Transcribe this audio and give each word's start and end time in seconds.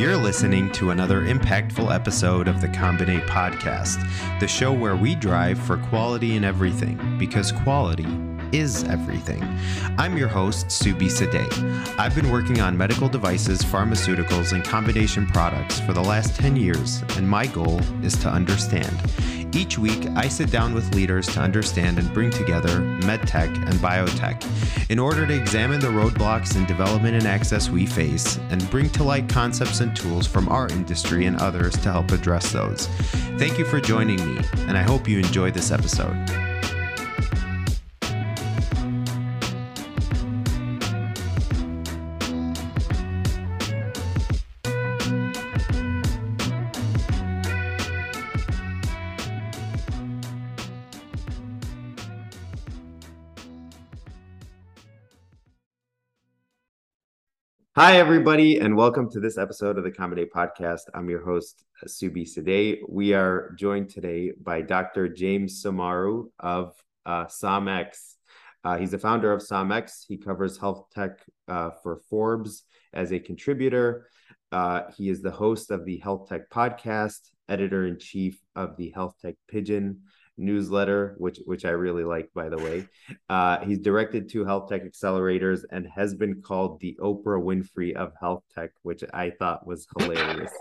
You're 0.00 0.16
listening 0.16 0.72
to 0.72 0.92
another 0.92 1.26
impactful 1.26 1.94
episode 1.94 2.48
of 2.48 2.62
the 2.62 2.68
Combinate 2.68 3.26
Podcast, 3.26 4.00
the 4.40 4.48
show 4.48 4.72
where 4.72 4.96
we 4.96 5.14
drive 5.14 5.58
for 5.58 5.76
quality 5.76 6.36
in 6.36 6.42
everything, 6.42 7.18
because 7.18 7.52
quality 7.52 8.06
is 8.50 8.82
everything. 8.84 9.42
I'm 9.98 10.16
your 10.16 10.28
host, 10.28 10.68
Subhi 10.68 11.10
Saadeh. 11.10 11.98
I've 11.98 12.14
been 12.14 12.30
working 12.30 12.62
on 12.62 12.78
medical 12.78 13.10
devices, 13.10 13.60
pharmaceuticals, 13.60 14.54
and 14.54 14.64
combination 14.64 15.26
products 15.26 15.80
for 15.80 15.92
the 15.92 16.02
last 16.02 16.34
10 16.34 16.56
years, 16.56 17.04
and 17.18 17.28
my 17.28 17.46
goal 17.46 17.78
is 18.02 18.16
to 18.20 18.30
understand. 18.30 18.96
Each 19.52 19.78
week, 19.78 20.06
I 20.14 20.28
sit 20.28 20.50
down 20.50 20.74
with 20.74 20.94
leaders 20.94 21.26
to 21.28 21.40
understand 21.40 21.98
and 21.98 22.12
bring 22.14 22.30
together 22.30 22.80
medtech 23.02 23.52
and 23.54 23.74
biotech 23.80 24.90
in 24.90 24.98
order 24.98 25.26
to 25.26 25.34
examine 25.34 25.80
the 25.80 25.88
roadblocks 25.88 26.56
in 26.56 26.66
development 26.66 27.16
and 27.16 27.26
access 27.26 27.68
we 27.68 27.84
face 27.84 28.38
and 28.50 28.70
bring 28.70 28.88
to 28.90 29.02
light 29.02 29.28
concepts 29.28 29.80
and 29.80 29.94
tools 29.96 30.26
from 30.26 30.48
our 30.48 30.68
industry 30.68 31.26
and 31.26 31.36
others 31.38 31.74
to 31.78 31.90
help 31.90 32.12
address 32.12 32.52
those. 32.52 32.86
Thank 33.38 33.58
you 33.58 33.64
for 33.64 33.80
joining 33.80 34.24
me, 34.34 34.40
and 34.68 34.78
I 34.78 34.82
hope 34.82 35.08
you 35.08 35.18
enjoy 35.18 35.50
this 35.50 35.72
episode. 35.72 36.49
Hi, 57.76 57.98
everybody, 57.98 58.58
and 58.58 58.76
welcome 58.76 59.08
to 59.12 59.20
this 59.20 59.38
episode 59.38 59.78
of 59.78 59.84
the 59.84 59.92
Combinate 59.92 60.32
Podcast. 60.34 60.80
I'm 60.92 61.08
your 61.08 61.24
host, 61.24 61.64
Subhi 61.86 62.28
Saadeh. 62.28 62.78
We 62.88 63.14
are 63.14 63.54
joined 63.56 63.90
today 63.90 64.32
by 64.42 64.62
Dr. 64.62 65.08
James 65.08 65.62
Somauroo 65.64 66.30
of 66.40 66.74
uh, 67.06 67.26
SomX. 67.26 68.16
Uh, 68.64 68.76
he's 68.76 68.90
the 68.90 68.98
founder 68.98 69.32
of 69.32 69.40
SomX. 69.40 70.04
He 70.08 70.16
covers 70.16 70.58
health 70.58 70.86
tech 70.92 71.20
uh, 71.46 71.70
for 71.80 72.00
Forbes 72.10 72.64
as 72.92 73.12
a 73.12 73.20
contributor. 73.20 74.08
Uh, 74.50 74.90
he 74.96 75.08
is 75.08 75.22
the 75.22 75.30
host 75.30 75.70
of 75.70 75.84
the 75.84 75.98
Health 75.98 76.28
Tech 76.28 76.50
Podcast, 76.50 77.20
editor 77.48 77.86
in 77.86 78.00
chief 78.00 78.40
of 78.56 78.76
the 78.78 78.90
Health 78.90 79.14
Tech 79.22 79.36
Pigeon, 79.46 80.00
newsletter, 80.40 81.14
which 81.18 81.38
which 81.44 81.64
I 81.64 81.70
really 81.70 82.04
like, 82.04 82.30
by 82.34 82.48
the 82.48 82.58
way. 82.58 82.86
Uh, 83.28 83.58
he's 83.60 83.78
directed 83.78 84.28
two 84.28 84.44
health 84.44 84.68
tech 84.68 84.82
accelerators 84.84 85.60
and 85.70 85.86
has 85.94 86.14
been 86.14 86.42
called 86.42 86.80
the 86.80 86.96
Oprah 87.00 87.42
Winfrey 87.42 87.94
of 87.94 88.12
health 88.18 88.42
tech, 88.54 88.70
which 88.82 89.04
I 89.12 89.30
thought 89.30 89.66
was 89.66 89.86
hilarious. 89.98 90.52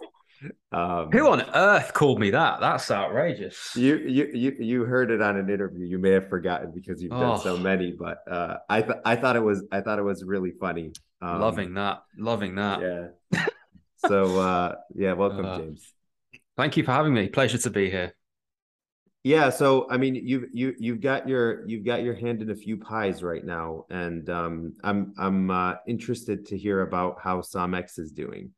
Um, 0.72 1.12
Who 1.12 1.28
on 1.28 1.42
earth 1.54 1.94
called 1.94 2.20
me 2.20 2.32
that? 2.32 2.60
That's 2.62 2.90
outrageous. 2.92 3.76
You 3.76 3.98
you 3.98 4.30
you 4.34 4.56
you 4.60 4.86
heard 4.86 5.12
it 5.12 5.22
on 5.22 5.38
an 5.38 5.50
interview. 5.50 5.86
You 5.86 5.98
may 5.98 6.12
have 6.12 6.30
forgotten 6.30 6.72
because 6.72 7.02
you've 7.02 7.12
done 7.12 7.40
so 7.40 7.56
oh. 7.56 7.58
many, 7.58 7.92
but 7.92 8.20
uh, 8.30 8.58
I 8.70 8.82
th- 8.82 9.00
I 9.04 9.16
thought 9.16 9.36
it 9.36 9.44
was 9.44 9.64
I 9.72 9.82
thought 9.82 10.00
it 10.00 10.04
was 10.04 10.24
really 10.24 10.52
funny. 10.52 10.94
Um, 11.22 11.42
loving 11.42 11.74
that, 11.74 12.04
loving 12.18 12.56
that. 12.56 12.82
Yeah. 12.82 13.46
so 14.08 14.40
uh, 14.40 14.76
yeah, 14.96 15.14
welcome, 15.14 15.46
uh, 15.46 15.58
James. 15.58 15.94
Thank 16.56 16.78
you 16.78 16.84
for 16.84 16.92
having 16.92 17.14
me. 17.14 17.28
Pleasure 17.28 17.58
to 17.58 17.70
be 17.70 17.90
here. 17.90 18.14
Yeah, 19.24 19.50
so 19.50 19.86
I 19.90 19.98
mean, 19.98 20.16
you've 20.16 20.46
you 20.54 20.74
you've 20.80 21.02
got 21.02 21.28
your 21.28 21.68
you've 21.68 21.86
got 21.86 22.04
your 22.04 22.16
hand 22.16 22.42
in 22.42 22.52
a 22.52 22.56
few 22.56 22.78
pies 22.78 23.22
right 23.22 23.44
now, 23.44 23.86
and 23.90 24.30
um, 24.30 24.74
I'm 24.82 25.14
I'm 25.18 25.52
uh, 25.52 25.76
interested 25.88 26.46
to 26.48 26.58
hear 26.58 26.84
about 26.84 27.18
how 27.22 27.42
SomX 27.42 28.00
is 28.00 28.12
doing. 28.12 28.52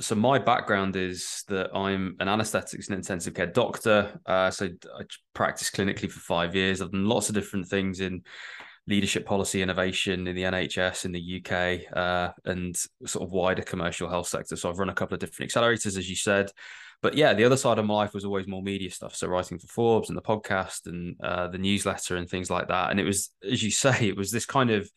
So 0.00 0.14
my 0.14 0.38
background 0.38 0.96
is 0.96 1.44
that 1.48 1.74
I'm 1.74 2.16
an 2.20 2.28
anaesthetics 2.28 2.88
and 2.88 2.96
intensive 2.96 3.32
care 3.32 3.46
doctor. 3.46 4.20
Uh, 4.26 4.50
so 4.50 4.66
I 4.66 5.04
practiced 5.34 5.74
clinically 5.74 6.10
for 6.10 6.20
five 6.20 6.54
years. 6.54 6.82
I've 6.82 6.92
done 6.92 7.06
lots 7.06 7.30
of 7.30 7.34
different 7.34 7.68
things 7.68 8.00
in 8.00 8.22
leadership 8.88 9.24
policy 9.24 9.62
innovation 9.62 10.26
in 10.26 10.34
the 10.34 10.42
NHS 10.42 11.04
in 11.04 11.12
the 11.12 11.40
UK 11.40 11.96
uh, 11.96 12.32
and 12.44 12.76
sort 13.06 13.24
of 13.24 13.32
wider 13.32 13.62
commercial 13.62 14.08
health 14.10 14.26
sector. 14.26 14.56
So 14.56 14.68
I've 14.68 14.78
run 14.78 14.88
a 14.88 14.94
couple 14.94 15.14
of 15.14 15.20
different 15.20 15.50
accelerators, 15.50 15.96
as 15.96 16.10
you 16.10 16.16
said 16.16 16.50
but 17.00 17.14
yeah, 17.14 17.32
the 17.34 17.44
other 17.44 17.56
side 17.56 17.78
of 17.78 17.86
my 17.86 17.94
life 17.94 18.14
was 18.14 18.24
always 18.24 18.48
more 18.48 18.62
media 18.62 18.90
stuff. 18.90 19.14
So 19.14 19.28
writing 19.28 19.58
for 19.58 19.68
Forbes 19.68 20.08
and 20.08 20.18
the 20.18 20.22
podcast 20.22 20.86
and 20.86 21.16
uh, 21.22 21.48
the 21.48 21.58
newsletter 21.58 22.16
and 22.16 22.28
things 22.28 22.50
like 22.50 22.68
that. 22.68 22.90
And 22.90 22.98
it 22.98 23.04
was, 23.04 23.30
as 23.48 23.62
you 23.62 23.70
say, 23.84 24.08
it 24.08 24.16
was 24.16 24.30
this 24.30 24.46
kind 24.46 24.70
of 24.70 24.90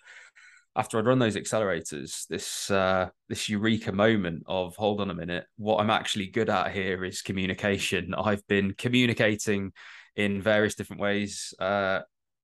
after 0.75 0.97
I'd 0.97 1.05
run 1.05 1.19
those 1.19 1.35
accelerators, 1.35 2.27
this 2.27 2.71
uh, 2.71 3.09
this 3.27 3.49
eureka 3.49 3.91
moment 3.91 4.43
of 4.47 4.75
hold 4.75 5.01
on 5.01 5.09
a 5.09 5.13
minute, 5.13 5.45
what 5.57 5.79
I'm 5.79 5.89
actually 5.89 6.27
good 6.27 6.49
at 6.49 6.71
here 6.71 7.03
is 7.03 7.21
communication. 7.21 8.13
I've 8.13 8.45
been 8.47 8.73
communicating 8.73 9.73
in 10.15 10.41
various 10.41 10.75
different 10.75 11.01
ways 11.01 11.53
uh, 11.59 12.01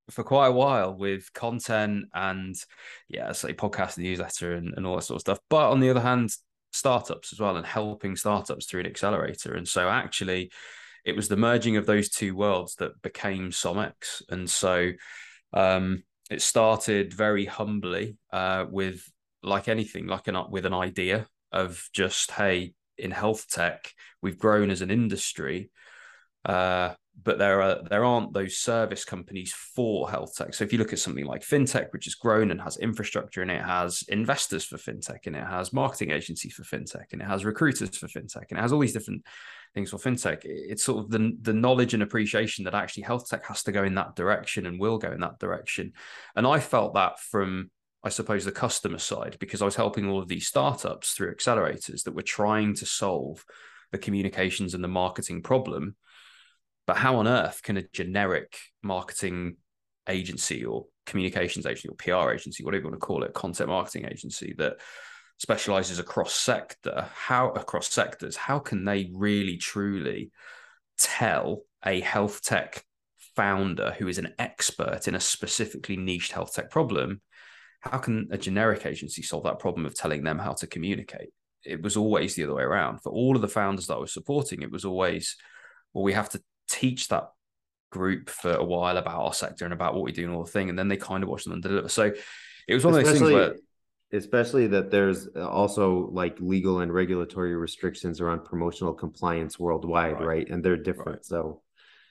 for 0.09 0.23
quite 0.23 0.47
a 0.47 0.51
while 0.51 0.93
with 0.93 1.31
content 1.33 2.05
and 2.13 2.55
yeah, 3.07 3.31
say 3.31 3.53
podcast 3.53 3.95
and 3.95 4.05
newsletter 4.05 4.53
and, 4.53 4.73
and 4.75 4.85
all 4.85 4.95
that 4.97 5.03
sort 5.03 5.17
of 5.17 5.21
stuff. 5.21 5.39
But 5.49 5.71
on 5.71 5.79
the 5.79 5.89
other 5.89 6.01
hand, 6.01 6.31
startups 6.71 7.33
as 7.33 7.39
well 7.39 7.57
and 7.57 7.65
helping 7.65 8.15
startups 8.15 8.65
through 8.65 8.81
an 8.81 8.85
accelerator. 8.85 9.53
And 9.53 9.67
so 9.67 9.89
actually, 9.89 10.51
it 11.05 11.15
was 11.15 11.27
the 11.27 11.37
merging 11.37 11.77
of 11.77 11.85
those 11.85 12.09
two 12.09 12.35
worlds 12.35 12.75
that 12.75 13.01
became 13.01 13.51
SomX. 13.51 14.21
And 14.29 14.49
so 14.49 14.91
um, 15.53 16.03
it 16.29 16.41
started 16.41 17.13
very 17.13 17.45
humbly 17.45 18.17
uh, 18.33 18.65
with 18.69 19.09
like 19.43 19.67
anything, 19.67 20.07
like 20.07 20.27
an 20.27 20.37
with 20.49 20.65
an 20.65 20.73
idea 20.73 21.27
of 21.51 21.81
just 21.93 22.31
hey, 22.31 22.73
in 22.97 23.11
health 23.11 23.47
tech, 23.49 23.91
we've 24.21 24.37
grown 24.37 24.69
as 24.69 24.81
an 24.81 24.91
industry. 24.91 25.71
Uh, 26.43 26.93
but 27.21 27.39
there 27.39 27.61
are 27.61 27.81
there 27.89 28.05
aren't 28.05 28.33
those 28.33 28.57
service 28.57 29.03
companies 29.03 29.51
for 29.53 30.09
health 30.09 30.35
tech. 30.35 30.53
So 30.53 30.63
if 30.63 30.71
you 30.71 30.79
look 30.79 30.93
at 30.93 30.99
something 30.99 31.25
like 31.25 31.41
fintech, 31.41 31.91
which 31.91 32.05
has 32.05 32.15
grown 32.15 32.51
and 32.51 32.61
has 32.61 32.77
infrastructure 32.77 33.41
and 33.41 33.49
it 33.49 33.63
has 33.63 34.03
investors 34.07 34.65
for 34.65 34.77
fintech 34.77 35.25
and 35.25 35.35
it 35.35 35.43
has 35.43 35.73
marketing 35.73 36.11
agencies 36.11 36.53
for 36.53 36.63
fintech 36.63 37.13
and 37.13 37.21
it 37.21 37.27
has 37.27 37.43
recruiters 37.43 37.97
for 37.97 38.07
fintech 38.07 38.45
and 38.49 38.59
it 38.59 38.61
has 38.61 38.71
all 38.71 38.79
these 38.79 38.93
different 38.93 39.25
things 39.73 39.89
for 39.89 39.97
fintech. 39.97 40.41
It's 40.43 40.83
sort 40.83 41.03
of 41.03 41.09
the 41.09 41.35
the 41.41 41.53
knowledge 41.53 41.93
and 41.93 42.03
appreciation 42.03 42.65
that 42.65 42.75
actually 42.75 43.03
health 43.03 43.27
tech 43.27 43.45
has 43.47 43.63
to 43.63 43.71
go 43.71 43.83
in 43.83 43.95
that 43.95 44.15
direction 44.15 44.65
and 44.65 44.79
will 44.79 44.99
go 44.99 45.11
in 45.11 45.21
that 45.21 45.39
direction. 45.39 45.93
And 46.35 46.45
I 46.45 46.59
felt 46.59 46.93
that 46.93 47.19
from 47.19 47.71
I 48.03 48.09
suppose 48.09 48.45
the 48.45 48.51
customer 48.51 48.99
side 48.99 49.37
because 49.39 49.61
I 49.61 49.65
was 49.65 49.75
helping 49.75 50.07
all 50.07 50.19
of 50.19 50.27
these 50.27 50.47
startups 50.47 51.11
through 51.11 51.33
accelerators 51.33 52.03
that 52.03 52.15
were 52.15 52.21
trying 52.21 52.75
to 52.75 52.85
solve 52.85 53.43
the 53.91 53.97
communications 53.97 54.75
and 54.75 54.83
the 54.83 54.87
marketing 54.87 55.41
problem 55.41 55.95
but 56.87 56.97
how 56.97 57.17
on 57.17 57.27
earth 57.27 57.61
can 57.61 57.77
a 57.77 57.83
generic 57.93 58.57
marketing 58.81 59.57
agency 60.09 60.63
or 60.65 60.85
communications 61.05 61.65
agency 61.65 61.89
or 61.89 61.95
PR 61.95 62.31
agency, 62.31 62.63
whatever 62.63 62.83
you 62.83 62.89
want 62.89 62.99
to 62.99 63.05
call 63.05 63.23
it, 63.23 63.33
content 63.33 63.69
marketing 63.69 64.05
agency 64.09 64.55
that 64.57 64.77
specializes 65.37 65.99
across 65.99 66.33
sector, 66.33 67.09
how 67.13 67.49
across 67.49 67.89
sectors, 67.89 68.35
how 68.35 68.57
can 68.57 68.85
they 68.85 69.11
really 69.13 69.57
truly 69.57 70.31
tell 70.97 71.63
a 71.85 71.99
health 71.99 72.41
tech 72.41 72.83
founder 73.35 73.95
who 73.99 74.07
is 74.07 74.17
an 74.17 74.33
expert 74.39 75.07
in 75.07 75.13
a 75.13 75.19
specifically 75.19 75.97
niched 75.97 76.31
health 76.31 76.53
tech 76.53 76.71
problem? 76.71 77.21
How 77.81 77.97
can 77.99 78.29
a 78.31 78.37
generic 78.37 78.85
agency 78.85 79.21
solve 79.21 79.43
that 79.43 79.59
problem 79.59 79.85
of 79.85 79.93
telling 79.93 80.23
them 80.23 80.39
how 80.39 80.53
to 80.53 80.67
communicate? 80.67 81.29
It 81.63 81.83
was 81.83 81.97
always 81.97 82.33
the 82.33 82.45
other 82.45 82.55
way 82.55 82.63
around. 82.63 83.01
For 83.01 83.11
all 83.11 83.35
of 83.35 83.41
the 83.41 83.47
founders 83.47 83.87
that 83.87 83.95
I 83.95 83.99
was 83.99 84.13
supporting, 84.13 84.61
it 84.61 84.71
was 84.71 84.85
always, 84.85 85.35
well, 85.93 86.03
we 86.03 86.13
have 86.13 86.29
to 86.29 86.41
teach 86.69 87.07
that 87.09 87.29
group 87.91 88.29
for 88.29 88.53
a 88.53 88.63
while 88.63 88.97
about 88.97 89.19
our 89.19 89.33
sector 89.33 89.65
and 89.65 89.73
about 89.73 89.93
what 89.93 90.03
we 90.03 90.11
do 90.11 90.25
and 90.25 90.33
all 90.33 90.43
the 90.43 90.51
thing, 90.51 90.69
and 90.69 90.77
then 90.77 90.87
they 90.87 90.97
kind 90.97 91.23
of 91.23 91.29
watch 91.29 91.43
them 91.43 91.53
and 91.53 91.63
deliver. 91.63 91.89
So 91.89 92.11
it 92.67 92.73
was 92.73 92.83
one 92.83 92.93
of 92.93 93.03
those 93.03 93.17
things 93.17 93.31
where 93.31 93.55
especially 94.13 94.67
that 94.67 94.89
there's 94.89 95.27
also 95.35 96.09
like 96.13 96.37
legal 96.39 96.79
and 96.79 96.93
regulatory 96.93 97.55
restrictions 97.55 98.21
around 98.21 98.45
promotional 98.45 98.93
compliance 98.93 99.59
worldwide, 99.59 100.13
right? 100.13 100.25
right? 100.25 100.49
And 100.49 100.63
they're 100.63 100.77
different. 100.77 101.17
Right. 101.17 101.25
So 101.25 101.61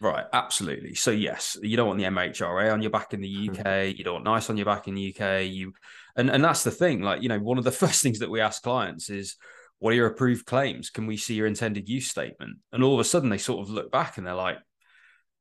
Right, 0.00 0.26
absolutely. 0.32 0.94
So 0.94 1.10
yes, 1.10 1.56
you 1.62 1.76
don't 1.76 1.86
want 1.86 1.98
the 1.98 2.04
MHRA 2.04 2.70
on 2.70 2.82
your 2.82 2.90
back 2.90 3.14
in 3.14 3.22
the 3.22 3.48
UK. 3.48 3.56
Mm-hmm. 3.56 3.96
You 3.96 4.04
don't 4.04 4.14
want 4.14 4.24
NICE 4.26 4.50
on 4.50 4.56
your 4.58 4.66
back 4.66 4.88
in 4.88 4.94
the 4.94 5.14
UK. 5.18 5.46
You, 5.46 5.72
and 6.16 6.28
and 6.28 6.44
that's 6.44 6.64
the 6.64 6.70
thing. 6.70 7.00
Like 7.00 7.22
you 7.22 7.30
know, 7.30 7.38
one 7.38 7.56
of 7.56 7.64
the 7.64 7.72
first 7.82 8.02
things 8.02 8.18
that 8.18 8.30
we 8.30 8.40
ask 8.40 8.62
clients 8.62 9.08
is, 9.08 9.36
what 9.78 9.92
are 9.92 9.96
your 9.96 10.06
approved 10.06 10.46
claims? 10.46 10.90
Can 10.90 11.06
we 11.06 11.16
see 11.16 11.34
your 11.34 11.46
intended 11.46 11.88
use 11.88 12.08
statement? 12.08 12.58
And 12.72 12.82
all 12.82 12.94
of 12.94 13.00
a 13.00 13.04
sudden 13.04 13.28
they 13.28 13.38
sort 13.38 13.60
of 13.60 13.70
look 13.70 13.90
back 13.90 14.16
and 14.16 14.26
they're 14.26 14.34
like, 14.34 14.58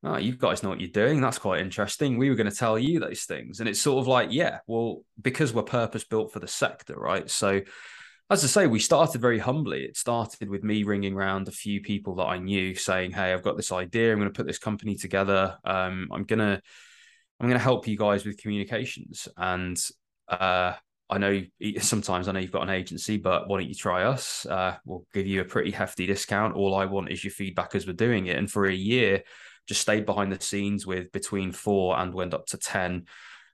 oh, 0.03 0.17
you 0.17 0.35
guys 0.35 0.61
know 0.61 0.69
what 0.69 0.79
you're 0.79 0.89
doing. 0.89 1.21
That's 1.21 1.39
quite 1.39 1.61
interesting. 1.61 2.17
We 2.17 2.29
were 2.29 2.35
going 2.35 2.49
to 2.49 2.55
tell 2.55 2.77
you 2.77 2.99
those 2.99 3.23
things. 3.23 3.59
And 3.59 3.67
it's 3.67 3.81
sort 3.81 3.99
of 3.99 4.07
like, 4.07 4.29
yeah, 4.31 4.59
well, 4.67 5.01
because 5.21 5.53
we're 5.53 5.63
purpose 5.63 6.03
built 6.03 6.31
for 6.31 6.39
the 6.39 6.47
sector, 6.47 6.95
right? 6.95 7.29
So, 7.29 7.61
as 8.29 8.43
I 8.43 8.47
say, 8.47 8.67
we 8.67 8.79
started 8.79 9.21
very 9.21 9.37
humbly. 9.37 9.83
It 9.83 9.97
started 9.97 10.49
with 10.49 10.63
me 10.63 10.83
ringing 10.83 11.13
around 11.13 11.47
a 11.47 11.51
few 11.51 11.81
people 11.81 12.15
that 12.15 12.25
I 12.25 12.39
knew 12.39 12.73
saying, 12.73 13.11
Hey, 13.11 13.31
I've 13.31 13.43
got 13.43 13.55
this 13.55 13.71
idea. 13.71 14.11
I'm 14.11 14.17
going 14.17 14.31
to 14.31 14.35
put 14.35 14.47
this 14.47 14.57
company 14.57 14.95
together. 14.95 15.57
Um, 15.63 16.09
I'm 16.11 16.23
going 16.23 16.39
to, 16.39 16.59
I'm 17.39 17.47
going 17.47 17.59
to 17.59 17.63
help 17.63 17.87
you 17.87 17.97
guys 17.97 18.25
with 18.25 18.39
communications. 18.39 19.27
And 19.37 19.77
uh, 20.27 20.73
I 21.09 21.17
know 21.17 21.41
sometimes 21.79 22.27
I 22.27 22.31
know 22.31 22.39
you've 22.39 22.51
got 22.51 22.63
an 22.63 22.69
agency, 22.69 23.17
but 23.17 23.47
why 23.47 23.59
don't 23.59 23.69
you 23.69 23.75
try 23.75 24.03
us? 24.03 24.45
Uh, 24.45 24.75
we'll 24.85 25.05
give 25.13 25.27
you 25.27 25.41
a 25.41 25.45
pretty 25.45 25.71
hefty 25.71 26.05
discount. 26.05 26.55
All 26.55 26.75
I 26.75 26.85
want 26.85 27.11
is 27.11 27.23
your 27.23 27.31
feedback 27.31 27.75
as 27.75 27.87
we're 27.87 27.93
doing 27.93 28.27
it. 28.27 28.37
And 28.37 28.49
for 28.49 28.65
a 28.65 28.73
year, 28.73 29.23
just 29.67 29.81
stayed 29.81 30.05
behind 30.05 30.31
the 30.31 30.41
scenes 30.41 30.85
with 30.85 31.11
between 31.11 31.51
four 31.51 31.97
and 31.97 32.13
went 32.13 32.33
up 32.33 32.45
to 32.47 32.57
10 32.57 33.05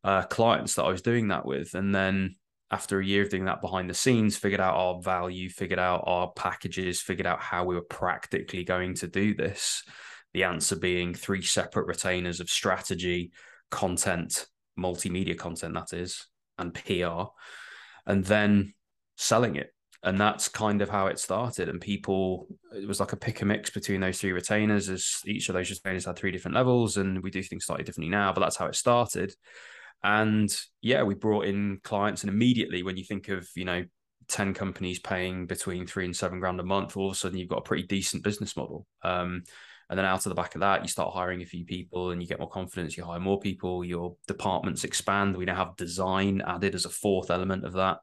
uh, 0.03 0.23
clients 0.23 0.75
that 0.75 0.83
I 0.83 0.89
was 0.89 1.01
doing 1.01 1.29
that 1.29 1.45
with. 1.45 1.73
And 1.73 1.93
then 1.93 2.35
after 2.69 2.99
a 2.99 3.05
year 3.05 3.23
of 3.23 3.29
doing 3.29 3.45
that 3.45 3.61
behind 3.61 3.89
the 3.89 3.93
scenes, 3.93 4.37
figured 4.37 4.61
out 4.61 4.75
our 4.75 5.01
value, 5.01 5.49
figured 5.49 5.79
out 5.79 6.03
our 6.05 6.31
packages, 6.31 7.01
figured 7.01 7.27
out 7.27 7.41
how 7.41 7.65
we 7.65 7.75
were 7.75 7.81
practically 7.81 8.63
going 8.63 8.95
to 8.95 9.07
do 9.07 9.33
this. 9.35 9.83
The 10.33 10.45
answer 10.45 10.77
being 10.77 11.13
three 11.13 11.41
separate 11.41 11.87
retainers 11.87 12.39
of 12.39 12.49
strategy, 12.49 13.31
content, 13.69 14.45
multimedia 14.79 15.37
content, 15.37 15.73
that 15.73 15.91
is, 15.91 16.27
and 16.61 16.73
PR, 16.73 17.31
and 18.05 18.23
then 18.23 18.73
selling 19.17 19.55
it. 19.55 19.73
And 20.03 20.19
that's 20.19 20.47
kind 20.47 20.81
of 20.81 20.89
how 20.89 21.07
it 21.07 21.19
started. 21.19 21.69
And 21.69 21.79
people, 21.79 22.47
it 22.75 22.87
was 22.87 22.99
like 22.99 23.13
a 23.13 23.17
pick 23.17 23.41
a 23.41 23.45
mix 23.45 23.69
between 23.69 24.01
those 24.01 24.19
three 24.19 24.31
retainers, 24.31 24.89
as 24.89 25.17
each 25.25 25.47
of 25.47 25.53
those 25.53 25.69
retainers 25.69 26.05
had 26.05 26.15
three 26.15 26.31
different 26.31 26.55
levels. 26.55 26.97
And 26.97 27.21
we 27.21 27.29
do 27.29 27.43
things 27.43 27.65
slightly 27.65 27.83
differently 27.83 28.09
now, 28.09 28.33
but 28.33 28.41
that's 28.41 28.55
how 28.55 28.65
it 28.65 28.75
started. 28.75 29.35
And 30.03 30.49
yeah, 30.81 31.03
we 31.03 31.13
brought 31.13 31.45
in 31.45 31.79
clients, 31.83 32.23
and 32.23 32.31
immediately 32.31 32.81
when 32.81 32.97
you 32.97 33.03
think 33.03 33.29
of, 33.29 33.47
you 33.55 33.65
know, 33.65 33.85
10 34.27 34.53
companies 34.53 34.99
paying 34.99 35.45
between 35.45 35.85
three 35.85 36.05
and 36.05 36.15
seven 36.15 36.39
grand 36.39 36.59
a 36.59 36.63
month, 36.63 36.97
all 36.97 37.07
of 37.07 37.13
a 37.13 37.15
sudden 37.15 37.37
you've 37.37 37.49
got 37.49 37.59
a 37.59 37.63
pretty 37.63 37.83
decent 37.83 38.23
business 38.23 38.55
model. 38.57 38.87
Um, 39.03 39.43
and 39.91 39.97
then 39.97 40.05
out 40.05 40.25
of 40.25 40.29
the 40.29 40.35
back 40.35 40.55
of 40.55 40.61
that, 40.61 40.81
you 40.83 40.87
start 40.87 41.13
hiring 41.13 41.41
a 41.41 41.45
few 41.45 41.65
people 41.65 42.11
and 42.11 42.21
you 42.21 42.27
get 42.27 42.39
more 42.39 42.49
confidence, 42.49 42.95
you 42.95 43.03
hire 43.03 43.19
more 43.19 43.41
people, 43.41 43.83
your 43.83 44.15
departments 44.25 44.85
expand. 44.85 45.35
We 45.35 45.43
now 45.43 45.57
have 45.57 45.75
design 45.75 46.41
added 46.47 46.75
as 46.75 46.85
a 46.85 46.89
fourth 46.89 47.29
element 47.29 47.65
of 47.65 47.73
that, 47.73 47.97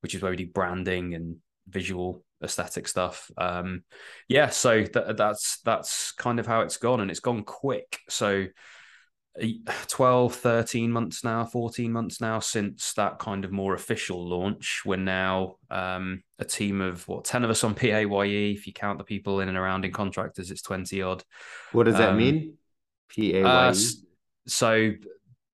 which 0.00 0.16
is 0.16 0.20
where 0.20 0.32
we 0.32 0.36
do 0.36 0.48
branding 0.48 1.14
and 1.14 1.36
visual 1.68 2.24
aesthetic 2.42 2.88
stuff. 2.88 3.30
Um, 3.38 3.84
yeah, 4.28 4.48
so 4.48 4.82
th- 4.82 5.16
that's 5.16 5.60
that's 5.60 6.10
kind 6.10 6.40
of 6.40 6.46
how 6.48 6.62
it's 6.62 6.76
gone, 6.76 7.00
and 7.00 7.08
it's 7.08 7.20
gone 7.20 7.44
quick. 7.44 8.00
So 8.08 8.46
12 9.88 10.34
13 10.34 10.90
months 10.90 11.24
now 11.24 11.44
14 11.44 11.92
months 11.92 12.20
now 12.20 12.38
since 12.38 12.92
that 12.94 13.18
kind 13.18 13.44
of 13.44 13.52
more 13.52 13.74
official 13.74 14.26
launch. 14.26 14.82
We're 14.84 14.96
now 14.96 15.56
um, 15.70 16.22
a 16.38 16.44
team 16.44 16.80
of 16.80 17.06
what 17.08 17.24
10 17.24 17.44
of 17.44 17.50
us 17.50 17.64
on 17.64 17.74
paye 17.76 18.04
if 18.52 18.66
you 18.66 18.72
count 18.72 18.98
the 18.98 19.04
people 19.04 19.40
in 19.40 19.48
and 19.48 19.58
around 19.58 19.84
in 19.84 19.92
contractors 19.92 20.50
it's 20.50 20.62
20 20.62 21.02
odd. 21.02 21.24
What 21.72 21.84
does 21.84 21.96
that 21.96 22.10
um, 22.10 22.18
mean? 22.18 22.54
Paye 23.08 23.42
uh, 23.42 23.74
so 24.46 24.92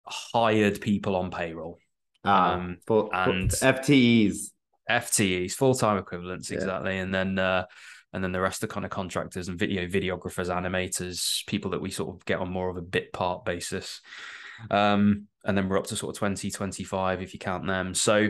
hired 0.06 0.80
people 0.80 1.16
on 1.16 1.30
payroll. 1.30 1.78
Ah, 2.24 2.54
um, 2.54 2.78
for, 2.86 3.14
and 3.14 3.50
ftes 3.50 4.50
ftes 4.90 5.52
full-time 5.52 5.98
equivalents 5.98 6.50
yeah. 6.50 6.58
exactly. 6.58 6.98
And 6.98 7.14
then 7.14 7.38
uh, 7.38 7.64
and 8.14 8.22
then 8.22 8.32
the 8.32 8.40
rest 8.40 8.62
are 8.62 8.68
kind 8.68 8.86
of 8.86 8.90
contractors 8.90 9.48
and 9.48 9.58
video 9.58 9.86
videographers, 9.86 10.48
animators, 10.48 11.44
people 11.46 11.72
that 11.72 11.80
we 11.80 11.90
sort 11.90 12.14
of 12.14 12.24
get 12.24 12.38
on 12.38 12.50
more 12.50 12.70
of 12.70 12.76
a 12.76 12.82
bit 12.82 13.12
part 13.12 13.44
basis. 13.44 14.00
Um, 14.70 15.26
and 15.44 15.58
then 15.58 15.68
we're 15.68 15.78
up 15.78 15.88
to 15.88 15.96
sort 15.96 16.14
of 16.14 16.18
20, 16.18 16.50
25 16.50 17.22
if 17.22 17.34
you 17.34 17.40
count 17.40 17.66
them. 17.66 17.92
So 17.92 18.28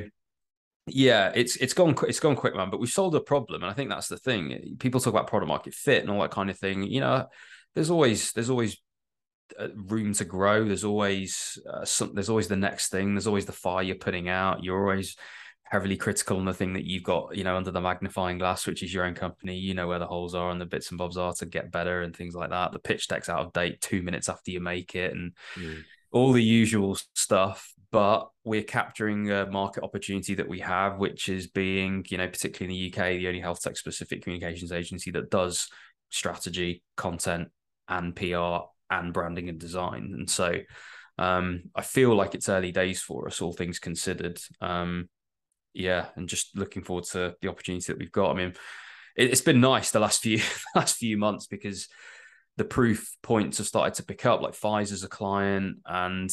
yeah, 0.87 1.33
it's 1.35 1.57
it's 1.57 1.75
gone 1.75 1.95
it's 2.09 2.21
gone 2.21 2.37
quick, 2.37 2.57
man. 2.57 2.71
But 2.71 2.81
we've 2.81 2.91
solved 2.91 3.15
a 3.15 3.21
problem, 3.21 3.63
and 3.63 3.71
I 3.71 3.75
think 3.75 3.91
that's 3.91 4.09
the 4.09 4.19
thing. 4.19 4.77
People 4.79 5.01
talk 5.01 5.13
about 5.13 5.27
product 5.27 5.49
market 5.49 5.75
fit 5.75 6.03
and 6.03 6.11
all 6.11 6.23
that 6.23 6.31
kind 6.31 6.51
of 6.51 6.59
thing. 6.59 6.83
You 6.83 7.01
know, 7.01 7.27
there's 7.75 7.91
always 7.91 8.33
there's 8.33 8.51
always 8.51 8.77
uh, 9.59 9.69
room 9.75 10.13
to 10.15 10.25
grow. 10.25 10.65
There's 10.65 10.85
always 10.85 11.59
uh, 11.71 11.85
some, 11.85 12.15
there's 12.15 12.29
always 12.29 12.49
the 12.49 12.57
next 12.57 12.89
thing. 12.89 13.15
There's 13.15 13.27
always 13.27 13.47
the 13.47 13.53
fire 13.53 13.83
you're 13.83 13.97
putting 13.97 14.29
out. 14.29 14.63
You're 14.63 14.91
always 14.91 15.17
heavily 15.75 15.97
critical 15.97 16.37
on 16.37 16.45
the 16.45 16.55
thing 16.55 16.73
that 16.73 16.85
you've 16.85 17.03
got, 17.03 17.37
you 17.37 17.43
know, 17.43 17.57
under 17.57 17.73
the 17.73 17.81
magnifying 17.81 18.39
glass, 18.39 18.65
which 18.65 18.81
is 18.85 18.95
your 18.95 19.05
own 19.05 19.15
company. 19.15 19.57
You 19.57 19.75
know 19.75 19.89
where 19.89 19.99
the 19.99 20.07
holes 20.07 20.33
are 20.33 20.51
and 20.51 20.61
the 20.61 20.67
bits 20.67 20.91
and 20.91 20.99
bobs 20.99 21.17
are 21.17 21.33
to 21.35 21.47
get 21.47 21.73
better 21.73 22.03
and 22.03 22.15
things 22.15 22.37
like 22.37 22.51
that. 22.51 22.71
The 22.71 22.79
pitch 22.79 23.09
deck's 23.09 23.29
out 23.29 23.41
of 23.41 23.53
date 23.53 23.81
two 23.81 24.01
minutes 24.01 24.29
after 24.29 24.53
you 24.53 24.61
make 24.61 24.95
it, 24.95 25.13
and 25.13 25.33
mm. 25.57 25.83
all 26.13 26.31
the 26.31 26.43
usual 26.43 26.97
stuff. 27.15 27.75
But 27.91 28.29
we're 28.45 28.63
capturing 28.63 29.33
a 29.33 29.47
market 29.47 29.83
opportunity 29.83 30.37
that 30.37 30.49
we 30.49 30.61
have, 30.61 30.99
which 30.99 31.29
is 31.29 31.49
being, 31.49 32.07
you 32.09 32.19
know, 32.19 32.29
particularly 32.29 32.73
in 32.73 32.93
the 32.93 33.03
UK, 33.03 33.19
the 33.19 33.27
only 33.27 33.41
health 33.41 33.61
tech 33.61 33.77
specific 33.77 34.23
communications 34.23 34.71
agency 34.71 35.11
that 35.11 35.29
does 35.29 35.69
strategy, 36.11 36.85
content, 36.97 37.49
and 37.89 38.15
PR 38.15 38.59
and 38.91 39.13
branding 39.13 39.49
and 39.49 39.59
design. 39.59 40.13
And 40.17 40.31
so 40.31 40.55
um, 41.19 41.65
I 41.75 41.83
feel 41.83 42.15
like 42.15 42.37
it's 42.37 42.49
early 42.49 42.71
days 42.71 43.03
for 43.03 43.27
us, 43.27 43.41
all 43.41 43.53
things 43.53 43.81
considered. 43.81 44.39
Um, 44.61 45.09
yeah, 45.75 46.07
and 46.17 46.29
just 46.29 46.57
looking 46.57 46.83
forward 46.83 47.05
to 47.13 47.35
the 47.43 47.49
opportunity 47.49 47.85
that 47.87 47.99
we've 47.99 48.13
got. 48.13 48.31
I 48.31 48.35
mean, 48.35 48.55
it, 49.17 49.31
has 49.31 49.43
been 49.43 49.61
nice 49.61 49.91
the 49.91 50.01
last 50.01 50.23
few 50.23 50.41
last 50.75 50.97
few 50.97 51.19
months 51.19 51.47
because 51.47 51.89
the 52.57 52.65
proof 52.65 53.17
points 53.23 53.59
have 53.59 53.67
started 53.67 53.95
to 53.95 54.05
pick 54.05 54.25
up, 54.25 54.41
like 54.41 54.55
Pfizer's 54.55 55.05
a 55.05 55.09
client, 55.09 55.79
and 55.85 56.31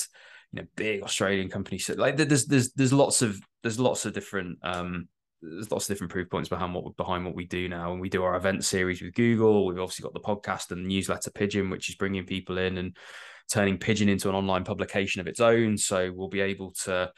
you 0.54 0.62
know, 0.62 0.68
big 0.76 1.04
Australian 1.04 1.50
companies. 1.50 1.86
So 1.86 1.96
Like 1.96 2.18
there's 2.18 2.46
there's 2.46 2.72
there's 2.74 2.94
lots 2.94 3.22
of 3.22 3.40
there's 3.64 3.80
lots 3.80 4.06
of 4.06 4.14
different 4.14 4.60
um 4.64 5.08
there's 5.42 5.72
lots 5.72 5.90
of 5.90 5.96
different 5.96 6.12
proof 6.12 6.30
points 6.30 6.50
behind 6.50 6.74
what 6.74 6.96
behind 6.98 7.26
what 7.26 7.36
we 7.36 7.46
do 7.46 7.68
now. 7.68 7.92
And 7.92 8.00
we 8.00 8.10
do 8.10 8.24
our 8.24 8.36
event 8.36 8.64
series 8.64 9.02
with 9.02 9.16
Google. 9.16 9.66
We've 9.66 9.80
obviously 9.80 10.04
got 10.04 10.14
the 10.14 10.20
podcast 10.20 10.72
and 10.72 10.86
the 10.86 10.88
newsletter 10.88 11.32
Pigeon, 11.32 11.70
which 11.70 11.90
is 11.90 11.96
bringing 11.96 12.26
people 12.26 12.60
in 12.60 12.78
and 12.78 12.96
turning 13.52 13.80
Pigeon 13.80 14.08
into 14.08 14.30
an 14.30 14.36
online 14.36 14.64
publication 14.64 15.20
of 15.20 15.28
its 15.28 15.40
own. 15.40 15.78
So 15.78 16.12
we'll 16.14 16.30
be 16.30 16.42
able 16.42 16.72
to 16.84 17.12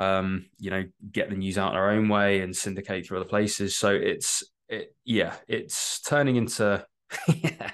um, 0.00 0.46
you 0.58 0.70
know, 0.70 0.84
get 1.12 1.28
the 1.28 1.36
news 1.36 1.58
out 1.58 1.72
in 1.72 1.78
our 1.78 1.90
own 1.90 2.08
way 2.08 2.40
and 2.40 2.56
syndicate 2.56 3.06
through 3.06 3.18
other 3.18 3.28
places. 3.28 3.76
So 3.76 3.90
it's 3.90 4.42
it, 4.66 4.94
yeah, 5.04 5.34
it's 5.46 6.00
turning 6.00 6.36
into 6.36 6.84
yeah, 7.28 7.72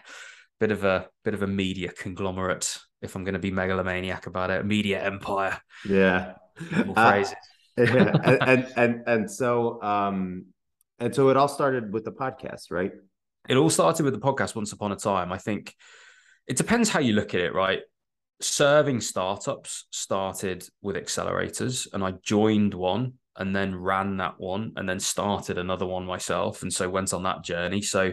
bit 0.58 0.72
of 0.72 0.82
a 0.82 1.08
bit 1.24 1.34
of 1.34 1.42
a 1.42 1.46
media 1.46 1.92
conglomerate. 1.92 2.78
If 3.00 3.14
I'm 3.14 3.22
going 3.22 3.34
to 3.34 3.40
be 3.40 3.52
megalomaniac 3.52 4.26
about 4.26 4.50
it, 4.50 4.66
media 4.66 5.02
empire. 5.04 5.60
Yeah, 5.88 6.32
uh, 6.96 7.24
and, 7.76 8.42
and 8.42 8.72
and 8.76 9.02
and 9.06 9.30
so 9.30 9.80
um 9.82 10.46
and 10.98 11.14
so 11.14 11.28
it 11.28 11.36
all 11.36 11.46
started 11.46 11.92
with 11.92 12.04
the 12.04 12.12
podcast, 12.12 12.70
right? 12.70 12.90
It 13.48 13.56
all 13.56 13.70
started 13.70 14.02
with 14.02 14.14
the 14.14 14.20
podcast 14.20 14.56
once 14.56 14.72
upon 14.72 14.90
a 14.90 14.96
time. 14.96 15.30
I 15.30 15.38
think 15.38 15.74
it 16.48 16.56
depends 16.56 16.88
how 16.88 16.98
you 16.98 17.12
look 17.12 17.34
at 17.34 17.40
it, 17.40 17.54
right? 17.54 17.82
Serving 18.40 19.00
startups 19.00 19.86
started 19.90 20.66
with 20.82 20.96
accelerators 20.96 21.86
and 21.92 22.04
I 22.04 22.12
joined 22.22 22.74
one 22.74 23.14
and 23.36 23.54
then 23.54 23.74
ran 23.74 24.18
that 24.18 24.38
one 24.38 24.72
and 24.76 24.88
then 24.88 25.00
started 25.00 25.58
another 25.58 25.86
one 25.86 26.04
myself 26.04 26.62
and 26.62 26.72
so 26.72 26.88
went 26.88 27.14
on 27.14 27.22
that 27.24 27.44
journey. 27.44 27.82
So 27.82 28.12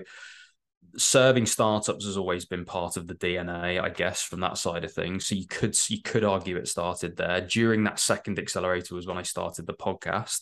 serving 0.95 1.45
startups 1.45 2.05
has 2.05 2.17
always 2.17 2.45
been 2.45 2.65
part 2.65 2.97
of 2.97 3.07
the 3.07 3.15
DNA 3.15 3.81
I 3.81 3.89
guess 3.89 4.21
from 4.21 4.41
that 4.41 4.57
side 4.57 4.83
of 4.83 4.93
things. 4.93 5.25
So 5.27 5.35
you 5.35 5.47
could 5.47 5.75
you 5.89 6.01
could 6.01 6.23
argue 6.23 6.57
it 6.57 6.67
started 6.67 7.17
there. 7.17 7.41
During 7.41 7.83
that 7.85 7.99
second 7.99 8.39
accelerator 8.39 8.95
was 8.95 9.07
when 9.07 9.17
I 9.17 9.23
started 9.23 9.65
the 9.65 9.73
podcast 9.73 10.41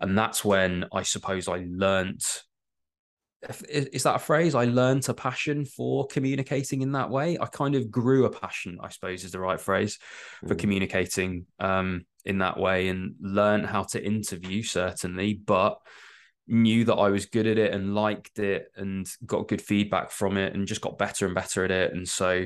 and 0.00 0.16
that's 0.16 0.44
when 0.44 0.86
I 0.92 1.02
suppose 1.02 1.48
I 1.48 1.66
learnt 1.68 2.44
is 3.68 4.02
that 4.02 4.16
a 4.16 4.18
phrase? 4.18 4.54
I 4.54 4.64
learned 4.64 5.08
a 5.08 5.14
passion 5.14 5.64
for 5.64 6.06
communicating 6.06 6.82
in 6.82 6.92
that 6.92 7.10
way. 7.10 7.38
I 7.40 7.46
kind 7.46 7.74
of 7.74 7.90
grew 7.90 8.26
a 8.26 8.30
passion, 8.30 8.78
I 8.82 8.90
suppose, 8.90 9.24
is 9.24 9.32
the 9.32 9.40
right 9.40 9.60
phrase 9.60 9.98
for 10.46 10.54
mm. 10.54 10.58
communicating 10.58 11.46
um, 11.58 12.04
in 12.24 12.38
that 12.38 12.58
way, 12.58 12.88
and 12.88 13.14
learned 13.20 13.66
how 13.66 13.84
to 13.84 14.04
interview 14.04 14.62
certainly, 14.62 15.34
but 15.34 15.78
knew 16.46 16.84
that 16.84 16.96
I 16.96 17.10
was 17.10 17.26
good 17.26 17.46
at 17.46 17.58
it 17.58 17.72
and 17.72 17.94
liked 17.94 18.38
it 18.38 18.66
and 18.76 19.08
got 19.24 19.48
good 19.48 19.62
feedback 19.62 20.10
from 20.10 20.36
it 20.36 20.54
and 20.54 20.66
just 20.66 20.80
got 20.80 20.98
better 20.98 21.24
and 21.24 21.34
better 21.34 21.64
at 21.64 21.70
it. 21.70 21.92
And 21.92 22.06
so, 22.06 22.44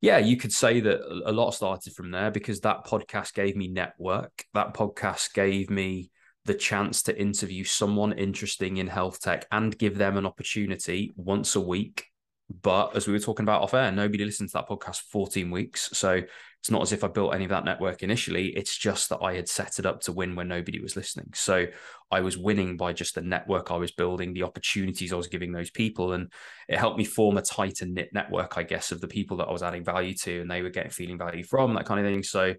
yeah, 0.00 0.18
you 0.18 0.36
could 0.36 0.52
say 0.52 0.80
that 0.80 1.00
a 1.24 1.32
lot 1.32 1.52
started 1.52 1.94
from 1.94 2.10
there 2.10 2.30
because 2.30 2.60
that 2.60 2.84
podcast 2.84 3.34
gave 3.34 3.56
me 3.56 3.68
network. 3.68 4.44
That 4.54 4.74
podcast 4.74 5.32
gave 5.32 5.70
me 5.70 6.10
the 6.48 6.54
chance 6.54 7.02
to 7.02 7.20
interview 7.20 7.62
someone 7.62 8.12
interesting 8.14 8.78
in 8.78 8.86
health 8.86 9.20
tech 9.20 9.46
and 9.52 9.78
give 9.78 9.98
them 9.98 10.16
an 10.16 10.24
opportunity 10.24 11.12
once 11.14 11.54
a 11.54 11.60
week. 11.60 12.06
But 12.62 12.96
as 12.96 13.06
we 13.06 13.12
were 13.12 13.18
talking 13.18 13.44
about 13.44 13.60
off 13.60 13.74
air, 13.74 13.92
nobody 13.92 14.24
listened 14.24 14.48
to 14.48 14.54
that 14.54 14.68
podcast 14.68 15.02
14 15.12 15.50
weeks. 15.50 15.90
So 15.92 16.22
it's 16.60 16.70
not 16.70 16.80
as 16.80 16.92
if 16.92 17.04
I 17.04 17.08
built 17.08 17.34
any 17.34 17.44
of 17.44 17.50
that 17.50 17.66
network 17.66 18.02
initially. 18.02 18.56
It's 18.56 18.74
just 18.78 19.10
that 19.10 19.18
I 19.20 19.34
had 19.34 19.46
set 19.46 19.78
it 19.78 19.84
up 19.84 20.00
to 20.02 20.12
win 20.12 20.34
when 20.34 20.48
nobody 20.48 20.80
was 20.80 20.96
listening. 20.96 21.28
So 21.34 21.66
I 22.10 22.20
was 22.20 22.38
winning 22.38 22.78
by 22.78 22.94
just 22.94 23.14
the 23.14 23.20
network 23.20 23.70
I 23.70 23.76
was 23.76 23.92
building, 23.92 24.32
the 24.32 24.44
opportunities 24.44 25.12
I 25.12 25.16
was 25.16 25.28
giving 25.28 25.52
those 25.52 25.70
people. 25.70 26.14
And 26.14 26.32
it 26.66 26.78
helped 26.78 26.96
me 26.96 27.04
form 27.04 27.36
a 27.36 27.42
tighter 27.42 27.84
knit 27.84 28.08
network, 28.14 28.56
I 28.56 28.62
guess, 28.62 28.90
of 28.90 29.02
the 29.02 29.08
people 29.08 29.36
that 29.36 29.48
I 29.48 29.52
was 29.52 29.62
adding 29.62 29.84
value 29.84 30.14
to 30.14 30.40
and 30.40 30.50
they 30.50 30.62
were 30.62 30.70
getting 30.70 30.90
feeling 30.90 31.18
value 31.18 31.44
from, 31.44 31.74
that 31.74 31.84
kind 31.84 32.00
of 32.00 32.10
thing. 32.10 32.22
So 32.22 32.54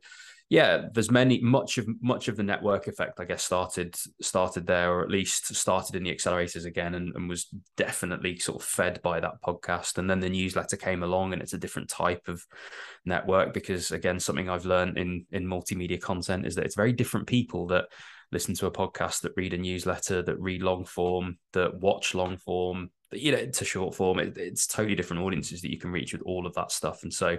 yeah, 0.50 0.88
there's 0.92 1.12
many 1.12 1.40
much 1.42 1.78
of 1.78 1.88
much 2.02 2.28
of 2.28 2.36
the 2.36 2.44
network 2.44 2.88
effect, 2.88 3.20
I 3.20 3.26
guess, 3.26 3.44
started 3.44 3.96
started 4.20 4.66
there, 4.66 4.92
or 4.92 5.04
at 5.04 5.12
least 5.12 5.54
started 5.56 5.96
in 5.96 6.04
the 6.04 6.14
accelerators 6.14 6.66
again, 6.66 6.96
and, 6.96 7.16
and 7.16 7.30
was 7.30 7.54
definitely 7.78 8.40
sort 8.40 8.60
of 8.60 8.68
fed 8.68 9.00
by 9.04 9.20
that 9.20 9.42
podcast. 9.46 10.00
And 10.00 10.10
then 10.10 10.20
the 10.20 10.30
newsletter 10.30 10.76
came 10.76 11.04
along, 11.04 11.34
and 11.34 11.42
it's 11.42 11.54
a 11.54 11.60
different 11.60 11.88
type 11.88 12.28
of 12.28 12.44
network 13.06 13.54
because, 13.54 13.92
again, 13.92 14.20
something 14.20 14.50
I've 14.50 14.66
learned 14.66 14.98
in 14.98 15.28
in 15.32 15.46
multimedia 15.46 16.02
content 16.02 16.48
is 16.48 16.56
that 16.56 16.66
it's 16.66 16.76
very 16.76 16.94
different 16.94 17.28
people 17.28 17.68
that 17.68 17.86
listen 18.32 18.56
to 18.56 18.66
a 18.66 18.72
podcast, 18.72 19.22
that 19.22 19.34
read 19.36 19.54
a 19.54 19.58
newsletter, 19.58 20.24
that 20.24 20.40
read 20.40 20.64
long 20.64 20.84
form, 20.84 21.38
that 21.54 21.80
watch 21.80 22.16
long 22.16 22.38
form, 22.38 22.90
you 23.12 23.32
know, 23.32 23.46
to 23.46 23.66
short 23.66 23.94
form. 23.94 24.18
It, 24.18 24.36
it's 24.36 24.66
totally 24.66 24.96
different 24.96 25.22
audiences 25.22 25.62
that 25.62 25.72
you 25.72 25.78
can 25.78 25.92
reach 25.92 26.14
with 26.14 26.24
all 26.24 26.48
of 26.48 26.56
that 26.56 26.72
stuff. 26.72 27.04
And 27.04 27.14
so 27.14 27.38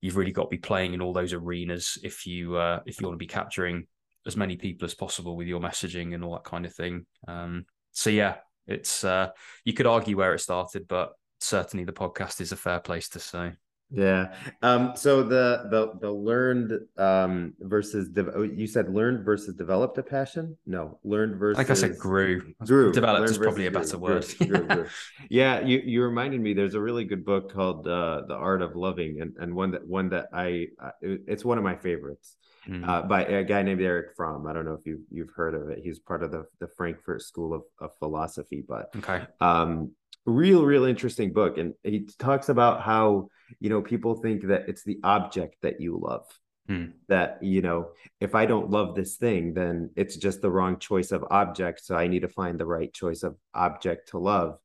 you've 0.00 0.16
really 0.16 0.32
got 0.32 0.44
to 0.44 0.48
be 0.48 0.58
playing 0.58 0.94
in 0.94 1.00
all 1.00 1.12
those 1.12 1.32
arenas 1.32 1.98
if 2.02 2.26
you 2.26 2.56
uh, 2.56 2.80
if 2.86 3.00
you 3.00 3.06
want 3.06 3.14
to 3.14 3.24
be 3.24 3.26
capturing 3.26 3.86
as 4.26 4.36
many 4.36 4.56
people 4.56 4.84
as 4.84 4.94
possible 4.94 5.36
with 5.36 5.46
your 5.46 5.60
messaging 5.60 6.14
and 6.14 6.24
all 6.24 6.32
that 6.32 6.44
kind 6.44 6.66
of 6.66 6.74
thing. 6.74 7.06
Um, 7.26 7.64
so 7.92 8.10
yeah, 8.10 8.36
it's 8.66 9.04
uh, 9.04 9.30
you 9.64 9.72
could 9.72 9.86
argue 9.86 10.16
where 10.16 10.34
it 10.34 10.40
started, 10.40 10.86
but 10.88 11.12
certainly 11.40 11.84
the 11.84 11.92
podcast 11.92 12.40
is 12.40 12.52
a 12.52 12.56
fair 12.56 12.80
place 12.80 13.08
to 13.10 13.18
say. 13.18 13.52
Yeah. 13.92 14.34
Um, 14.62 14.92
so 14.94 15.22
the 15.22 15.66
the 15.70 15.98
the 16.00 16.10
learned 16.10 16.72
um, 16.96 17.54
versus 17.60 18.08
de- 18.08 18.32
oh, 18.34 18.42
you 18.42 18.66
said 18.66 18.88
learned 18.92 19.24
versus 19.24 19.54
developed 19.54 19.98
a 19.98 20.02
passion? 20.02 20.56
No, 20.66 20.98
learned 21.02 21.36
versus. 21.36 21.58
Like 21.58 21.70
I 21.70 21.74
said, 21.74 21.98
grew. 21.98 22.54
Grew. 22.64 22.92
Developed 22.92 23.30
is 23.30 23.38
probably 23.38 23.66
a 23.66 23.70
better 23.70 23.96
grew, 23.96 24.14
word. 24.14 24.34
Grew, 24.38 24.66
grew, 24.66 24.86
yeah, 25.30 25.60
you 25.60 25.82
you 25.84 26.02
reminded 26.02 26.40
me. 26.40 26.54
There's 26.54 26.74
a 26.74 26.80
really 26.80 27.04
good 27.04 27.24
book 27.24 27.52
called 27.52 27.86
uh, 27.86 28.22
The 28.28 28.34
Art 28.34 28.62
of 28.62 28.76
Loving, 28.76 29.20
and 29.20 29.34
and 29.38 29.54
one 29.54 29.72
that 29.72 29.86
one 29.86 30.10
that 30.10 30.28
I 30.32 30.68
uh, 30.82 30.90
it's 31.02 31.44
one 31.44 31.58
of 31.58 31.64
my 31.64 31.76
favorites. 31.76 32.36
Mm. 32.68 32.86
Uh, 32.86 33.02
by 33.02 33.24
a 33.24 33.42
guy 33.42 33.62
named 33.62 33.80
Erich 33.80 34.14
Fromm. 34.14 34.46
I 34.46 34.52
don't 34.52 34.66
know 34.66 34.74
if 34.74 34.84
you 34.84 35.00
you've 35.10 35.30
heard 35.34 35.54
of 35.54 35.70
it. 35.70 35.80
He's 35.82 35.98
part 35.98 36.22
of 36.22 36.30
the 36.30 36.44
the 36.60 36.68
Frankfurt 36.76 37.22
School 37.22 37.54
of, 37.54 37.62
of 37.80 37.90
Philosophy, 37.98 38.62
but 38.66 38.94
okay. 38.96 39.26
Um, 39.40 39.92
real 40.26 40.64
real 40.64 40.84
interesting 40.84 41.32
book, 41.32 41.58
and 41.58 41.74
he 41.82 42.08
talks 42.18 42.48
about 42.48 42.82
how 42.82 43.28
you 43.58 43.70
know 43.70 43.82
people 43.82 44.14
think 44.14 44.46
that 44.48 44.68
it's 44.68 44.84
the 44.84 44.98
object 45.02 45.56
that 45.62 45.80
you 45.80 45.98
love. 45.98 46.26
Hmm. 46.68 46.90
that 47.08 47.42
you 47.42 47.62
know 47.62 47.88
if 48.20 48.36
i 48.36 48.46
don't 48.46 48.70
love 48.70 48.94
this 48.94 49.16
thing 49.16 49.54
then 49.54 49.90
it's 49.96 50.14
just 50.14 50.40
the 50.40 50.50
wrong 50.50 50.78
choice 50.78 51.10
of 51.10 51.24
object 51.28 51.84
so 51.84 51.96
i 51.96 52.06
need 52.06 52.20
to 52.20 52.28
find 52.28 52.60
the 52.60 52.66
right 52.66 52.92
choice 52.92 53.24
of 53.24 53.34
object 53.54 54.10
to 54.10 54.18
love. 54.18 54.58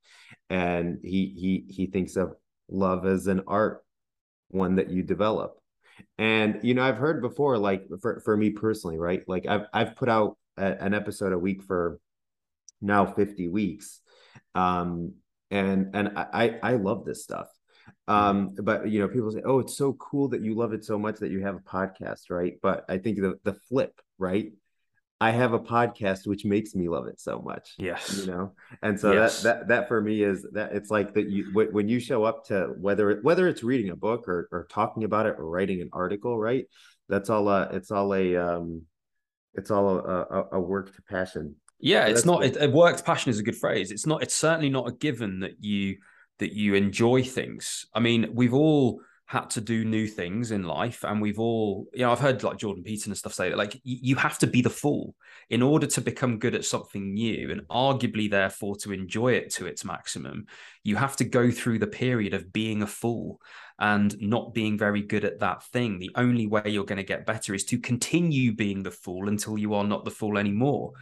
And 0.49 0.99
he 1.01 1.33
he 1.35 1.73
he 1.73 1.87
thinks 1.87 2.15
of 2.15 2.35
love 2.69 3.05
as 3.05 3.27
an 3.27 3.41
art 3.47 3.83
one 4.49 4.75
that 4.75 4.89
you 4.89 5.03
develop. 5.03 5.59
And 6.17 6.59
you 6.63 6.73
know 6.73 6.83
i've 6.83 6.97
heard 6.97 7.21
before 7.21 7.57
like 7.57 7.87
for, 8.01 8.19
for 8.19 8.35
me 8.37 8.51
personally 8.51 8.97
right? 8.97 9.23
Like 9.27 9.45
i've 9.47 9.65
i've 9.73 9.95
put 9.95 10.09
out 10.09 10.37
a, 10.57 10.65
an 10.83 10.93
episode 10.93 11.33
a 11.33 11.39
week 11.39 11.63
for 11.63 11.99
now 12.81 13.05
50 13.05 13.47
weeks. 13.47 14.01
Um 14.53 15.13
and 15.55 15.95
and 15.95 16.17
i 16.17 16.59
i 16.61 16.73
love 16.73 17.05
this 17.05 17.23
stuff. 17.23 17.47
Um 18.07 18.55
but 18.61 18.89
you 18.89 18.99
know 18.99 19.07
people 19.07 19.31
say 19.31 19.41
oh 19.45 19.59
it's 19.59 19.77
so 19.77 19.93
cool 19.93 20.29
that 20.29 20.41
you 20.41 20.55
love 20.55 20.73
it 20.73 20.83
so 20.83 20.97
much 20.97 21.17
that 21.19 21.31
you 21.31 21.41
have 21.41 21.55
a 21.55 21.59
podcast 21.59 22.29
right? 22.29 22.55
But 22.61 22.85
i 22.89 22.97
think 22.97 23.17
the 23.17 23.35
the 23.43 23.53
flip 23.53 23.99
right? 24.17 24.51
I 25.21 25.31
have 25.31 25.53
a 25.53 25.59
podcast 25.59 26.27
which 26.27 26.43
makes 26.43 26.75
me 26.75 26.89
love 26.89 27.07
it 27.07 27.21
so 27.21 27.39
much 27.39 27.75
yes. 27.77 28.17
you 28.19 28.27
know? 28.27 28.51
And 28.81 28.99
so 28.99 29.13
yes. 29.13 29.43
that 29.43 29.59
that 29.59 29.67
that 29.69 29.87
for 29.87 30.01
me 30.01 30.21
is 30.23 30.45
that 30.51 30.73
it's 30.73 30.91
like 30.91 31.13
that 31.13 31.29
you 31.29 31.51
when 31.53 31.87
you 31.87 31.99
show 31.99 32.23
up 32.23 32.45
to 32.47 32.73
whether 32.79 33.19
whether 33.21 33.47
it's 33.47 33.63
reading 33.63 33.91
a 33.91 33.95
book 33.95 34.27
or 34.27 34.49
or 34.51 34.67
talking 34.69 35.03
about 35.03 35.25
it 35.25 35.35
or 35.37 35.49
writing 35.49 35.81
an 35.81 35.89
article 35.93 36.37
right? 36.37 36.65
That's 37.07 37.29
all 37.29 37.47
uh 37.47 37.69
it's 37.71 37.91
all 37.91 38.13
a 38.13 38.35
um 38.35 38.83
it's 39.53 39.71
all 39.71 39.99
a, 39.99 40.21
a, 40.37 40.47
a 40.53 40.59
work 40.59 40.93
to 40.95 41.01
passion 41.03 41.55
yeah 41.79 42.05
it's 42.05 42.25
not 42.25 42.43
it, 42.43 42.57
a 42.59 42.69
work 42.69 43.03
passion 43.05 43.29
is 43.29 43.39
a 43.39 43.43
good 43.43 43.57
phrase. 43.57 43.91
It's 43.91 44.05
not 44.05 44.23
it's 44.23 44.35
certainly 44.35 44.69
not 44.69 44.87
a 44.87 44.93
given 44.93 45.39
that 45.41 45.63
you 45.63 45.97
that 46.39 46.53
you 46.53 46.75
enjoy 46.75 47.23
things. 47.23 47.85
I 47.93 47.99
mean, 47.99 48.29
we've 48.33 48.53
all 48.53 49.01
had 49.27 49.49
to 49.49 49.61
do 49.61 49.83
new 49.83 50.05
things 50.05 50.51
in 50.51 50.63
life 50.63 51.03
and 51.03 51.19
we've 51.19 51.39
all 51.39 51.87
you 51.95 52.01
know 52.01 52.11
i've 52.11 52.19
heard 52.19 52.43
like 52.43 52.57
jordan 52.59 52.83
peterson 52.83 53.11
and 53.11 53.17
stuff 53.17 53.33
say 53.33 53.49
that 53.49 53.57
like 53.57 53.81
you 53.83 54.15
have 54.15 54.37
to 54.37 54.45
be 54.45 54.61
the 54.61 54.69
fool 54.69 55.15
in 55.49 55.61
order 55.61 55.85
to 55.85 56.01
become 56.01 56.39
good 56.39 56.55
at 56.55 56.65
something 56.65 57.13
new 57.13 57.51
and 57.51 57.61
arguably 57.67 58.29
therefore 58.29 58.75
to 58.75 58.91
enjoy 58.91 59.33
it 59.33 59.51
to 59.51 59.65
its 59.67 59.85
maximum. 59.85 60.45
You 60.83 60.95
have 60.95 61.15
to 61.17 61.23
go 61.23 61.51
through 61.51 61.79
the 61.79 61.87
period 61.87 62.33
of 62.33 62.51
being 62.51 62.81
a 62.81 62.87
fool 62.87 63.39
and 63.79 64.15
not 64.19 64.53
being 64.53 64.77
very 64.77 65.01
good 65.01 65.25
at 65.25 65.39
that 65.39 65.63
thing. 65.63 65.99
The 65.99 66.11
only 66.15 66.47
way 66.47 66.63
you're 66.65 66.85
going 66.85 66.97
to 66.97 67.03
get 67.03 67.25
better 67.25 67.53
is 67.53 67.65
to 67.65 67.77
continue 67.77 68.55
being 68.55 68.81
the 68.81 68.91
fool 68.91 69.27
until 69.27 69.57
you 69.57 69.73
are 69.73 69.83
not 69.83 70.05
the 70.05 70.11
fool 70.11 70.37
anymore 70.37 70.93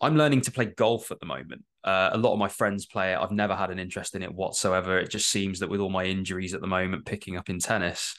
I'm 0.00 0.16
learning 0.16 0.42
to 0.42 0.50
play 0.50 0.66
golf 0.66 1.10
at 1.10 1.20
the 1.20 1.26
moment. 1.26 1.64
Uh, 1.84 2.10
a 2.12 2.18
lot 2.18 2.32
of 2.32 2.38
my 2.38 2.48
friends 2.48 2.86
play 2.86 3.12
it. 3.12 3.18
I've 3.18 3.30
never 3.30 3.54
had 3.54 3.70
an 3.70 3.78
interest 3.78 4.14
in 4.14 4.22
it 4.22 4.34
whatsoever. 4.34 4.98
It 4.98 5.10
just 5.10 5.28
seems 5.30 5.60
that 5.60 5.68
with 5.68 5.80
all 5.80 5.90
my 5.90 6.04
injuries 6.04 6.54
at 6.54 6.60
the 6.60 6.66
moment, 6.66 7.06
picking 7.06 7.36
up 7.36 7.50
in 7.50 7.58
tennis, 7.58 8.16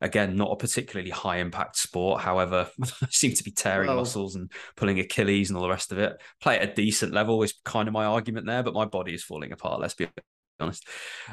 again, 0.00 0.36
not 0.36 0.52
a 0.52 0.56
particularly 0.56 1.10
high 1.10 1.38
impact 1.38 1.76
sport. 1.76 2.20
However, 2.20 2.68
I 2.82 3.06
seem 3.10 3.34
to 3.34 3.44
be 3.44 3.50
tearing 3.50 3.88
well, 3.88 3.98
muscles 3.98 4.36
and 4.36 4.50
pulling 4.76 5.00
Achilles 5.00 5.50
and 5.50 5.56
all 5.56 5.62
the 5.62 5.70
rest 5.70 5.92
of 5.92 5.98
it. 5.98 6.20
Play 6.40 6.58
at 6.58 6.70
a 6.70 6.74
decent 6.74 7.12
level 7.12 7.42
is 7.42 7.54
kind 7.64 7.88
of 7.88 7.94
my 7.94 8.04
argument 8.04 8.46
there, 8.46 8.62
but 8.62 8.74
my 8.74 8.84
body 8.84 9.14
is 9.14 9.24
falling 9.24 9.52
apart. 9.52 9.80
Let's 9.80 9.94
be 9.94 10.08
honest. 10.60 10.86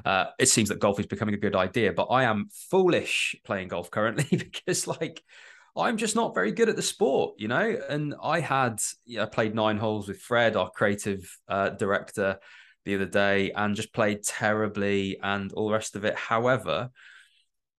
Uh, 0.06 0.26
it 0.40 0.48
seems 0.48 0.70
that 0.70 0.80
golf 0.80 1.00
is 1.00 1.08
becoming 1.08 1.36
a 1.36 1.40
good 1.40 1.56
idea, 1.56 1.94
but 1.94 2.06
I 2.06 2.24
am 2.24 2.48
foolish 2.70 3.36
playing 3.44 3.68
golf 3.68 3.92
currently 3.92 4.26
because, 4.38 4.88
like, 4.88 5.22
I'm 5.76 5.98
just 5.98 6.16
not 6.16 6.36
very 6.36 6.52
good 6.52 6.70
at 6.70 6.76
the 6.76 6.82
sport, 6.82 7.36
you 7.38 7.48
know. 7.48 7.78
And 7.90 8.14
I 8.22 8.40
had, 8.40 8.82
you 9.06 9.18
know, 9.18 9.28
played 9.28 9.56
nine 9.56 9.78
holes 9.78 10.08
with 10.08 10.22
Fred, 10.22 10.56
our 10.56 10.70
creative 10.70 11.20
uh, 11.48 11.70
director, 11.70 12.40
the 12.84 12.96
other 12.96 13.06
day, 13.06 13.52
and 13.52 13.76
just 13.76 13.94
played 13.94 14.24
terribly 14.24 15.20
and 15.22 15.52
all 15.54 15.68
the 15.68 15.74
rest 15.74 15.96
of 15.96 16.04
it. 16.04 16.16
However, 16.16 16.90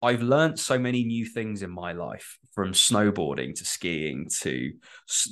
I've 0.01 0.23
learned 0.23 0.59
so 0.59 0.79
many 0.79 1.05
new 1.05 1.27
things 1.27 1.63
in 1.63 1.71
my 1.71 1.93
life, 1.93 2.39
from 2.55 2.73
snowboarding 2.73 3.55
to 3.55 3.65
skiing 3.65 4.29
to 4.41 4.73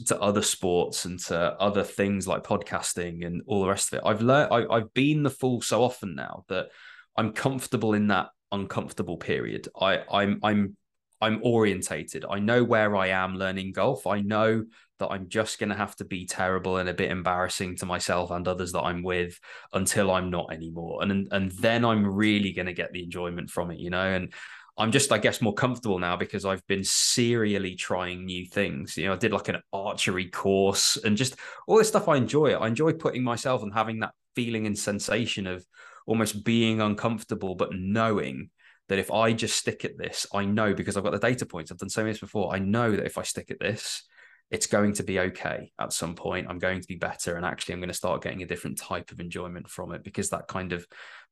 to 0.07 0.21
other 0.21 0.43
sports 0.43 1.05
and 1.05 1.19
to 1.19 1.37
other 1.37 1.83
things 1.83 2.29
like 2.29 2.45
podcasting 2.45 3.27
and 3.27 3.43
all 3.47 3.63
the 3.63 3.69
rest 3.69 3.93
of 3.93 3.99
it. 3.99 4.07
I've 4.07 4.23
learned, 4.23 4.53
I, 4.53 4.75
I've 4.75 4.95
been 4.95 5.23
the 5.23 5.31
fool 5.31 5.61
so 5.61 5.83
often 5.83 6.15
now 6.15 6.45
that 6.49 6.69
I'm 7.17 7.33
comfortable 7.33 7.95
in 7.95 8.09
that 8.09 8.29
uncomfortable 8.53 9.17
period. 9.17 9.69
I, 9.79 10.03
I'm 10.11 10.41
I'm 10.43 10.77
I'm 11.21 11.41
orientated. 11.43 12.25
I 12.29 12.39
know 12.39 12.65
where 12.65 12.97
I 12.97 13.09
am 13.09 13.37
learning 13.37 13.73
golf. 13.73 14.07
I 14.07 14.21
know 14.21 14.65
that 14.99 15.09
I'm 15.09 15.29
just 15.29 15.59
going 15.59 15.71
to 15.71 15.77
have 15.77 15.97
to 15.97 16.05
be 16.05 16.27
terrible 16.27 16.77
and 16.77 16.89
a 16.89 16.95
bit 16.95 17.11
embarrassing 17.11 17.77
to 17.77 17.87
myself 17.87 18.31
and 18.31 18.47
others 18.47 18.73
that 18.73 18.83
I'm 18.83 19.03
with 19.03 19.39
until 19.73 20.11
I'm 20.11 20.31
not 20.31 20.53
anymore. 20.53 21.03
And 21.03 21.29
and 21.31 21.51
then 21.53 21.85
I'm 21.85 22.07
really 22.07 22.53
going 22.53 22.67
to 22.67 22.73
get 22.73 22.93
the 22.93 23.03
enjoyment 23.03 23.51
from 23.51 23.71
it, 23.71 23.79
you 23.79 23.91
know. 23.91 24.07
And 24.07 24.33
I'm 24.79 24.93
just, 24.93 25.13
I 25.13 25.19
guess, 25.19 25.43
more 25.43 25.53
comfortable 25.53 25.99
now 25.99 26.17
because 26.17 26.47
I've 26.47 26.67
been 26.67 26.85
serially 26.85 27.75
trying 27.75 28.25
new 28.25 28.47
things. 28.47 28.97
You 28.97 29.07
know, 29.07 29.13
I 29.13 29.17
did 29.17 29.33
like 29.33 29.49
an 29.49 29.61
archery 29.73 30.31
course 30.31 30.97
and 30.97 31.17
just 31.17 31.37
all 31.67 31.77
this 31.77 31.89
stuff 31.89 32.09
I 32.09 32.17
enjoy. 32.17 32.53
I 32.53 32.67
enjoy 32.67 32.95
putting 32.95 33.23
myself 33.23 33.63
and 33.63 33.75
having 33.75 34.01
that 34.01 34.15
feeling 34.35 34.67
and 34.67 34.79
sensation 34.79 35.47
of 35.47 35.67
almost 36.07 36.45
being 36.45 36.81
uncomfortable, 36.81 37.57
but 37.57 37.75
knowing 37.75 38.51
that 38.91 38.99
if 38.99 39.13
I 39.13 39.33
just 39.33 39.57
stick 39.57 39.85
at 39.85 39.97
this, 39.97 40.27
I 40.35 40.45
know 40.45 40.75
because 40.75 40.97
I've 40.97 41.05
got 41.05 41.13
the 41.13 41.19
data 41.19 41.47
points, 41.47 41.71
I've 41.71 41.79
done 41.79 41.89
so 41.89 42.03
many 42.03 42.11
this 42.11 42.21
before, 42.21 42.53
I 42.53 42.59
know 42.59 42.91
that 42.91 43.07
if 43.07 43.19
I 43.19 43.23
stick 43.23 43.53
at 43.53 43.61
this, 43.61 44.03
it's 44.51 44.67
going 44.67 44.95
to 44.95 45.05
be 45.05 45.21
okay 45.21 45.71
at 45.79 45.93
some 45.93 46.17
point. 46.17 46.49
I'm 46.51 46.59
going 46.59 46.81
to 46.81 46.89
be 46.89 46.97
better. 46.97 47.37
And 47.37 47.47
actually, 47.47 47.75
I'm 47.75 47.81
going 47.81 47.89
to 47.89 47.95
start 47.95 48.21
getting 48.21 48.43
a 48.43 48.47
different 48.47 48.79
type 48.79 49.13
of 49.13 49.21
enjoyment 49.21 49.71
from 49.71 49.93
it 49.93 50.03
because 50.03 50.31
that 50.31 50.49
kind 50.49 50.73
of 50.73 50.85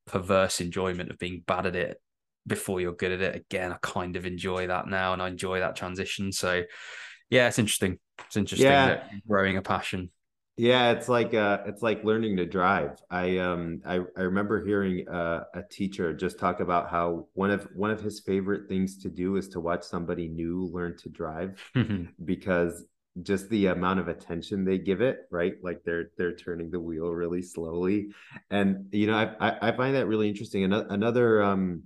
perverse 0.06 0.60
enjoyment 0.60 1.10
of 1.10 1.18
being 1.18 1.42
bad 1.44 1.66
at 1.66 1.74
it 1.74 2.00
before 2.46 2.80
you're 2.80 2.94
good 2.94 3.10
at 3.10 3.20
it, 3.20 3.34
again, 3.34 3.72
I 3.72 3.76
kind 3.82 4.14
of 4.14 4.24
enjoy 4.24 4.68
that 4.68 4.86
now 4.86 5.12
and 5.12 5.20
I 5.20 5.26
enjoy 5.26 5.58
that 5.58 5.74
transition. 5.74 6.30
So, 6.30 6.62
yeah, 7.28 7.48
it's 7.48 7.58
interesting. 7.58 7.98
It's 8.24 8.36
interesting 8.36 8.68
yeah. 8.68 9.02
growing 9.26 9.56
a 9.56 9.62
passion. 9.62 10.10
Yeah, 10.58 10.90
it's 10.90 11.08
like 11.08 11.34
uh, 11.34 11.58
it's 11.66 11.82
like 11.82 12.02
learning 12.02 12.36
to 12.38 12.44
drive. 12.44 13.00
I 13.08 13.38
um 13.38 13.80
I, 13.86 14.00
I 14.16 14.22
remember 14.22 14.64
hearing 14.64 15.08
uh, 15.08 15.44
a 15.54 15.62
teacher 15.62 16.12
just 16.12 16.38
talk 16.38 16.58
about 16.58 16.90
how 16.90 17.28
one 17.34 17.52
of 17.52 17.68
one 17.74 17.92
of 17.92 18.00
his 18.00 18.18
favorite 18.18 18.68
things 18.68 18.98
to 18.98 19.08
do 19.08 19.36
is 19.36 19.48
to 19.50 19.60
watch 19.60 19.84
somebody 19.84 20.28
new 20.28 20.68
learn 20.72 20.96
to 20.98 21.08
drive 21.08 21.62
because 22.24 22.84
just 23.22 23.48
the 23.50 23.66
amount 23.66 24.00
of 24.00 24.08
attention 24.08 24.64
they 24.64 24.78
give 24.78 25.00
it, 25.00 25.28
right? 25.30 25.54
Like 25.62 25.82
they're 25.84 26.10
they're 26.18 26.34
turning 26.34 26.72
the 26.72 26.80
wheel 26.80 27.10
really 27.10 27.42
slowly, 27.42 28.08
and 28.50 28.88
you 28.90 29.06
know 29.06 29.16
I 29.16 29.50
I, 29.50 29.68
I 29.68 29.76
find 29.76 29.94
that 29.94 30.08
really 30.08 30.28
interesting. 30.28 30.64
Another 30.64 30.86
another 30.90 31.42
um 31.42 31.84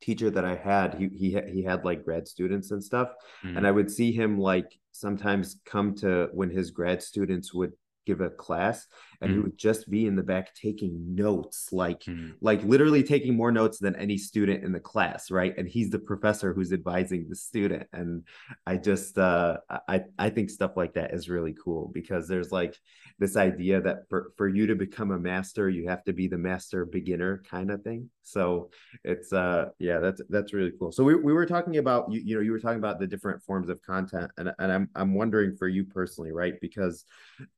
teacher 0.00 0.30
that 0.30 0.44
I 0.44 0.54
had, 0.54 0.94
he 0.94 1.08
he 1.08 1.40
he 1.50 1.64
had 1.64 1.84
like 1.84 2.04
grad 2.04 2.28
students 2.28 2.70
and 2.70 2.82
stuff, 2.82 3.08
mm. 3.44 3.56
and 3.56 3.66
I 3.66 3.72
would 3.72 3.90
see 3.90 4.12
him 4.12 4.38
like 4.38 4.78
sometimes 4.92 5.56
come 5.64 5.96
to 5.96 6.28
when 6.32 6.50
his 6.50 6.70
grad 6.70 7.02
students 7.02 7.52
would 7.52 7.72
give 8.08 8.22
a 8.22 8.30
class 8.30 8.86
and 9.20 9.30
mm. 9.30 9.34
he 9.34 9.40
would 9.40 9.58
just 9.58 9.90
be 9.90 10.06
in 10.06 10.16
the 10.16 10.22
back 10.22 10.54
taking 10.54 11.14
notes, 11.14 11.68
like 11.72 12.04
mm. 12.04 12.34
like 12.40 12.62
literally 12.62 13.02
taking 13.02 13.34
more 13.34 13.50
notes 13.50 13.78
than 13.78 13.96
any 13.96 14.16
student 14.16 14.64
in 14.64 14.72
the 14.72 14.80
class, 14.80 15.30
right? 15.30 15.56
And 15.56 15.68
he's 15.68 15.90
the 15.90 15.98
professor 15.98 16.52
who's 16.52 16.72
advising 16.72 17.26
the 17.28 17.36
student. 17.36 17.88
And 17.92 18.24
I 18.66 18.76
just 18.76 19.18
uh 19.18 19.58
I 19.88 20.02
I 20.18 20.30
think 20.30 20.50
stuff 20.50 20.76
like 20.76 20.94
that 20.94 21.12
is 21.12 21.28
really 21.28 21.54
cool 21.62 21.90
because 21.92 22.28
there's 22.28 22.52
like 22.52 22.76
this 23.18 23.36
idea 23.36 23.80
that 23.80 24.08
for, 24.08 24.32
for 24.36 24.48
you 24.48 24.66
to 24.68 24.76
become 24.76 25.10
a 25.10 25.18
master, 25.18 25.68
you 25.68 25.88
have 25.88 26.04
to 26.04 26.12
be 26.12 26.28
the 26.28 26.38
master 26.38 26.84
beginner 26.84 27.42
kind 27.50 27.70
of 27.70 27.82
thing. 27.82 28.10
So 28.22 28.70
it's 29.04 29.32
uh 29.32 29.70
yeah, 29.78 29.98
that's 29.98 30.20
that's 30.28 30.52
really 30.52 30.72
cool. 30.78 30.92
So 30.92 31.02
we, 31.02 31.16
we 31.16 31.32
were 31.32 31.46
talking 31.46 31.78
about 31.78 32.12
you, 32.12 32.20
you 32.24 32.36
know, 32.36 32.42
you 32.42 32.52
were 32.52 32.60
talking 32.60 32.78
about 32.78 33.00
the 33.00 33.06
different 33.06 33.42
forms 33.42 33.68
of 33.68 33.82
content 33.82 34.30
and, 34.36 34.52
and 34.58 34.72
I'm 34.72 34.90
I'm 34.94 35.14
wondering 35.14 35.56
for 35.56 35.66
you 35.66 35.84
personally, 35.84 36.30
right? 36.30 36.54
Because 36.60 37.04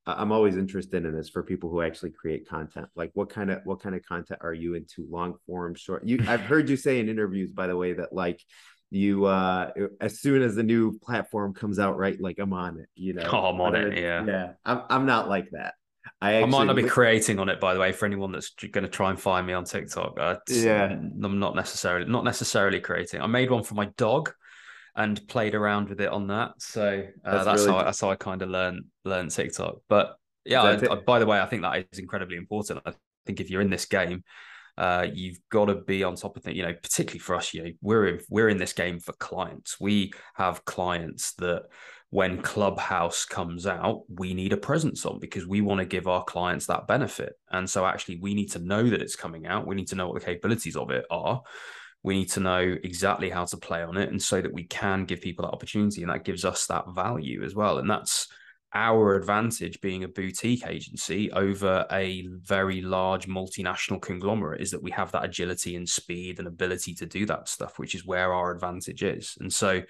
I'm 0.06 0.32
always 0.32 0.56
interested 0.56 1.04
in 1.04 1.14
this 1.14 1.28
for 1.28 1.42
people 1.50 1.68
who 1.68 1.82
actually 1.82 2.10
create 2.10 2.48
content. 2.48 2.86
Like 2.94 3.10
what 3.14 3.28
kind 3.28 3.50
of 3.50 3.58
what 3.64 3.82
kind 3.82 3.96
of 3.96 4.04
content 4.04 4.40
are 4.42 4.54
you 4.54 4.74
into? 4.74 5.04
Long 5.10 5.34
form, 5.46 5.74
short. 5.74 6.06
You 6.06 6.24
I've 6.28 6.42
heard 6.42 6.68
you 6.68 6.76
say 6.76 7.00
in 7.00 7.08
interviews, 7.08 7.50
by 7.50 7.66
the 7.66 7.76
way, 7.76 7.92
that 7.94 8.12
like 8.12 8.40
you 8.90 9.24
uh 9.24 9.70
as 10.00 10.20
soon 10.20 10.42
as 10.42 10.54
the 10.54 10.62
new 10.62 10.98
platform 10.98 11.54
comes 11.54 11.78
out 11.78 11.96
right 11.96 12.20
like 12.20 12.40
i'm 12.40 12.52
on 12.52 12.80
it 12.80 12.88
you 12.96 13.12
know 13.12 13.28
oh, 13.32 13.46
i'm 13.46 13.60
on 13.60 13.76
it 13.76 13.96
yeah 13.96 14.24
yeah 14.26 14.48
i'm, 14.64 14.82
I'm 14.90 15.06
not 15.06 15.28
like 15.28 15.48
that 15.52 15.74
I, 16.20 16.32
actually, 16.32 16.42
I 16.42 16.58
might 16.58 16.64
not 16.64 16.74
be 16.74 16.82
creating 16.82 17.38
on 17.38 17.48
it 17.48 17.60
by 17.60 17.72
the 17.72 17.78
way 17.78 17.92
for 17.92 18.06
anyone 18.06 18.32
that's 18.32 18.50
going 18.50 18.82
to 18.82 18.88
try 18.88 19.10
and 19.10 19.20
find 19.20 19.46
me 19.46 19.52
on 19.52 19.62
tiktok 19.62 20.18
uh, 20.18 20.36
yeah 20.48 20.86
i'm 20.86 21.38
not 21.38 21.54
necessarily 21.54 22.10
not 22.10 22.24
necessarily 22.24 22.80
creating 22.80 23.20
i 23.20 23.28
made 23.28 23.48
one 23.48 23.62
for 23.62 23.74
my 23.74 23.84
dog 23.96 24.32
and 24.96 25.24
played 25.28 25.54
around 25.54 25.88
with 25.88 26.00
it 26.00 26.08
on 26.08 26.26
that 26.26 26.50
so 26.58 27.04
uh, 27.24 27.30
that's, 27.30 27.44
that's 27.44 27.60
really 27.60 27.72
how 27.72 27.78
I, 27.78 27.84
that's 27.84 28.00
how 28.00 28.10
i 28.10 28.16
kind 28.16 28.42
of 28.42 28.48
learned 28.48 28.86
learned 29.04 29.30
tiktok 29.30 29.76
but 29.88 30.16
yeah 30.44 30.62
I, 30.62 30.92
I, 30.92 30.94
by 30.96 31.18
the 31.18 31.26
way 31.26 31.40
i 31.40 31.46
think 31.46 31.62
that 31.62 31.86
is 31.92 31.98
incredibly 31.98 32.36
important 32.36 32.80
i 32.86 32.92
think 33.26 33.40
if 33.40 33.50
you're 33.50 33.60
in 33.60 33.70
this 33.70 33.86
game 33.86 34.24
uh, 34.80 35.06
you've 35.12 35.38
got 35.50 35.66
to 35.66 35.74
be 35.74 36.02
on 36.02 36.16
top 36.16 36.38
of 36.38 36.42
things. 36.42 36.56
You 36.56 36.62
know, 36.62 36.72
particularly 36.72 37.18
for 37.18 37.36
us, 37.36 37.52
you 37.52 37.62
know, 37.62 37.70
we're 37.82 38.06
in, 38.06 38.20
we're 38.30 38.48
in 38.48 38.56
this 38.56 38.72
game 38.72 38.98
for 38.98 39.12
clients. 39.12 39.78
We 39.78 40.12
have 40.34 40.64
clients 40.64 41.34
that 41.34 41.64
when 42.08 42.40
Clubhouse 42.40 43.26
comes 43.26 43.66
out, 43.66 44.04
we 44.08 44.32
need 44.32 44.54
a 44.54 44.56
presence 44.56 45.04
on 45.04 45.20
because 45.20 45.46
we 45.46 45.60
want 45.60 45.80
to 45.80 45.84
give 45.84 46.08
our 46.08 46.24
clients 46.24 46.66
that 46.66 46.86
benefit. 46.86 47.34
And 47.50 47.68
so, 47.68 47.84
actually, 47.84 48.20
we 48.20 48.32
need 48.34 48.52
to 48.52 48.58
know 48.58 48.88
that 48.88 49.02
it's 49.02 49.16
coming 49.16 49.46
out. 49.46 49.66
We 49.66 49.76
need 49.76 49.88
to 49.88 49.96
know 49.96 50.08
what 50.08 50.18
the 50.18 50.24
capabilities 50.24 50.76
of 50.76 50.90
it 50.90 51.04
are. 51.10 51.42
We 52.02 52.14
need 52.14 52.30
to 52.30 52.40
know 52.40 52.60
exactly 52.82 53.28
how 53.28 53.44
to 53.44 53.58
play 53.58 53.82
on 53.82 53.98
it, 53.98 54.08
and 54.08 54.22
so 54.22 54.40
that 54.40 54.52
we 54.52 54.64
can 54.64 55.04
give 55.04 55.20
people 55.20 55.44
that 55.44 55.52
opportunity, 55.52 56.02
and 56.02 56.10
that 56.10 56.24
gives 56.24 56.46
us 56.46 56.66
that 56.66 56.86
value 56.94 57.44
as 57.44 57.54
well. 57.54 57.78
And 57.78 57.90
that's 57.90 58.28
our 58.72 59.16
advantage 59.16 59.80
being 59.80 60.04
a 60.04 60.08
boutique 60.08 60.66
agency 60.66 61.30
over 61.32 61.86
a 61.90 62.26
very 62.42 62.80
large 62.80 63.26
multinational 63.26 64.00
conglomerate 64.00 64.60
is 64.60 64.70
that 64.70 64.82
we 64.82 64.92
have 64.92 65.10
that 65.12 65.24
agility 65.24 65.74
and 65.74 65.88
speed 65.88 66.38
and 66.38 66.46
ability 66.46 66.94
to 66.94 67.06
do 67.06 67.26
that 67.26 67.48
stuff, 67.48 67.78
which 67.78 67.94
is 67.94 68.06
where 68.06 68.32
our 68.32 68.52
advantage 68.52 69.02
is. 69.02 69.36
And 69.40 69.52
so, 69.52 69.82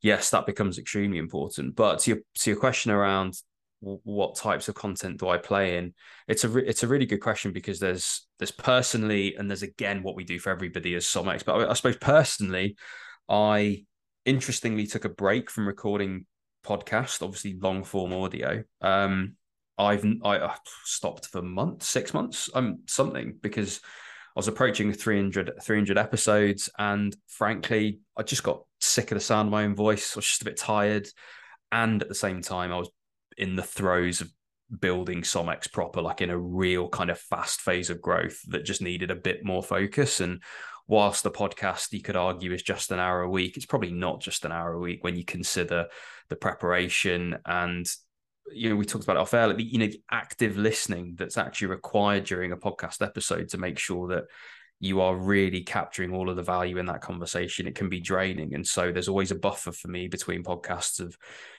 yes, 0.00 0.30
that 0.30 0.46
becomes 0.46 0.78
extremely 0.78 1.18
important. 1.18 1.76
But 1.76 2.00
to 2.00 2.10
your, 2.12 2.20
to 2.36 2.50
your 2.50 2.58
question 2.58 2.92
around 2.92 3.34
what 3.80 4.36
types 4.36 4.68
of 4.68 4.74
content 4.74 5.20
do 5.20 5.28
I 5.28 5.38
play 5.38 5.76
in? 5.76 5.94
It's 6.26 6.44
a 6.44 6.48
re- 6.48 6.66
it's 6.66 6.82
a 6.82 6.88
really 6.88 7.06
good 7.06 7.20
question 7.20 7.52
because 7.52 7.78
there's 7.78 8.26
there's 8.38 8.50
personally 8.50 9.36
and 9.36 9.48
there's 9.48 9.62
again 9.62 10.02
what 10.02 10.16
we 10.16 10.24
do 10.24 10.38
for 10.38 10.50
everybody 10.50 10.94
as 10.94 11.04
SomX. 11.04 11.44
But 11.44 11.60
I, 11.60 11.70
I 11.70 11.74
suppose 11.74 11.96
personally, 11.96 12.76
I 13.28 13.84
interestingly 14.24 14.86
took 14.86 15.04
a 15.04 15.10
break 15.10 15.50
from 15.50 15.68
recording 15.68 16.26
podcast, 16.68 17.22
obviously 17.22 17.58
long 17.58 17.84
form 17.84 18.12
audio. 18.12 18.62
Um, 18.80 19.36
I've 19.78 20.04
I 20.24 20.54
stopped 20.84 21.26
for 21.26 21.40
months, 21.40 21.88
six 21.88 22.12
months, 22.12 22.50
um, 22.52 22.80
something 22.86 23.38
because 23.40 23.80
I 24.36 24.38
was 24.38 24.48
approaching 24.48 24.92
300, 24.92 25.52
300 25.62 25.96
episodes, 25.96 26.68
and 26.78 27.16
frankly, 27.26 28.00
I 28.16 28.22
just 28.22 28.42
got 28.42 28.64
sick 28.80 29.10
of 29.10 29.16
the 29.16 29.20
sound 29.20 29.48
of 29.48 29.52
my 29.52 29.64
own 29.64 29.74
voice. 29.74 30.16
I 30.16 30.18
was 30.18 30.26
just 30.26 30.42
a 30.42 30.46
bit 30.46 30.56
tired, 30.56 31.08
and 31.72 32.02
at 32.02 32.08
the 32.08 32.14
same 32.14 32.42
time, 32.42 32.72
I 32.72 32.78
was 32.78 32.90
in 33.36 33.56
the 33.56 33.62
throes 33.62 34.20
of 34.20 34.30
building 34.80 35.22
SomX 35.22 35.70
proper, 35.72 36.02
like 36.02 36.20
in 36.20 36.30
a 36.30 36.38
real 36.38 36.88
kind 36.88 37.10
of 37.10 37.18
fast 37.18 37.60
phase 37.60 37.88
of 37.88 38.02
growth 38.02 38.40
that 38.48 38.64
just 38.64 38.82
needed 38.82 39.10
a 39.10 39.16
bit 39.16 39.44
more 39.44 39.62
focus. 39.62 40.20
And 40.20 40.42
whilst 40.88 41.22
the 41.22 41.30
podcast 41.30 41.92
you 41.92 42.02
could 42.02 42.16
argue 42.16 42.52
is 42.52 42.62
just 42.62 42.90
an 42.90 42.98
hour 42.98 43.20
a 43.20 43.30
week, 43.30 43.56
it's 43.56 43.66
probably 43.66 43.92
not 43.92 44.20
just 44.20 44.44
an 44.44 44.52
hour 44.52 44.72
a 44.72 44.78
week 44.80 45.04
when 45.04 45.14
you 45.14 45.24
consider 45.24 45.86
the 46.28 46.36
preparation 46.36 47.36
and 47.46 47.86
you 48.50 48.70
know 48.70 48.76
we 48.76 48.84
talked 48.84 49.04
about 49.04 49.16
it 49.16 49.20
off 49.20 49.34
air, 49.34 49.46
like 49.46 49.58
the 49.58 49.64
you 49.64 49.78
know 49.78 49.86
the 49.86 50.02
active 50.10 50.56
listening 50.56 51.14
that's 51.16 51.36
actually 51.36 51.68
required 51.68 52.24
during 52.24 52.52
a 52.52 52.56
podcast 52.56 53.04
episode 53.04 53.48
to 53.48 53.58
make 53.58 53.78
sure 53.78 54.08
that 54.08 54.24
you 54.80 55.00
are 55.00 55.16
really 55.16 55.62
capturing 55.62 56.14
all 56.14 56.30
of 56.30 56.36
the 56.36 56.42
value 56.42 56.78
in 56.78 56.86
that 56.86 57.00
conversation. 57.00 57.66
It 57.66 57.74
can 57.74 57.88
be 57.88 58.00
draining, 58.00 58.54
and 58.54 58.66
so 58.66 58.92
there's 58.92 59.08
always 59.08 59.32
a 59.32 59.36
buffer 59.36 59.72
for 59.72 59.88
me 59.88 60.06
between 60.06 60.44
podcasts 60.44 61.00
of 61.00 61.16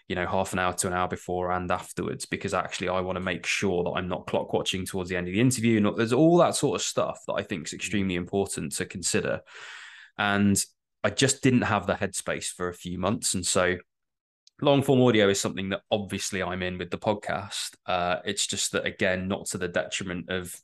you 0.08 0.16
know 0.16 0.26
half 0.26 0.54
an 0.54 0.60
hour 0.60 0.74
to 0.74 0.88
an 0.88 0.94
hour 0.94 1.08
before 1.08 1.52
and 1.52 1.70
afterwards 1.70 2.26
because 2.26 2.54
actually 2.54 2.90
I 2.90 3.02
want 3.02 3.18
to 3.18 3.24
make 3.24 3.46
sure 3.46 3.84
that 3.84 3.92
I'm 3.92 4.08
not 4.08 4.28
clock 4.28 4.54
watching 4.54 4.86
towards 4.86 5.10
the 5.10 5.18
end 5.18 5.28
of 5.28 5.34
the 5.34 5.42
interview. 5.42 5.78
And 5.78 5.98
there's 5.98 6.14
all 6.14 6.38
that 6.38 6.56
sort 6.56 6.80
of 6.80 6.82
stuff 6.82 7.20
that 7.28 7.34
I 7.34 7.44
think 7.44 7.68
is 7.68 7.74
extremely 7.74 8.16
important 8.16 8.72
to 8.78 8.86
consider, 8.86 9.42
and 10.18 10.64
I 11.04 11.10
just 11.10 11.44
didn't 11.44 11.64
have 11.64 11.88
the 11.88 11.96
headspace 11.96 12.48
for 12.48 12.70
a 12.70 12.74
few 12.74 12.98
months, 13.00 13.34
and 13.34 13.46
so 13.46 13.78
long 14.62 14.82
form 14.82 15.02
audio 15.02 15.30
is 15.30 15.40
something 15.40 15.70
that 15.70 15.82
obviously 15.92 16.44
I'm 16.44 16.64
in 16.64 16.78
with 16.78 16.90
the 16.90 16.98
podcast. 16.98 17.76
Uh, 17.86 18.18
it's 18.26 18.48
just 18.48 18.72
that 18.72 18.86
again, 18.86 19.28
not 19.28 19.46
to 19.48 19.58
the 19.58 19.68
detriment 19.68 20.30
of 20.30 20.56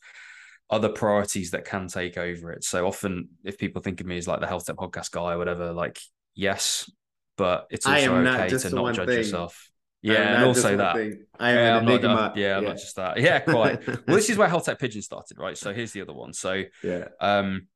other 0.69 0.89
priorities 0.89 1.51
that 1.51 1.65
can 1.65 1.88
take 1.88 2.17
over 2.17 2.51
it. 2.51 2.63
So 2.63 2.88
often, 2.88 3.30
if 3.43 3.58
people 3.58 3.82
think 3.82 4.01
of 4.01 4.08
me 4.08 4.17
as 4.17 4.28
like 4.28 4.39
the 4.39 4.47
health 4.47 4.65
tech 4.65 4.75
podcast 4.75 5.12
guy 5.12 5.34
or 5.34 5.38
whatever, 5.38 5.73
like 5.73 5.99
yes, 6.34 6.89
but 7.38 7.67
it's 7.69 7.86
also 7.86 8.15
okay 8.15 8.49
to 8.49 8.69
not 8.69 8.95
judge 8.95 9.08
thing. 9.08 9.17
yourself. 9.17 9.69
Yeah, 10.01 10.36
and 10.36 10.45
also 10.45 10.78
that. 10.78 10.95
I 11.39 11.49
am 11.49 11.56
yeah, 11.56 11.78
an 11.78 11.84
enigma. 11.84 12.08
Not, 12.08 12.38
yeah, 12.38 12.60
yeah. 12.60 12.67
not 12.67 12.78
just 12.78 12.95
that. 12.97 13.19
Yeah, 13.19 13.39
quite. 13.39 13.86
well, 14.08 14.15
this 14.15 14.30
is 14.30 14.38
where 14.38 14.47
Health 14.47 14.65
Tech 14.65 14.78
Pigeon 14.78 15.01
started, 15.01 15.39
right? 15.39 15.58
So 15.58 15.73
here's 15.73 15.93
the 15.93 16.01
other 16.01 16.13
one. 16.13 16.32
So 16.32 16.63
yeah, 16.84 17.06
um, 17.19 17.67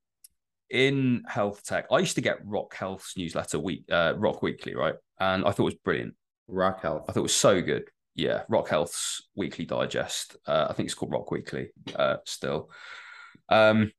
in 0.69 1.23
health 1.27 1.63
tech, 1.63 1.87
I 1.91 1.97
used 1.99 2.15
to 2.15 2.21
get 2.21 2.37
Rock 2.45 2.75
Health's 2.75 3.17
newsletter 3.17 3.59
week, 3.59 3.85
uh, 3.91 4.13
Rock 4.15 4.43
Weekly, 4.43 4.75
right? 4.75 4.93
And 5.19 5.43
I 5.43 5.51
thought 5.51 5.63
it 5.63 5.63
was 5.63 5.75
brilliant. 5.75 6.13
Rock 6.47 6.81
Health. 6.81 7.05
I 7.09 7.13
thought 7.13 7.21
it 7.21 7.23
was 7.23 7.35
so 7.35 7.61
good. 7.61 7.85
Yeah, 8.19 8.43
Rock 8.49 8.67
Health's 8.67 9.29
weekly 9.33 9.63
digest. 9.63 10.35
Uh, 10.45 10.67
I 10.69 10.73
think 10.73 10.87
it's 10.87 10.93
called 10.93 11.13
Rock 11.13 11.31
Weekly. 11.31 11.69
Uh, 11.95 12.17
still, 12.25 12.69
um, 13.47 13.91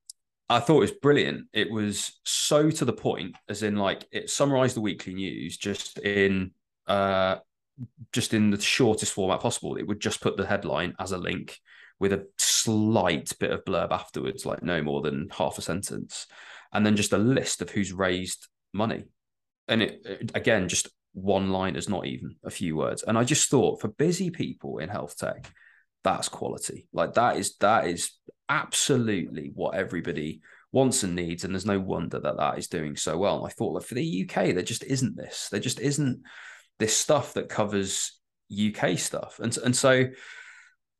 I 0.50 0.61
thought 0.61 0.76
it 0.76 0.80
was 0.80 0.90
brilliant. 0.90 1.46
It 1.54 1.70
was 1.70 2.20
so 2.24 2.70
to 2.70 2.85
the 2.85 2.92
point, 2.92 3.35
as 3.48 3.62
in 3.62 3.76
like 3.76 4.06
it 4.12 4.28
summarized 4.28 4.76
the 4.76 4.83
weekly 4.83 5.14
news 5.14 5.56
just 5.56 5.98
in 6.00 6.50
uh, 6.87 7.37
just 8.12 8.35
in 8.35 8.50
the 8.50 8.61
shortest 8.61 9.14
format 9.14 9.40
possible. 9.40 9.76
It 9.76 9.87
would 9.87 10.00
just 10.00 10.20
put 10.20 10.37
the 10.37 10.46
headline 10.46 10.94
as 10.98 11.12
a 11.12 11.18
link 11.18 11.59
with 11.98 12.12
a 12.12 12.26
slight 12.37 13.33
bit 13.38 13.52
of 13.52 13.64
blurb 13.64 13.90
afterwards, 13.90 14.44
like 14.44 14.62
no 14.62 14.83
more 14.83 15.00
than 15.00 15.30
half 15.30 15.56
a 15.56 15.62
sentence, 15.62 16.26
and 16.74 16.85
then 16.85 16.96
just 16.96 17.14
a 17.14 17.18
list 17.18 17.62
of 17.62 17.70
who's 17.70 17.92
raised 17.92 18.48
money. 18.74 19.04
And 19.66 19.83
it, 19.83 20.02
it 20.04 20.33
again, 20.35 20.68
just 20.68 20.88
one 21.12 21.50
liners, 21.50 21.88
not 21.88 22.06
even 22.06 22.36
a 22.44 22.50
few 22.50 22.76
words. 22.76 23.02
And 23.02 23.18
I 23.18 23.24
just 23.24 23.50
thought 23.50 23.80
for 23.80 23.88
busy 23.88 24.30
people 24.30 24.78
in 24.78 24.88
health 24.88 25.16
tech, 25.16 25.50
that's 26.04 26.28
quality. 26.28 26.86
Like 26.92 27.14
that 27.14 27.36
is 27.36 27.56
that 27.56 27.86
is 27.86 28.12
absolutely 28.48 29.52
what 29.54 29.74
everybody 29.74 30.40
wants 30.72 31.02
and 31.02 31.14
needs. 31.14 31.44
And 31.44 31.54
there's 31.54 31.66
no 31.66 31.80
wonder 31.80 32.20
that 32.20 32.36
that 32.36 32.58
is 32.58 32.68
doing 32.68 32.96
so 32.96 33.18
well. 33.18 33.38
And 33.38 33.46
I 33.46 33.50
thought 33.50 33.74
like 33.74 33.84
for 33.84 33.94
the 33.94 34.28
UK, 34.28 34.54
there 34.54 34.62
just 34.62 34.84
isn't 34.84 35.16
this. 35.16 35.48
There 35.50 35.60
just 35.60 35.80
isn't 35.80 36.22
this 36.78 36.96
stuff 36.96 37.34
that 37.34 37.48
covers 37.48 38.18
UK 38.52 38.98
stuff. 38.98 39.40
And 39.40 39.56
and 39.58 39.74
so 39.74 40.06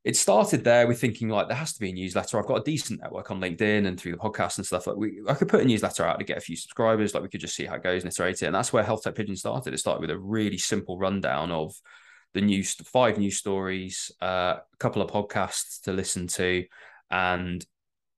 it 0.03 0.15
started 0.15 0.63
there 0.63 0.87
with 0.87 0.99
thinking 0.99 1.29
like 1.29 1.47
there 1.47 1.57
has 1.57 1.73
to 1.73 1.79
be 1.79 1.91
a 1.91 1.93
newsletter. 1.93 2.39
I've 2.39 2.47
got 2.47 2.61
a 2.61 2.63
decent 2.63 3.01
network 3.01 3.29
on 3.29 3.39
LinkedIn 3.39 3.85
and 3.85 3.99
through 3.99 4.13
the 4.13 4.17
podcast 4.17 4.57
and 4.57 4.65
stuff. 4.65 4.87
Like 4.87 4.97
we, 4.97 5.21
I 5.29 5.35
could 5.35 5.47
put 5.47 5.61
a 5.61 5.65
newsletter 5.65 6.03
out 6.03 6.17
to 6.17 6.25
get 6.25 6.37
a 6.37 6.41
few 6.41 6.55
subscribers. 6.55 7.13
Like 7.13 7.21
we 7.21 7.29
could 7.29 7.41
just 7.41 7.55
see 7.55 7.65
how 7.65 7.75
it 7.75 7.83
goes 7.83 8.03
and 8.03 8.11
iterate 8.11 8.41
it. 8.41 8.47
And 8.47 8.55
that's 8.55 8.73
where 8.73 8.83
Health 8.83 9.03
Tech 9.03 9.13
Pigeon 9.13 9.35
started. 9.35 9.73
It 9.73 9.77
started 9.77 10.01
with 10.01 10.09
a 10.09 10.17
really 10.17 10.57
simple 10.57 10.97
rundown 10.97 11.51
of 11.51 11.75
the 12.33 12.41
news, 12.41 12.73
five 12.73 13.19
news 13.19 13.37
stories, 13.37 14.11
uh, 14.21 14.55
a 14.73 14.77
couple 14.79 15.03
of 15.03 15.11
podcasts 15.11 15.81
to 15.81 15.93
listen 15.93 16.27
to, 16.27 16.65
and 17.11 17.63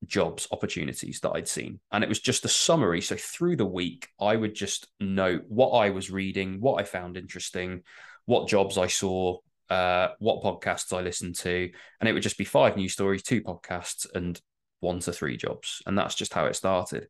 jobs 0.06 0.48
opportunities 0.52 1.19
that 1.22 1.32
I'd 1.32 1.48
seen. 1.48 1.80
And 1.91 2.04
it 2.04 2.10
was 2.10 2.19
just 2.19 2.46
a 2.46 2.50
summary. 2.50 3.02
So 3.02 3.15
through 3.17 3.58
the 3.58 3.65
week, 3.65 4.08
I 4.22 4.36
would 4.36 4.54
just 4.56 4.88
note 5.00 5.43
what 5.48 5.72
I 5.72 5.89
was 5.89 6.12
reading, 6.12 6.62
what 6.62 6.80
I 6.80 6.84
found 6.84 7.17
interesting, 7.17 7.84
what 8.26 8.48
jobs 8.48 8.78
I 8.78 8.88
saw, 8.88 9.38
uh, 9.69 10.10
what 10.19 10.43
podcasts 10.43 10.95
I 10.95 11.02
listen 11.02 11.34
to, 11.34 11.69
and 11.99 12.10
it 12.10 12.13
would 12.13 12.23
just 12.23 12.38
be 12.38 12.45
five 12.45 12.76
news 12.76 12.93
stories, 12.93 13.23
two 13.23 13.41
podcasts, 13.41 14.06
and 14.13 14.39
one 14.80 14.99
to 14.99 15.13
three 15.13 15.38
jobs, 15.38 15.82
and 15.86 15.97
that's 15.97 16.15
just 16.15 16.34
how 16.34 16.45
it 16.45 16.56
started. 16.56 17.08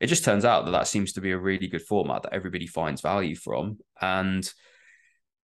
It 0.00 0.08
just 0.08 0.24
turns 0.24 0.44
out 0.44 0.64
that 0.64 0.72
that 0.72 0.88
seems 0.88 1.12
to 1.12 1.20
be 1.20 1.32
a 1.32 1.38
really 1.38 1.68
good 1.68 1.82
format 1.82 2.22
that 2.22 2.34
everybody 2.34 2.66
finds 2.66 3.00
value 3.00 3.36
from, 3.36 3.78
and 4.00 4.52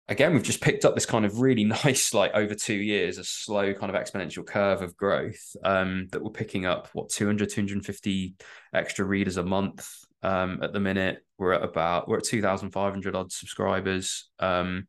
again, 0.09 0.33
we've 0.33 0.43
just 0.43 0.61
picked 0.61 0.85
up 0.85 0.95
this 0.95 1.05
kind 1.05 1.25
of 1.25 1.39
really 1.39 1.63
nice, 1.83 2.13
like 2.13 2.33
over 2.33 2.55
two 2.55 2.75
years, 2.75 3.17
a 3.17 3.23
slow 3.23 3.73
kind 3.73 3.93
of 3.93 4.01
exponential 4.01 4.45
curve 4.45 4.81
of 4.81 4.95
growth 4.97 5.55
um, 5.63 6.07
that 6.11 6.23
we're 6.23 6.31
picking 6.31 6.65
up, 6.65 6.89
what, 6.93 7.09
200, 7.09 7.49
250 7.49 8.35
extra 8.73 9.05
readers 9.05 9.37
a 9.37 9.43
month 9.43 9.89
um, 10.23 10.59
at 10.61 10.73
the 10.73 10.79
minute. 10.79 11.19
We're 11.37 11.53
at 11.53 11.63
about, 11.63 12.07
we're 12.07 12.17
at 12.17 12.23
2,500 12.23 13.15
odd 13.15 13.31
subscribers. 13.31 14.29
Um, 14.39 14.87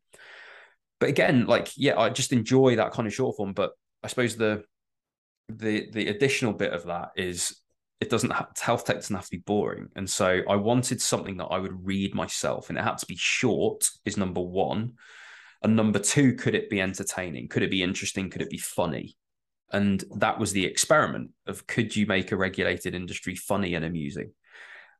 but 0.99 1.09
again, 1.09 1.45
like, 1.45 1.71
yeah, 1.77 1.97
I 1.97 2.09
just 2.09 2.33
enjoy 2.33 2.75
that 2.75 2.91
kind 2.91 3.07
of 3.07 3.13
short 3.13 3.37
form. 3.37 3.53
But 3.53 3.71
I 4.03 4.07
suppose 4.07 4.35
the, 4.35 4.63
the, 5.47 5.89
the 5.91 6.07
additional 6.07 6.53
bit 6.53 6.73
of 6.73 6.85
that 6.85 7.11
is 7.15 7.59
it 7.99 8.09
doesn't 8.09 8.31
have, 8.31 8.49
health 8.59 8.85
tech 8.85 8.97
doesn't 8.97 9.15
have 9.15 9.25
to 9.25 9.31
be 9.37 9.43
boring. 9.45 9.89
And 9.95 10.09
so 10.09 10.41
i 10.47 10.55
wanted 10.55 11.01
something 11.01 11.37
that 11.37 11.47
i 11.47 11.57
would 11.57 11.85
read 11.85 12.15
myself 12.15 12.69
and 12.69 12.77
it 12.77 12.83
had 12.83 12.97
to 12.99 13.05
be 13.05 13.17
short 13.17 13.89
is 14.05 14.17
number 14.17 14.41
one. 14.41 14.93
And 15.61 15.75
number 15.75 15.99
two 15.99 16.33
could 16.35 16.55
it 16.55 16.69
be 16.69 16.81
entertaining? 16.81 17.49
Could 17.49 17.63
it 17.63 17.71
be 17.71 17.83
interesting? 17.83 18.29
Could 18.29 18.41
it 18.41 18.49
be 18.49 18.57
funny? 18.57 19.17
And 19.71 20.03
that 20.15 20.39
was 20.39 20.51
the 20.51 20.65
experiment 20.65 21.31
of 21.45 21.67
could 21.67 21.95
you 21.95 22.05
make 22.07 22.31
a 22.31 22.37
regulated 22.37 22.95
industry 22.95 23.35
funny 23.35 23.75
and 23.75 23.85
amusing? 23.85 24.31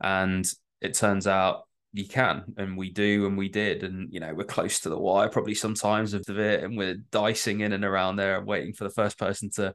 And 0.02 0.50
it 0.82 0.94
turns 0.94 1.28
out 1.28 1.64
you 1.94 2.08
can 2.08 2.44
and 2.58 2.78
we 2.78 2.92
do 2.92 3.26
and 3.26 3.36
we 3.38 3.50
did 3.50 3.84
and 3.84 4.14
you 4.14 4.20
know 4.20 4.32
we're 4.34 4.44
close 4.44 4.80
to 4.80 4.90
the 4.90 4.98
wire 4.98 5.28
probably 5.28 5.56
sometimes 5.56 6.14
of 6.14 6.24
it 6.30 6.64
and 6.64 6.78
we're 6.78 6.98
dicing 7.12 7.62
in 7.62 7.74
and 7.74 7.84
around 7.84 8.16
there 8.16 8.38
and 8.38 8.46
waiting 8.46 8.74
for 8.74 8.84
the 8.84 8.92
first 8.92 9.18
person 9.18 9.50
to 9.50 9.74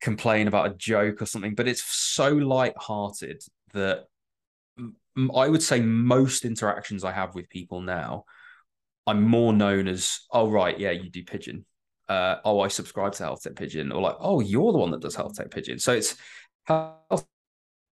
complain 0.00 0.48
about 0.48 0.70
a 0.70 0.74
joke 0.74 1.22
or 1.22 1.26
something, 1.26 1.54
but 1.54 1.68
it's 1.68 1.82
so 1.82 2.30
light-hearted 2.30 3.42
that 3.72 4.04
I 5.34 5.48
would 5.48 5.62
say 5.62 5.80
most 5.80 6.44
interactions 6.44 7.04
I 7.04 7.12
have 7.12 7.34
with 7.34 7.48
people 7.48 7.80
now, 7.80 8.24
I'm 9.06 9.22
more 9.22 9.52
known 9.52 9.88
as, 9.88 10.20
oh 10.30 10.50
right, 10.50 10.78
yeah, 10.78 10.90
you 10.90 11.10
do 11.10 11.24
pigeon. 11.24 11.64
Uh, 12.08 12.36
oh, 12.44 12.60
I 12.60 12.68
subscribe 12.68 13.12
to 13.12 13.24
Health 13.24 13.42
Tech 13.42 13.56
Pigeon, 13.56 13.90
or 13.90 14.00
like, 14.00 14.16
oh, 14.20 14.40
you're 14.40 14.72
the 14.72 14.78
one 14.78 14.92
that 14.92 15.00
does 15.00 15.16
Health 15.16 15.36
Tech 15.36 15.50
Pigeon. 15.50 15.78
So 15.78 15.92
it's 15.92 16.16
Health 16.64 17.26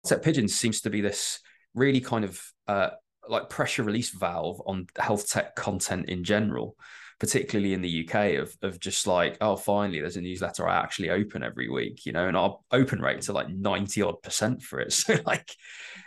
Tech 0.04 0.22
Pigeon 0.22 0.48
seems 0.48 0.82
to 0.82 0.90
be 0.90 1.00
this 1.00 1.40
really 1.74 2.00
kind 2.00 2.24
of 2.24 2.42
uh, 2.68 2.90
like 3.28 3.48
pressure 3.48 3.82
release 3.82 4.10
valve 4.10 4.60
on 4.66 4.86
health 4.98 5.28
tech 5.28 5.54
content 5.54 6.08
in 6.08 6.24
general 6.24 6.76
particularly 7.22 7.72
in 7.72 7.82
the 7.82 8.04
UK, 8.04 8.40
of 8.40 8.52
of 8.62 8.80
just 8.80 9.06
like, 9.06 9.36
oh, 9.40 9.54
finally, 9.54 10.00
there's 10.00 10.16
a 10.16 10.20
newsletter 10.20 10.68
I 10.68 10.80
actually 10.80 11.08
open 11.08 11.44
every 11.44 11.68
week, 11.68 12.04
you 12.04 12.10
know, 12.10 12.26
and 12.26 12.36
our 12.36 12.58
open 12.72 13.00
rates 13.00 13.30
are 13.30 13.32
like 13.32 13.48
90 13.48 14.02
odd 14.02 14.20
percent 14.22 14.60
for 14.60 14.80
it. 14.80 14.92
So 15.02 15.16
like, 15.24 15.48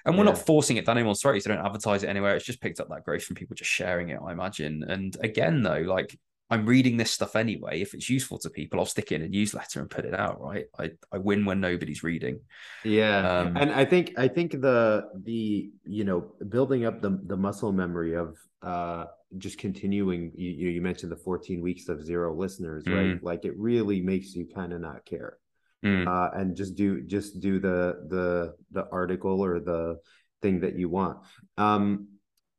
and 0.06 0.18
we're 0.18 0.26
yeah. 0.26 0.32
not 0.32 0.46
forcing 0.46 0.76
it 0.76 0.86
down 0.86 0.98
anyone's 0.98 1.22
throat. 1.22 1.42
They 1.42 1.54
don't 1.54 1.66
advertise 1.66 2.04
it 2.04 2.10
anywhere. 2.10 2.36
It's 2.36 2.46
just 2.46 2.60
picked 2.60 2.82
up 2.82 2.90
that 2.90 3.06
growth 3.06 3.24
from 3.24 3.38
people 3.38 3.56
just 3.56 3.72
sharing 3.72 4.10
it, 4.10 4.20
I 4.22 4.34
imagine. 4.34 4.84
And 4.84 5.16
again, 5.24 5.64
though, 5.64 5.80
like 5.80 6.20
I'm 6.50 6.66
reading 6.66 6.98
this 6.98 7.12
stuff 7.12 7.36
anyway. 7.36 7.82
If 7.82 7.94
it's 7.94 8.10
useful 8.10 8.38
to 8.40 8.50
people, 8.50 8.80
I'll 8.80 8.86
stick 8.86 9.12
it 9.12 9.16
in 9.16 9.22
a 9.24 9.28
newsletter 9.28 9.80
and 9.80 9.90
put 9.90 10.06
it 10.06 10.14
out. 10.14 10.40
Right. 10.40 10.66
I, 10.78 10.92
I 11.12 11.18
win 11.18 11.44
when 11.44 11.60
nobody's 11.60 12.04
reading. 12.04 12.42
Yeah. 12.84 13.28
Um, 13.28 13.58
and 13.58 13.72
I 13.72 13.86
think 13.86 14.14
I 14.18 14.28
think 14.28 14.52
the 14.52 15.10
the 15.24 15.72
you 15.86 16.04
know 16.04 16.34
building 16.48 16.86
up 16.86 17.02
the 17.02 17.20
the 17.26 17.38
muscle 17.38 17.72
memory 17.72 18.16
of 18.16 18.38
uh 18.62 19.06
just 19.38 19.58
continuing 19.58 20.32
you 20.36 20.70
you 20.70 20.82
mentioned 20.82 21.12
the 21.12 21.18
14 21.18 21.62
weeks 21.62 21.90
of 21.90 22.04
zero 22.06 22.34
listeners 22.34 22.84
mm. 22.86 22.96
right 22.96 23.24
like 23.24 23.46
it 23.46 23.58
really 23.58 24.02
makes 24.02 24.34
you 24.34 24.48
kind 24.54 24.72
of 24.72 24.82
not 24.82 25.06
care 25.06 25.38
mm. 25.84 26.08
uh, 26.08 26.32
and 26.38 26.56
just 26.56 26.76
do 26.76 27.02
just 27.02 27.40
do 27.40 27.60
the 27.60 28.06
the 28.10 28.54
the 28.72 28.88
article 28.92 29.44
or 29.44 29.60
the 29.60 29.98
thing 30.42 30.62
that 30.62 30.78
you 30.78 30.90
want 30.90 31.18
um 31.58 32.08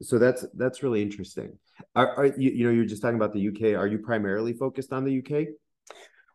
so 0.02 0.18
that's 0.18 0.44
that's 0.54 0.82
really 0.82 1.00
interesting 1.00 1.58
are, 1.94 2.14
are 2.16 2.26
you, 2.26 2.50
you 2.50 2.64
know 2.64 2.72
you're 2.72 2.84
just 2.84 3.02
talking 3.02 3.16
about 3.16 3.32
the 3.32 3.48
uk 3.48 3.62
are 3.78 3.86
you 3.86 3.98
primarily 3.98 4.52
focused 4.52 4.92
on 4.92 5.04
the 5.04 5.18
uk 5.18 5.48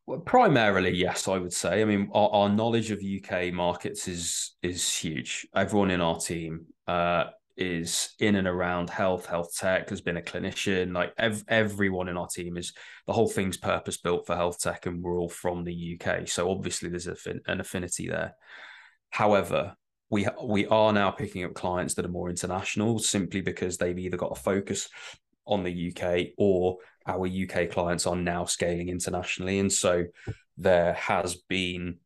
well, 0.08 0.20
primarily, 0.20 0.96
yes, 0.96 1.28
I 1.28 1.38
would 1.38 1.54
say. 1.54 1.82
I 1.82 1.86
mean, 1.86 2.10
our, 2.14 2.30
our, 2.32 2.50
knowledge 2.50 2.92
of 2.92 3.00
UK 3.02 3.54
markets 3.54 4.08
is 4.08 4.56
is 4.64 4.94
huge. 4.94 5.48
Everyone 5.56 5.92
in 5.92 6.02
our 6.02 6.20
team 6.20 6.66
uh, 6.88 7.26
is 7.56 8.16
in 8.20 8.36
and 8.36 8.48
around 8.48 8.90
health, 8.90 9.28
health 9.28 9.56
tech, 9.56 9.90
has 9.90 10.02
been 10.02 10.18
a 10.18 10.22
clinician. 10.22 10.94
Like 10.94 11.14
ev- 11.18 11.44
everyone 11.48 12.10
in 12.10 12.18
our 12.18 12.28
team 12.28 12.58
is 12.58 12.74
the 13.06 13.14
whole 13.14 13.30
thing's 13.30 13.58
purpose 13.58 13.98
built 13.98 14.26
for 14.26 14.36
health 14.36 14.60
tech, 14.60 14.86
and 14.86 15.04
we're 15.04 15.20
all 15.20 15.30
from 15.30 15.64
the 15.64 16.00
UK. 16.00 16.28
So 16.28 16.50
obviously 16.50 16.90
there's 16.90 17.08
fin- 17.20 17.42
an 17.48 17.62
affinity 17.62 18.08
there. 18.08 18.34
However, 19.12 19.76
we 20.10 20.28
we 20.44 20.66
are 20.68 20.92
now 20.92 21.12
picking 21.12 21.44
up 21.46 21.54
clients 21.54 21.94
that 21.94 22.06
are 22.06 22.10
more 22.10 22.30
international, 22.30 23.00
simply 23.00 23.42
because 23.42 23.78
they've 23.78 23.98
either 23.98 24.18
got 24.18 24.38
a 24.38 24.42
focus 24.42 24.90
on 25.46 25.64
the 25.64 25.94
UK 25.96 26.34
or 26.38 26.78
our 27.06 27.28
UK 27.28 27.70
clients 27.70 28.06
are 28.06 28.16
now 28.16 28.46
scaling 28.46 28.90
internationally, 28.90 29.60
and 29.60 29.72
so 29.72 30.06
there 30.58 30.94
has 30.94 31.36
been 31.36 31.98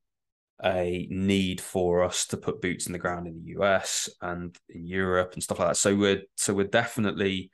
a 0.64 1.08
need 1.12 1.60
for 1.60 2.04
us 2.04 2.28
to 2.28 2.38
put 2.38 2.62
boots 2.62 2.88
in 2.88 2.94
the 2.94 3.00
ground 3.00 3.28
in 3.28 3.36
the 3.36 3.52
US 3.60 4.10
and 4.22 4.58
in 4.70 4.86
Europe 4.86 5.34
and 5.34 5.44
stuff 5.44 5.60
like 5.60 5.70
that. 5.70 5.78
So 5.78 5.96
we're 5.96 6.22
so 6.36 6.54
we're 6.54 6.68
definitely 6.68 7.52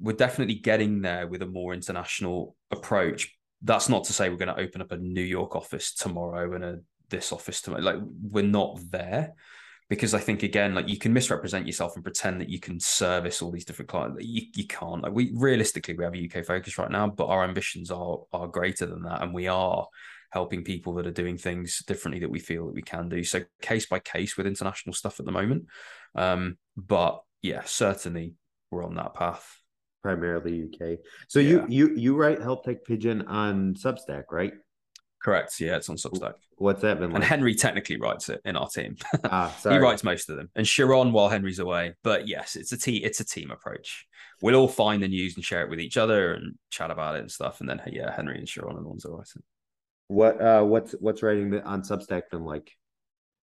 we're 0.00 0.16
definitely 0.16 0.56
getting 0.56 1.02
there 1.02 1.26
with 1.26 1.42
a 1.42 1.46
more 1.46 1.74
international 1.74 2.56
approach. 2.70 3.36
That's 3.60 3.88
not 3.88 4.04
to 4.04 4.12
say 4.12 4.28
we're 4.28 4.36
going 4.36 4.54
to 4.54 4.60
open 4.60 4.80
up 4.80 4.92
a 4.92 4.96
New 4.96 5.22
York 5.22 5.54
office 5.54 5.94
tomorrow 5.94 6.54
and 6.54 6.64
a 6.64 6.78
this 7.10 7.32
office 7.32 7.60
tomorrow. 7.60 7.82
Like 7.82 8.00
we're 8.22 8.42
not 8.42 8.80
there 8.90 9.34
because 9.88 10.14
I 10.14 10.18
think 10.18 10.42
again, 10.42 10.74
like 10.74 10.88
you 10.88 10.98
can 10.98 11.12
misrepresent 11.12 11.66
yourself 11.66 11.94
and 11.94 12.04
pretend 12.04 12.40
that 12.40 12.48
you 12.48 12.60
can 12.60 12.80
service 12.80 13.42
all 13.42 13.50
these 13.50 13.64
different 13.64 13.90
clients. 13.90 14.24
You, 14.24 14.42
you 14.54 14.66
can't. 14.66 15.02
Like 15.02 15.12
we 15.12 15.32
realistically 15.34 15.94
we 15.94 16.04
have 16.04 16.14
a 16.14 16.24
UK 16.24 16.44
focus 16.44 16.78
right 16.78 16.90
now, 16.90 17.08
but 17.08 17.26
our 17.26 17.44
ambitions 17.44 17.90
are 17.90 18.18
are 18.32 18.48
greater 18.48 18.86
than 18.86 19.02
that, 19.02 19.22
and 19.22 19.34
we 19.34 19.48
are 19.48 19.86
helping 20.30 20.64
people 20.64 20.94
that 20.94 21.06
are 21.06 21.12
doing 21.12 21.36
things 21.36 21.82
differently 21.86 22.20
that 22.20 22.30
we 22.30 22.38
feel 22.38 22.66
that 22.66 22.74
we 22.74 22.82
can 22.82 23.08
do. 23.08 23.22
So 23.22 23.42
case 23.60 23.86
by 23.86 23.98
case 23.98 24.36
with 24.36 24.46
international 24.46 24.94
stuff 24.94 25.20
at 25.20 25.26
the 25.26 25.32
moment. 25.32 25.66
Um, 26.14 26.56
but 26.76 27.22
yeah, 27.42 27.62
certainly 27.66 28.34
we're 28.70 28.84
on 28.84 28.94
that 28.94 29.14
path. 29.14 29.46
Primarily 30.02 30.64
UK. 30.64 30.98
So 31.28 31.38
yeah. 31.38 31.48
you 31.48 31.66
you 31.68 31.96
you 31.96 32.16
write 32.16 32.40
Health 32.42 32.64
Tech 32.64 32.84
Pigeon 32.84 33.22
on 33.28 33.74
Substack, 33.74 34.24
right? 34.32 34.52
Correct. 35.22 35.60
Yeah, 35.60 35.76
it's 35.76 35.88
on 35.88 35.96
Substack. 35.96 36.34
What's 36.56 36.82
that 36.82 36.98
been 36.98 37.10
like? 37.10 37.16
And 37.16 37.24
Henry 37.24 37.54
technically 37.54 37.96
writes 37.96 38.28
it 38.28 38.40
in 38.44 38.56
our 38.56 38.68
team. 38.68 38.96
Ah, 39.24 39.54
he 39.62 39.76
writes 39.76 40.02
most 40.02 40.28
of 40.28 40.36
them, 40.36 40.50
and 40.56 40.66
Sharon 40.66 41.12
while 41.12 41.28
Henry's 41.28 41.60
away. 41.60 41.94
But 42.02 42.26
yes, 42.26 42.56
it's 42.56 42.72
a 42.72 42.78
team. 42.78 43.02
It's 43.04 43.20
a 43.20 43.24
team 43.24 43.50
approach. 43.50 44.06
We'll 44.40 44.56
all 44.56 44.68
find 44.68 45.02
the 45.02 45.08
news 45.08 45.36
and 45.36 45.44
share 45.44 45.62
it 45.62 45.70
with 45.70 45.80
each 45.80 45.96
other 45.96 46.34
and 46.34 46.56
chat 46.70 46.90
about 46.90 47.14
it 47.16 47.20
and 47.20 47.30
stuff. 47.30 47.60
And 47.60 47.68
then 47.68 47.80
yeah, 47.86 48.12
Henry 48.14 48.38
and 48.38 48.48
Sharon 48.48 48.76
are 48.76 48.82
the 48.82 48.88
ones 48.88 49.04
that 49.04 49.10
write 49.10 49.28
it. 49.34 49.42
What 50.08 50.40
uh 50.40 50.62
what's 50.62 50.92
what's 50.92 51.22
writing 51.22 51.54
on 51.60 51.82
Substack 51.82 52.30
been 52.30 52.44
like? 52.44 52.72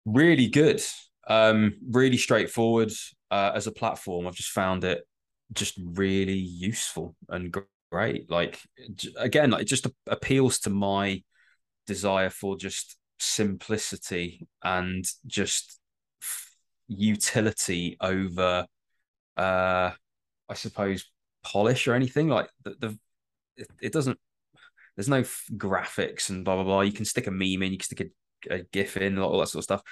Really 0.04 0.48
good. 0.48 0.82
Um, 1.26 1.74
really 1.88 2.18
straightforward 2.18 2.92
uh, 3.30 3.52
as 3.54 3.66
a 3.66 3.72
platform. 3.72 4.26
I've 4.26 4.34
just 4.34 4.50
found 4.50 4.84
it 4.84 5.06
just 5.52 5.78
really 5.82 6.38
useful 6.38 7.16
and 7.28 7.54
great. 7.90 8.30
Like 8.30 8.60
again, 9.16 9.50
like 9.50 9.62
it 9.62 9.68
just 9.68 9.86
appeals 10.06 10.60
to 10.60 10.70
my 10.70 11.22
desire 11.86 12.30
for 12.30 12.56
just 12.56 12.96
simplicity 13.18 14.46
and 14.62 15.04
just 15.26 15.78
utility 16.88 17.96
over 18.00 18.66
uh 19.36 19.90
I 20.48 20.54
suppose 20.54 21.10
polish 21.42 21.88
or 21.88 21.94
anything 21.94 22.28
like 22.28 22.50
the, 22.64 22.74
the 22.78 22.98
it, 23.56 23.68
it 23.80 23.92
doesn't 23.92 24.18
there's 24.96 25.08
no 25.08 25.20
f- 25.20 25.46
graphics 25.52 26.28
and 26.28 26.44
blah 26.44 26.56
blah 26.56 26.64
blah. 26.64 26.80
You 26.82 26.92
can 26.92 27.04
stick 27.04 27.26
a 27.26 27.30
meme 27.30 27.62
in, 27.62 27.72
you 27.72 27.78
can 27.78 27.84
stick 27.84 28.12
a, 28.50 28.54
a 28.54 28.62
GIF 28.72 28.96
in, 28.96 29.18
all 29.18 29.40
that 29.40 29.48
sort 29.48 29.60
of 29.60 29.64
stuff. 29.64 29.82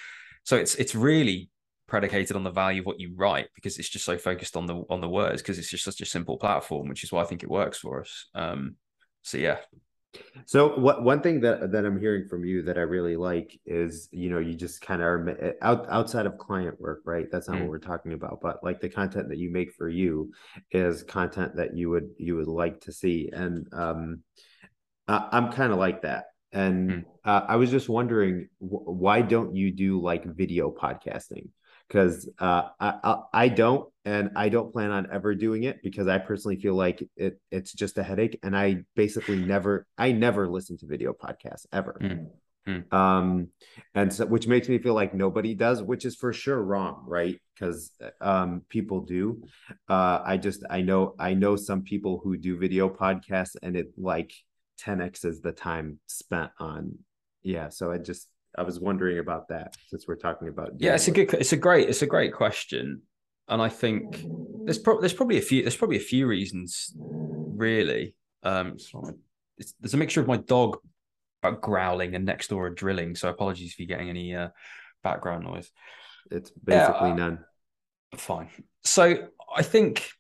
So 0.45 0.57
it's 0.57 0.75
it's 0.75 0.95
really 0.95 1.51
predicated 1.87 2.37
on 2.37 2.45
the 2.45 2.51
value 2.51 2.83
of 2.83 2.87
what 2.87 3.01
you 3.01 3.13
write 3.17 3.49
because 3.55 3.79
it's 3.79 3.89
just 3.89 4.05
so 4.05 4.17
focused 4.17 4.57
on 4.57 4.67
the 4.67 4.83
on 4.91 5.01
the 5.01 5.09
words 5.09 5.43
because 5.43 5.59
it's 5.59 5.71
just 5.71 5.85
such 5.85 6.01
a 6.01 6.07
simple 6.07 6.37
platform, 6.37 6.89
which 6.89 7.05
is 7.05 7.13
why 7.13 7.23
I 7.23 7.27
think 7.27 7.43
it 7.43 7.51
works 7.51 7.79
for 7.79 8.01
us. 8.01 8.29
Um, 8.35 8.77
so 9.23 9.39
yeah. 9.39 9.59
So 10.45 10.77
what 10.79 11.05
one 11.05 11.21
thing 11.21 11.41
that 11.43 11.71
that 11.71 11.87
I'm 11.87 12.01
hearing 12.01 12.27
from 12.29 12.45
you 12.45 12.63
that 12.63 12.77
I 12.79 12.83
really 12.83 13.17
like 13.17 13.59
is 13.65 14.09
you 14.11 14.31
know 14.31 14.39
you 14.39 14.55
just 14.55 14.81
kind 14.81 15.03
of 15.03 15.55
out 15.63 15.87
outside 15.89 16.27
of 16.27 16.37
client 16.39 16.81
work 16.81 17.03
right 17.05 17.27
that's 17.31 17.49
not 17.49 17.59
mm. 17.59 17.61
what 17.61 17.71
we're 17.71 17.79
talking 17.79 18.13
about 18.13 18.41
but 18.43 18.63
like 18.65 18.81
the 18.81 18.89
content 18.89 19.29
that 19.29 19.39
you 19.39 19.53
make 19.53 19.73
for 19.73 19.89
you 19.89 20.33
is 20.73 21.05
content 21.05 21.55
that 21.57 21.77
you 21.77 21.91
would 21.91 22.11
you 22.19 22.35
would 22.35 22.49
like 22.49 22.81
to 22.81 22.93
see 22.93 23.31
and 23.33 23.69
um 23.73 24.23
uh, 25.11 25.29
I'm 25.33 25.51
kind 25.51 25.73
of 25.73 25.79
like 25.79 26.03
that. 26.03 26.27
And 26.53 26.91
mm. 26.91 27.05
uh, 27.25 27.43
I 27.49 27.57
was 27.57 27.71
just 27.71 27.89
wondering, 27.89 28.49
why 28.59 29.23
don't 29.23 29.57
you 29.57 29.73
do 29.73 30.01
like 30.01 30.25
video 30.25 30.71
podcasting? 30.71 31.49
Because 31.91 32.31
uh, 32.39 32.69
I, 32.79 32.95
I, 33.03 33.17
I 33.33 33.49
don't, 33.49 33.91
and 34.05 34.31
I 34.37 34.49
don't 34.49 34.73
plan 34.73 34.93
on 34.93 35.09
ever 35.13 35.35
doing 35.35 35.65
it 35.65 35.83
because 35.83 36.07
I 36.07 36.19
personally 36.19 36.61
feel 36.61 36.75
like 36.75 37.03
it 37.17 37.41
it's 37.51 37.73
just 37.73 37.99
a 37.99 38.03
headache, 38.05 38.39
and 38.45 38.57
I 38.57 38.85
basically 38.95 39.39
never 39.39 39.87
I 39.99 40.13
never 40.13 40.49
listen 40.49 40.79
to 40.79 40.87
video 40.87 41.13
podcasts 41.13 41.67
ever. 41.73 41.99
Mm. 42.01 42.93
Um, 42.93 43.49
and 43.95 44.13
so 44.13 44.27
which 44.27 44.47
makes 44.47 44.69
me 44.69 44.79
feel 44.79 44.95
like 44.95 45.15
nobody 45.15 45.55
does, 45.55 45.83
which 45.83 46.05
is 46.05 46.15
for 46.15 46.33
sure 46.33 46.63
wrong, 46.63 47.03
right? 47.07 47.41
Because 47.55 47.91
um, 48.21 48.63
people 48.69 49.01
do. 49.01 49.43
Uh, 49.89 50.21
I 50.25 50.37
just 50.37 50.63
I 50.71 50.83
know 50.83 51.15
I 51.19 51.35
know 51.35 51.57
some 51.57 51.83
people 51.83 52.21
who 52.23 52.37
do 52.37 52.57
video 52.57 52.89
podcasts, 52.89 53.57
and 53.63 53.77
it 53.77 53.89
like 53.97 54.33
10x 54.81 55.25
is 55.25 55.41
the 55.41 55.53
time 55.53 55.99
spent 56.07 56.51
on. 56.59 56.99
Yeah, 57.43 57.71
so 57.71 57.91
I 57.91 57.99
just 57.99 58.29
I 58.57 58.63
was 58.63 58.81
wondering 58.81 59.19
about 59.19 59.49
that 59.49 59.75
since 59.89 60.07
we're 60.09 60.17
talking 60.17 60.49
about. 60.49 60.73
Yeah, 60.79 60.95
it's 60.95 61.09
a 61.09 61.13
good, 61.13 61.33
it's 61.35 61.53
a 61.53 61.57
great, 61.57 61.89
it's 61.89 62.03
a 62.03 62.07
great 62.07 62.35
question, 62.35 63.03
and 63.49 63.63
I 63.63 63.69
think 63.69 64.25
there's 64.65 64.79
pro- 64.79 65.01
there's 65.01 65.13
probably 65.13 65.39
a 65.39 65.43
few 65.43 65.63
there's 65.63 65.77
probably 65.77 65.97
a 65.97 66.01
few 66.01 66.27
reasons, 66.27 66.93
really. 66.97 68.17
Um, 68.43 68.77
there's 69.81 69.95
a 69.95 69.99
mixture 69.99 70.21
of 70.21 70.27
my 70.27 70.39
dog 70.39 70.79
growling 71.61 72.15
and 72.15 72.25
next 72.25 72.49
door 72.49 72.67
are 72.67 72.71
drilling. 72.71 73.15
So 73.15 73.29
apologies 73.29 73.73
if 73.73 73.79
you're 73.79 73.89
getting 73.89 74.11
any 74.11 74.35
uh, 74.35 74.49
background 75.03 75.45
noise. 75.45 75.71
It's 76.31 76.51
basically 76.51 77.09
yeah, 77.09 77.15
uh, 77.15 77.17
none. 77.17 77.45
Fine. 78.17 78.51
So 78.85 79.29
I 79.55 79.63
think 79.63 80.11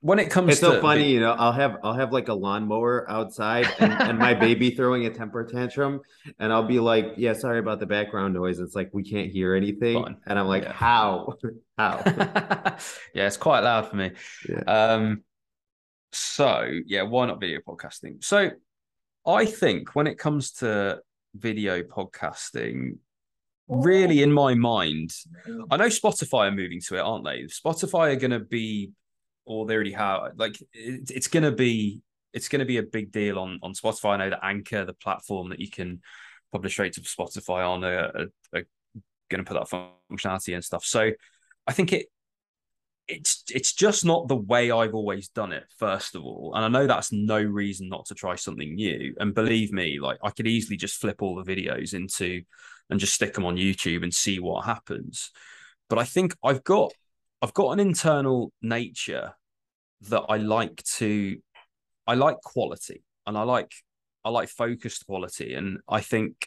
when 0.00 0.18
it 0.18 0.30
comes 0.30 0.52
it's 0.52 0.60
to 0.60 0.66
so 0.66 0.80
funny, 0.80 1.10
you 1.10 1.20
know, 1.20 1.32
I'll 1.32 1.52
have 1.52 1.76
I'll 1.82 1.94
have 1.94 2.12
like 2.12 2.28
a 2.28 2.34
lawnmower 2.34 3.08
outside 3.10 3.66
and, 3.78 3.92
and 3.92 4.18
my 4.18 4.32
baby 4.34 4.70
throwing 4.76 5.06
a 5.06 5.10
temper 5.10 5.44
tantrum, 5.44 6.00
and 6.38 6.52
I'll 6.52 6.66
be 6.66 6.80
like, 6.80 7.14
"Yeah, 7.16 7.34
sorry 7.34 7.58
about 7.58 7.80
the 7.80 7.86
background 7.86 8.34
noise." 8.34 8.60
It's 8.60 8.74
like 8.74 8.90
we 8.92 9.02
can't 9.02 9.30
hear 9.30 9.54
anything, 9.54 10.02
Fine. 10.02 10.16
and 10.26 10.38
I'm 10.38 10.46
like, 10.46 10.62
yeah. 10.62 10.72
"How? 10.72 11.34
How?" 11.78 12.02
yeah, 13.14 13.26
it's 13.26 13.36
quite 13.36 13.60
loud 13.60 13.88
for 13.88 13.96
me. 13.96 14.12
Yeah. 14.48 14.60
Um. 14.60 15.22
So 16.12 16.66
yeah, 16.86 17.02
why 17.02 17.26
not 17.26 17.38
video 17.38 17.60
podcasting? 17.60 18.24
So 18.24 18.50
I 19.26 19.44
think 19.44 19.94
when 19.94 20.06
it 20.06 20.18
comes 20.18 20.52
to 20.52 21.00
video 21.34 21.82
podcasting, 21.82 22.96
really 23.68 24.22
in 24.22 24.32
my 24.32 24.54
mind, 24.54 25.14
I 25.70 25.76
know 25.76 25.86
Spotify 25.86 26.48
are 26.48 26.50
moving 26.50 26.80
to 26.88 26.96
it, 26.96 27.00
aren't 27.00 27.24
they? 27.24 27.42
Spotify 27.44 28.12
are 28.12 28.16
going 28.16 28.32
to 28.32 28.40
be, 28.40 28.90
or 29.50 29.66
they 29.66 29.74
already 29.74 29.92
have, 29.92 30.32
like 30.36 30.60
it, 30.72 31.10
it's 31.10 31.26
going 31.26 31.42
to 31.42 31.52
be, 31.52 32.02
it's 32.32 32.48
going 32.48 32.60
to 32.60 32.66
be 32.66 32.78
a 32.78 32.82
big 32.82 33.10
deal 33.10 33.38
on 33.38 33.58
on 33.62 33.74
Spotify. 33.74 34.10
I 34.10 34.16
know 34.18 34.30
that 34.30 34.44
Anchor, 34.44 34.84
the 34.84 34.94
platform 34.94 35.50
that 35.50 35.58
you 35.58 35.68
can 35.68 36.00
publish 36.52 36.72
straight 36.72 36.92
to 36.94 37.00
Spotify 37.00 37.68
on, 37.68 37.84
are, 37.84 37.98
are, 37.98 38.26
are 38.54 38.64
going 39.28 39.44
to 39.44 39.52
put 39.52 39.54
that 39.54 39.90
functionality 40.12 40.54
and 40.54 40.64
stuff. 40.64 40.84
So 40.84 41.10
I 41.66 41.72
think 41.72 41.92
it 41.92 42.06
it's 43.08 43.42
it's 43.52 43.72
just 43.72 44.04
not 44.04 44.28
the 44.28 44.36
way 44.36 44.70
I've 44.70 44.94
always 44.94 45.28
done 45.28 45.52
it, 45.52 45.64
first 45.78 46.14
of 46.14 46.22
all. 46.22 46.52
And 46.54 46.64
I 46.64 46.68
know 46.68 46.86
that's 46.86 47.10
no 47.12 47.42
reason 47.42 47.88
not 47.88 48.06
to 48.06 48.14
try 48.14 48.36
something 48.36 48.74
new. 48.74 49.14
And 49.18 49.34
believe 49.34 49.72
me, 49.72 49.98
like 49.98 50.18
I 50.22 50.30
could 50.30 50.46
easily 50.46 50.76
just 50.76 51.00
flip 51.00 51.20
all 51.20 51.34
the 51.34 51.54
videos 51.54 51.92
into 51.92 52.42
and 52.88 53.00
just 53.00 53.14
stick 53.14 53.34
them 53.34 53.44
on 53.44 53.56
YouTube 53.56 54.04
and 54.04 54.14
see 54.14 54.38
what 54.38 54.64
happens. 54.64 55.32
But 55.88 55.98
I 55.98 56.04
think 56.04 56.36
I've 56.44 56.62
got 56.62 56.92
I've 57.42 57.54
got 57.54 57.72
an 57.72 57.80
internal 57.80 58.52
nature 58.62 59.32
that 60.08 60.24
I 60.28 60.36
like 60.38 60.82
to 60.96 61.38
I 62.06 62.14
like 62.14 62.40
quality 62.40 63.02
and 63.26 63.36
I 63.36 63.42
like 63.42 63.72
I 64.24 64.30
like 64.30 64.48
focused 64.48 65.06
quality. 65.06 65.54
And 65.54 65.78
I 65.88 66.00
think 66.00 66.46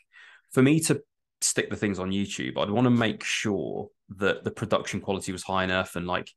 for 0.51 0.61
me 0.61 0.79
to 0.81 1.01
stick 1.41 1.69
the 1.69 1.75
things 1.75 1.99
on 1.99 2.11
YouTube, 2.11 2.57
I'd 2.57 2.69
want 2.69 2.85
to 2.85 2.91
make 2.91 3.23
sure 3.23 3.89
that 4.17 4.43
the 4.43 4.51
production 4.51 5.01
quality 5.01 5.31
was 5.31 5.43
high 5.43 5.63
enough 5.63 5.95
and 5.95 6.07
like 6.07 6.29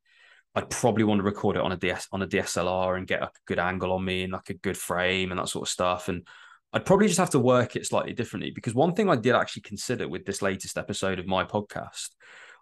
I'd 0.55 0.71
probably 0.71 1.05
want 1.05 1.19
to 1.19 1.25
record 1.25 1.57
it 1.57 1.63
on 1.63 1.73
a 1.73 1.77
DS 1.77 2.09
on 2.13 2.23
a 2.23 2.27
DSLR 2.27 2.97
and 2.97 3.07
get 3.07 3.23
a 3.23 3.31
good 3.47 3.59
angle 3.59 3.93
on 3.93 4.05
me 4.05 4.23
and 4.23 4.33
like 4.33 4.49
a 4.49 4.55
good 4.55 4.77
frame 4.77 5.31
and 5.31 5.39
that 5.39 5.49
sort 5.49 5.69
of 5.69 5.73
stuff. 5.73 6.09
And 6.09 6.27
I'd 6.73 6.87
probably 6.87 7.09
just 7.09 7.19
have 7.19 7.31
to 7.31 7.39
work 7.39 7.77
it 7.77 7.87
slightly 7.87 8.15
differently 8.15 8.51
because 8.51 8.75
one 8.75 8.95
thing 8.95 9.09
I 9.09 9.17
did 9.17 9.35
actually 9.35 9.63
consider 9.63 10.09
with 10.09 10.25
this 10.25 10.43
latest 10.43 10.79
episode 10.79 11.19
of 11.19 11.27
my 11.27 11.45
podcast, 11.45 12.11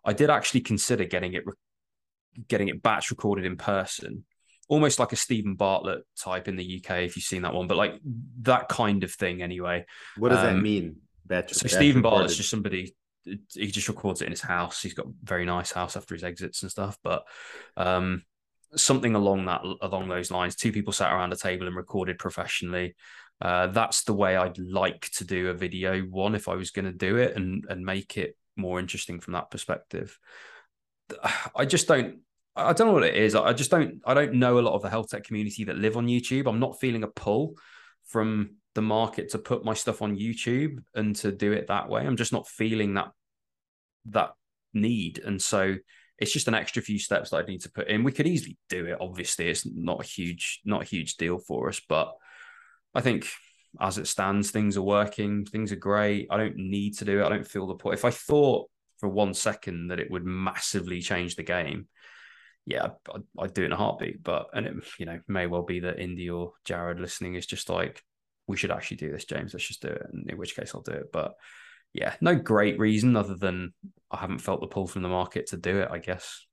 I 0.04 0.12
did 0.12 0.28
actually 0.28 0.62
consider 0.62 1.04
getting 1.04 1.34
it 1.34 1.44
getting 2.48 2.68
it 2.68 2.82
batch 2.82 3.10
recorded 3.10 3.44
in 3.44 3.56
person, 3.56 4.24
almost 4.68 4.98
like 4.98 5.12
a 5.12 5.16
Steven 5.16 5.54
Bartlett 5.54 6.02
type 6.18 6.48
in 6.48 6.56
the 6.56 6.82
UK, 6.82 6.98
if 6.98 7.16
you've 7.16 7.24
seen 7.24 7.42
that 7.42 7.54
one, 7.54 7.66
but 7.66 7.76
like 7.76 8.00
that 8.42 8.68
kind 8.68 9.04
of 9.04 9.12
thing 9.12 9.42
anyway. 9.42 9.84
What 10.16 10.30
does 10.30 10.38
um, 10.38 10.56
that 10.56 10.62
mean? 10.62 10.96
Batch, 11.26 11.54
so 11.54 11.68
Steven 11.68 12.02
Bartlett's 12.02 12.36
just 12.36 12.50
somebody 12.50 12.94
he 13.24 13.68
just 13.68 13.88
records 13.88 14.20
it 14.20 14.26
in 14.26 14.32
his 14.32 14.40
house. 14.40 14.82
He's 14.82 14.94
got 14.94 15.06
a 15.06 15.12
very 15.22 15.44
nice 15.44 15.72
house 15.72 15.96
after 15.96 16.14
his 16.14 16.24
exits 16.24 16.62
and 16.62 16.70
stuff. 16.70 16.98
But 17.02 17.24
um, 17.76 18.22
something 18.76 19.14
along 19.14 19.46
that 19.46 19.62
along 19.82 20.08
those 20.08 20.30
lines. 20.30 20.56
Two 20.56 20.72
people 20.72 20.92
sat 20.92 21.12
around 21.12 21.32
a 21.32 21.36
table 21.36 21.66
and 21.66 21.76
recorded 21.76 22.18
professionally. 22.18 22.94
Uh, 23.40 23.68
that's 23.68 24.04
the 24.04 24.12
way 24.12 24.36
I'd 24.36 24.58
like 24.58 25.08
to 25.16 25.24
do 25.24 25.48
a 25.48 25.54
video 25.54 26.00
one 26.02 26.34
if 26.34 26.48
I 26.48 26.54
was 26.54 26.70
going 26.70 26.84
to 26.84 26.92
do 26.92 27.16
it 27.16 27.36
and 27.36 27.64
and 27.68 27.84
make 27.84 28.16
it 28.16 28.36
more 28.56 28.78
interesting 28.78 29.20
from 29.20 29.34
that 29.34 29.50
perspective. 29.50 30.18
I 31.56 31.64
just 31.64 31.88
don't. 31.88 32.20
I 32.56 32.72
don't 32.72 32.86
know 32.86 32.92
what 32.92 33.04
it 33.04 33.16
is. 33.16 33.34
I 33.34 33.52
just 33.52 33.70
don't. 33.70 34.00
I 34.06 34.14
don't 34.14 34.34
know 34.34 34.58
a 34.58 34.60
lot 34.60 34.74
of 34.74 34.82
the 34.82 34.90
health 34.90 35.10
tech 35.10 35.24
community 35.24 35.64
that 35.64 35.76
live 35.76 35.96
on 35.96 36.06
YouTube. 36.06 36.46
I'm 36.46 36.60
not 36.60 36.78
feeling 36.78 37.02
a 37.02 37.08
pull 37.08 37.56
from 38.04 38.56
the 38.74 38.82
market 38.82 39.30
to 39.30 39.38
put 39.38 39.64
my 39.64 39.74
stuff 39.74 40.02
on 40.02 40.16
YouTube 40.16 40.78
and 40.94 41.16
to 41.16 41.32
do 41.32 41.52
it 41.52 41.66
that 41.68 41.88
way. 41.88 42.02
I'm 42.02 42.16
just 42.16 42.32
not 42.32 42.48
feeling 42.48 42.94
that 42.94 43.08
that 44.06 44.30
need. 44.72 45.18
And 45.18 45.40
so 45.40 45.76
it's 46.18 46.32
just 46.32 46.48
an 46.48 46.54
extra 46.54 46.82
few 46.82 46.98
steps 46.98 47.30
that 47.30 47.38
I 47.38 47.46
need 47.46 47.62
to 47.62 47.70
put 47.70 47.88
in. 47.88 48.04
We 48.04 48.12
could 48.12 48.26
easily 48.26 48.56
do 48.68 48.86
it. 48.86 48.98
Obviously, 49.00 49.48
it's 49.48 49.66
not 49.66 50.00
a 50.00 50.06
huge, 50.06 50.60
not 50.64 50.82
a 50.82 50.86
huge 50.86 51.16
deal 51.16 51.38
for 51.38 51.68
us, 51.68 51.80
but 51.88 52.12
I 52.94 53.00
think 53.00 53.28
as 53.80 53.98
it 53.98 54.06
stands, 54.06 54.50
things 54.50 54.76
are 54.76 54.82
working, 54.82 55.44
things 55.44 55.72
are 55.72 55.76
great. 55.76 56.28
I 56.30 56.36
don't 56.36 56.56
need 56.56 56.96
to 56.98 57.04
do 57.04 57.20
it. 57.20 57.24
I 57.24 57.28
don't 57.28 57.46
feel 57.46 57.66
the 57.66 57.74
point. 57.74 57.98
If 57.98 58.04
I 58.04 58.10
thought 58.10 58.70
for 58.98 59.08
one 59.08 59.34
second 59.34 59.88
that 59.88 59.98
it 59.98 60.10
would 60.10 60.24
massively 60.24 61.00
change 61.00 61.34
the 61.34 61.42
game, 61.42 61.88
yeah, 62.66 62.88
I'd, 63.14 63.22
I'd 63.38 63.54
do 63.54 63.62
it 63.62 63.66
in 63.66 63.72
a 63.72 63.76
heartbeat. 63.76 64.22
But 64.22 64.48
and 64.54 64.66
it, 64.66 64.74
you 64.98 65.06
know, 65.06 65.20
may 65.28 65.46
well 65.46 65.62
be 65.62 65.80
that 65.80 65.98
Indy 65.98 66.30
or 66.30 66.52
Jared 66.64 67.00
listening 67.00 67.34
is 67.34 67.46
just 67.46 67.68
like, 67.68 68.02
we 68.46 68.56
should 68.56 68.70
actually 68.70 68.98
do 68.98 69.10
this, 69.10 69.24
James. 69.24 69.54
Let's 69.54 69.66
just 69.66 69.82
do 69.82 69.88
it. 69.88 70.06
And 70.12 70.30
in 70.30 70.36
which 70.38 70.56
case, 70.56 70.72
I'll 70.74 70.82
do 70.82 70.92
it. 70.92 71.12
But 71.12 71.34
yeah, 71.92 72.14
no 72.20 72.34
great 72.34 72.78
reason 72.78 73.16
other 73.16 73.34
than 73.34 73.72
I 74.10 74.18
haven't 74.18 74.40
felt 74.40 74.60
the 74.60 74.66
pull 74.66 74.86
from 74.86 75.02
the 75.02 75.08
market 75.08 75.48
to 75.48 75.56
do 75.56 75.80
it. 75.80 75.88
I 75.90 75.98
guess. 75.98 76.44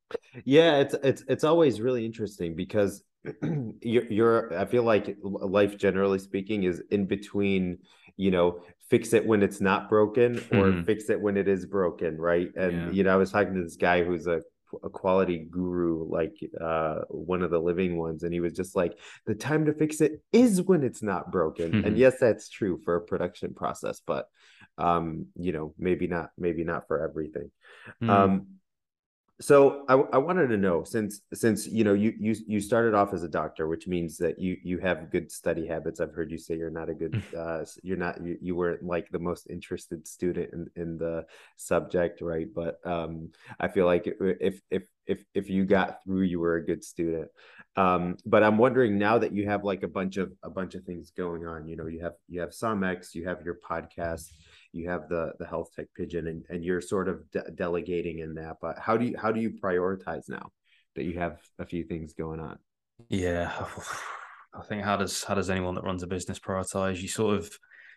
Yeah, 0.45 0.79
it's 0.79 0.95
it's 1.03 1.23
it's 1.27 1.43
always 1.43 1.81
really 1.81 2.05
interesting 2.05 2.55
because 2.55 3.03
you're, 3.81 4.11
you're 4.11 4.57
I 4.57 4.65
feel 4.65 4.83
like 4.83 5.17
life 5.21 5.77
generally 5.77 6.19
speaking 6.19 6.63
is 6.63 6.81
in 6.91 7.05
between 7.05 7.79
you 8.17 8.31
know 8.31 8.61
fix 8.89 9.13
it 9.13 9.25
when 9.25 9.41
it's 9.41 9.61
not 9.61 9.89
broken 9.89 10.37
or 10.37 10.65
mm-hmm. 10.65 10.83
fix 10.83 11.09
it 11.09 11.19
when 11.19 11.37
it 11.37 11.47
is 11.47 11.65
broken 11.65 12.17
right 12.17 12.49
and 12.55 12.73
yeah. 12.73 12.91
you 12.91 13.03
know 13.03 13.13
I 13.13 13.15
was 13.15 13.31
talking 13.31 13.53
to 13.53 13.63
this 13.63 13.77
guy 13.77 14.03
who's 14.03 14.27
a 14.27 14.41
a 14.83 14.89
quality 14.89 15.47
guru 15.49 16.07
like 16.09 16.35
uh 16.59 16.99
one 17.09 17.41
of 17.41 17.51
the 17.51 17.59
living 17.59 17.97
ones 17.97 18.23
and 18.23 18.33
he 18.33 18.39
was 18.39 18.53
just 18.53 18.75
like 18.75 18.97
the 19.25 19.35
time 19.35 19.65
to 19.65 19.73
fix 19.73 20.01
it 20.01 20.21
is 20.31 20.61
when 20.61 20.83
it's 20.83 21.03
not 21.03 21.31
broken 21.31 21.71
mm-hmm. 21.71 21.87
and 21.87 21.97
yes 21.97 22.15
that's 22.19 22.49
true 22.49 22.79
for 22.83 22.95
a 22.95 23.01
production 23.01 23.53
process 23.53 24.01
but 24.05 24.25
um 24.77 25.25
you 25.35 25.51
know 25.51 25.73
maybe 25.77 26.07
not 26.07 26.29
maybe 26.37 26.63
not 26.63 26.87
for 26.87 27.03
everything 27.03 27.51
mm-hmm. 28.01 28.09
um 28.09 28.47
so 29.41 29.83
I, 29.89 29.95
I 29.95 30.17
wanted 30.19 30.47
to 30.47 30.57
know 30.57 30.83
since 30.83 31.21
since 31.33 31.67
you 31.67 31.83
know 31.83 31.93
you 31.93 32.13
you 32.19 32.35
you 32.47 32.59
started 32.61 32.93
off 32.93 33.11
as 33.13 33.23
a 33.23 33.27
doctor 33.27 33.67
which 33.67 33.87
means 33.87 34.17
that 34.19 34.39
you 34.39 34.57
you 34.63 34.77
have 34.77 35.11
good 35.11 35.31
study 35.31 35.65
habits. 35.65 35.99
I've 35.99 36.13
heard 36.13 36.31
you 36.31 36.37
say 36.37 36.55
you're 36.55 36.69
not 36.69 36.89
a 36.89 36.93
good 36.93 37.21
uh 37.37 37.65
you're 37.81 37.97
not 37.97 38.23
you, 38.23 38.37
you 38.39 38.55
weren't 38.55 38.83
like 38.83 39.09
the 39.09 39.19
most 39.19 39.47
interested 39.49 40.07
student 40.07 40.53
in 40.53 40.69
in 40.75 40.97
the 40.97 41.25
subject 41.57 42.21
right? 42.21 42.47
But 42.53 42.79
um 42.85 43.31
i 43.59 43.67
feel 43.67 43.85
like 43.85 44.05
if 44.05 44.61
if 44.69 44.83
if 45.07 45.23
if 45.33 45.49
you 45.49 45.65
got 45.65 46.03
through 46.03 46.21
you 46.21 46.39
were 46.39 46.55
a 46.55 46.65
good 46.65 46.83
student. 46.83 47.27
Um 47.75 48.17
but 48.25 48.43
i'm 48.43 48.57
wondering 48.57 48.97
now 48.97 49.17
that 49.17 49.31
you 49.31 49.47
have 49.47 49.63
like 49.63 49.83
a 49.83 49.87
bunch 49.87 50.17
of 50.17 50.31
a 50.43 50.49
bunch 50.49 50.75
of 50.75 50.83
things 50.83 51.11
going 51.11 51.47
on 51.47 51.67
you 51.67 51.75
know 51.75 51.87
you 51.87 52.01
have 52.01 52.13
you 52.27 52.41
have 52.41 52.49
SomX 52.49 53.15
you 53.15 53.27
have 53.27 53.41
your 53.43 53.57
podcast 53.67 54.29
you 54.73 54.89
have 54.89 55.09
the 55.09 55.33
the 55.39 55.45
health 55.45 55.69
tech 55.75 55.87
pigeon 55.95 56.27
and, 56.27 56.45
and 56.49 56.63
you're 56.63 56.81
sort 56.81 57.07
of 57.07 57.29
de- 57.31 57.51
delegating 57.55 58.19
in 58.19 58.35
that 58.35 58.57
but 58.61 58.77
how 58.79 58.97
do 58.97 59.05
you 59.05 59.17
how 59.17 59.31
do 59.31 59.39
you 59.39 59.51
prioritize 59.51 60.29
now 60.29 60.49
that 60.95 61.03
you 61.03 61.17
have 61.19 61.39
a 61.59 61.65
few 61.65 61.83
things 61.83 62.13
going 62.13 62.39
on? 62.39 62.57
Yeah 63.09 63.51
i 64.53 64.61
think 64.63 64.83
how 64.83 64.97
does 64.97 65.23
how 65.23 65.33
does 65.33 65.49
anyone 65.49 65.75
that 65.75 65.83
runs 65.83 66.03
a 66.03 66.07
business 66.07 66.39
prioritize? 66.39 67.01
You 67.01 67.07
sort 67.07 67.37
of 67.37 67.49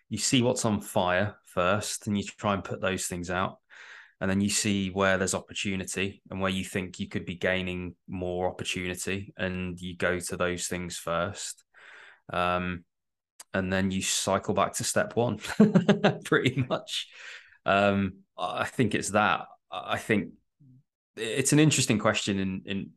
you 0.09 0.17
see 0.17 0.41
what's 0.41 0.65
on 0.65 0.81
fire 0.81 1.35
first 1.45 2.07
and 2.07 2.17
you 2.17 2.23
try 2.23 2.53
and 2.53 2.63
put 2.63 2.81
those 2.81 3.07
things 3.07 3.29
out. 3.29 3.57
And 4.21 4.29
then 4.29 4.39
you 4.39 4.49
see 4.49 4.89
where 4.89 5.17
there's 5.17 5.33
opportunity 5.33 6.21
and 6.29 6.39
where 6.39 6.51
you 6.51 6.63
think 6.63 6.99
you 6.99 7.07
could 7.09 7.25
be 7.25 7.35
gaining 7.35 7.95
more 8.07 8.47
opportunity 8.47 9.33
and 9.37 9.79
you 9.79 9.97
go 9.97 10.19
to 10.19 10.37
those 10.37 10.67
things 10.67 10.97
first. 10.97 11.63
Um, 12.31 12.85
and 13.55 13.71
then 13.71 13.89
you 13.89 14.01
cycle 14.01 14.53
back 14.53 14.73
to 14.73 14.83
step 14.83 15.15
one, 15.15 15.39
pretty 16.25 16.65
much. 16.69 17.07
Um, 17.65 18.17
I 18.37 18.65
think 18.65 18.93
it's 18.93 19.11
that. 19.11 19.45
I 19.71 19.97
think 19.97 20.33
it's 21.15 21.53
an 21.53 21.59
interesting 21.59 21.97
question 21.97 22.37
in 22.37 22.61
in 22.65 22.89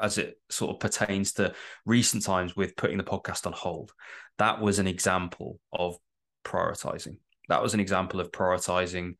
as 0.00 0.18
it 0.18 0.38
sort 0.50 0.72
of 0.72 0.80
pertains 0.80 1.32
to 1.34 1.54
recent 1.86 2.24
times 2.24 2.56
with 2.56 2.76
putting 2.76 2.98
the 2.98 3.04
podcast 3.04 3.46
on 3.46 3.52
hold. 3.52 3.92
That 4.38 4.60
was 4.60 4.80
an 4.80 4.88
example 4.88 5.60
of 5.72 5.96
prioritizing. 6.44 7.18
that 7.48 7.62
was 7.62 7.72
an 7.72 7.80
example 7.80 8.20
of 8.20 8.32
prioritizing 8.32 9.14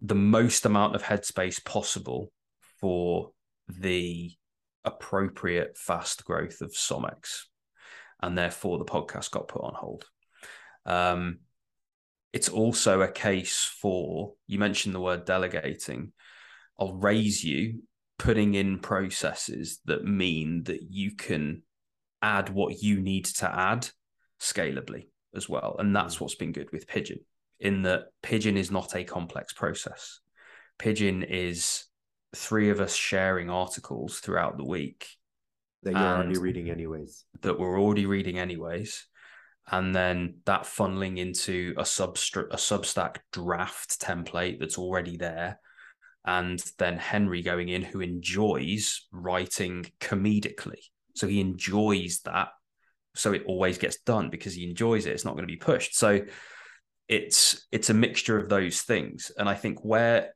the 0.00 0.16
most 0.16 0.66
amount 0.66 0.96
of 0.96 1.04
headspace 1.04 1.64
possible 1.64 2.32
for 2.80 3.30
the 3.68 4.32
appropriate 4.84 5.78
fast 5.78 6.24
growth 6.24 6.60
of 6.60 6.72
SomX. 6.72 7.44
And 8.22 8.38
therefore, 8.38 8.78
the 8.78 8.84
podcast 8.84 9.30
got 9.32 9.48
put 9.48 9.62
on 9.62 9.74
hold. 9.74 10.04
Um, 10.86 11.40
it's 12.32 12.48
also 12.48 13.02
a 13.02 13.10
case 13.10 13.70
for, 13.80 14.34
you 14.46 14.58
mentioned 14.58 14.94
the 14.94 15.00
word 15.00 15.24
delegating. 15.24 16.12
I'll 16.78 16.94
raise 16.94 17.44
you 17.44 17.82
putting 18.18 18.54
in 18.54 18.78
processes 18.78 19.80
that 19.86 20.04
mean 20.04 20.62
that 20.64 20.82
you 20.88 21.16
can 21.16 21.62
add 22.22 22.48
what 22.48 22.82
you 22.82 23.00
need 23.00 23.24
to 23.24 23.52
add 23.52 23.88
scalably 24.40 25.08
as 25.34 25.48
well. 25.48 25.76
And 25.78 25.94
that's 25.94 26.20
what's 26.20 26.36
been 26.36 26.52
good 26.52 26.70
with 26.72 26.86
Pigeon, 26.86 27.20
in 27.58 27.82
that 27.82 28.04
Pigeon 28.22 28.56
is 28.56 28.70
not 28.70 28.94
a 28.94 29.04
complex 29.04 29.52
process. 29.52 30.20
Pigeon 30.78 31.22
is 31.22 31.84
three 32.34 32.70
of 32.70 32.80
us 32.80 32.94
sharing 32.94 33.50
articles 33.50 34.20
throughout 34.20 34.56
the 34.56 34.64
week 34.64 35.08
that 35.82 35.92
you're 35.92 36.00
already 36.00 36.38
reading 36.38 36.70
anyways. 36.70 37.24
That 37.42 37.58
we're 37.58 37.80
already 37.80 38.06
reading 38.06 38.38
anyways. 38.38 39.06
And 39.70 39.94
then 39.94 40.36
that 40.46 40.62
funneling 40.62 41.18
into 41.18 41.74
a 41.76 41.82
substr- 41.82 42.50
a 42.50 42.56
Substack 42.56 43.18
draft 43.32 44.00
template 44.00 44.58
that's 44.58 44.78
already 44.78 45.16
there. 45.16 45.60
And 46.24 46.62
then 46.78 46.98
Henry 46.98 47.42
going 47.42 47.68
in 47.68 47.82
who 47.82 48.00
enjoys 48.00 49.06
writing 49.12 49.86
comedically. 50.00 50.80
So 51.14 51.26
he 51.26 51.40
enjoys 51.40 52.20
that. 52.24 52.48
So 53.14 53.32
it 53.32 53.44
always 53.46 53.78
gets 53.78 53.98
done 54.00 54.30
because 54.30 54.54
he 54.54 54.68
enjoys 54.68 55.06
it. 55.06 55.12
It's 55.12 55.24
not 55.24 55.34
going 55.34 55.46
to 55.46 55.52
be 55.52 55.56
pushed. 55.56 55.96
So 55.96 56.22
it's 57.08 57.66
it's 57.70 57.90
a 57.90 57.94
mixture 57.94 58.38
of 58.38 58.48
those 58.48 58.82
things. 58.82 59.30
And 59.36 59.48
I 59.48 59.54
think 59.54 59.84
where 59.84 60.34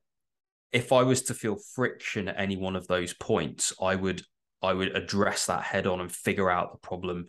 if 0.73 0.93
I 0.93 1.03
was 1.05 1.23
to 1.23 1.35
feel 1.35 1.57
friction 1.75 2.29
at 2.29 2.39
any 2.39 2.57
one 2.57 2.77
of 2.77 2.87
those 2.87 3.15
points, 3.15 3.73
I 3.81 3.95
would 3.95 4.23
I 4.67 4.75
would 4.75 4.97
address 4.97 5.47
that 5.47 5.63
head 5.63 5.87
on 5.87 6.01
and 6.01 6.13
figure 6.13 6.51
out 6.51 6.73
the 6.73 6.79
problem 6.79 7.27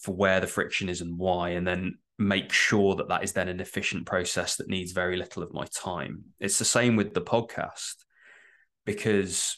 for 0.00 0.14
where 0.14 0.40
the 0.40 0.46
friction 0.46 0.88
is 0.88 1.00
and 1.00 1.18
why, 1.18 1.50
and 1.50 1.66
then 1.66 1.98
make 2.18 2.52
sure 2.52 2.96
that 2.96 3.08
that 3.08 3.24
is 3.24 3.32
then 3.32 3.48
an 3.48 3.60
efficient 3.60 4.06
process 4.06 4.56
that 4.56 4.68
needs 4.68 4.92
very 4.92 5.16
little 5.16 5.42
of 5.42 5.54
my 5.54 5.64
time. 5.74 6.24
It's 6.38 6.58
the 6.58 6.64
same 6.64 6.96
with 6.96 7.14
the 7.14 7.22
podcast 7.22 7.94
because 8.84 9.56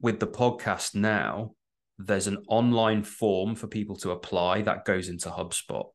with 0.00 0.20
the 0.20 0.26
podcast 0.26 0.94
now, 0.94 1.52
there's 1.98 2.26
an 2.26 2.44
online 2.48 3.02
form 3.02 3.54
for 3.54 3.66
people 3.66 3.96
to 3.96 4.10
apply 4.10 4.62
that 4.62 4.84
goes 4.84 5.08
into 5.08 5.30
HubSpot. 5.30 5.86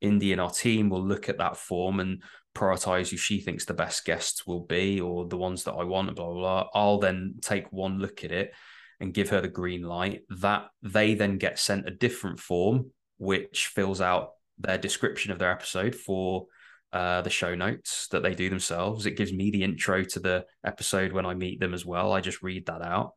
Indy 0.00 0.32
and 0.32 0.40
our 0.40 0.50
team 0.50 0.88
will 0.88 1.04
look 1.04 1.28
at 1.28 1.38
that 1.38 1.56
form 1.56 2.00
and 2.00 2.22
prioritize 2.54 3.10
who 3.10 3.16
she 3.16 3.40
thinks 3.40 3.64
the 3.64 3.74
best 3.74 4.04
guests 4.04 4.46
will 4.46 4.60
be 4.60 5.00
or 5.00 5.26
the 5.26 5.36
ones 5.36 5.64
that 5.64 5.72
I 5.72 5.84
want, 5.84 6.14
blah, 6.16 6.26
blah, 6.26 6.34
blah. 6.34 6.68
I'll 6.74 6.98
then 6.98 7.34
take 7.42 7.70
one 7.70 7.98
look 7.98 8.24
at 8.24 8.32
it 8.32 8.52
and 9.00 9.14
give 9.14 9.30
her 9.30 9.40
the 9.40 9.48
green 9.48 9.82
light. 9.82 10.22
That 10.28 10.66
they 10.82 11.14
then 11.14 11.38
get 11.38 11.58
sent 11.58 11.88
a 11.88 11.92
different 11.92 12.38
form, 12.38 12.90
which 13.18 13.68
fills 13.68 14.00
out 14.00 14.32
their 14.58 14.78
description 14.78 15.32
of 15.32 15.38
their 15.38 15.50
episode 15.50 15.94
for 15.94 16.46
uh, 16.92 17.22
the 17.22 17.30
show 17.30 17.54
notes 17.54 18.08
that 18.08 18.22
they 18.22 18.34
do 18.34 18.50
themselves. 18.50 19.06
It 19.06 19.16
gives 19.16 19.32
me 19.32 19.50
the 19.50 19.64
intro 19.64 20.04
to 20.04 20.20
the 20.20 20.44
episode 20.64 21.12
when 21.12 21.26
I 21.26 21.34
meet 21.34 21.60
them 21.60 21.74
as 21.74 21.86
well. 21.86 22.12
I 22.12 22.20
just 22.20 22.42
read 22.42 22.66
that 22.66 22.82
out. 22.82 23.14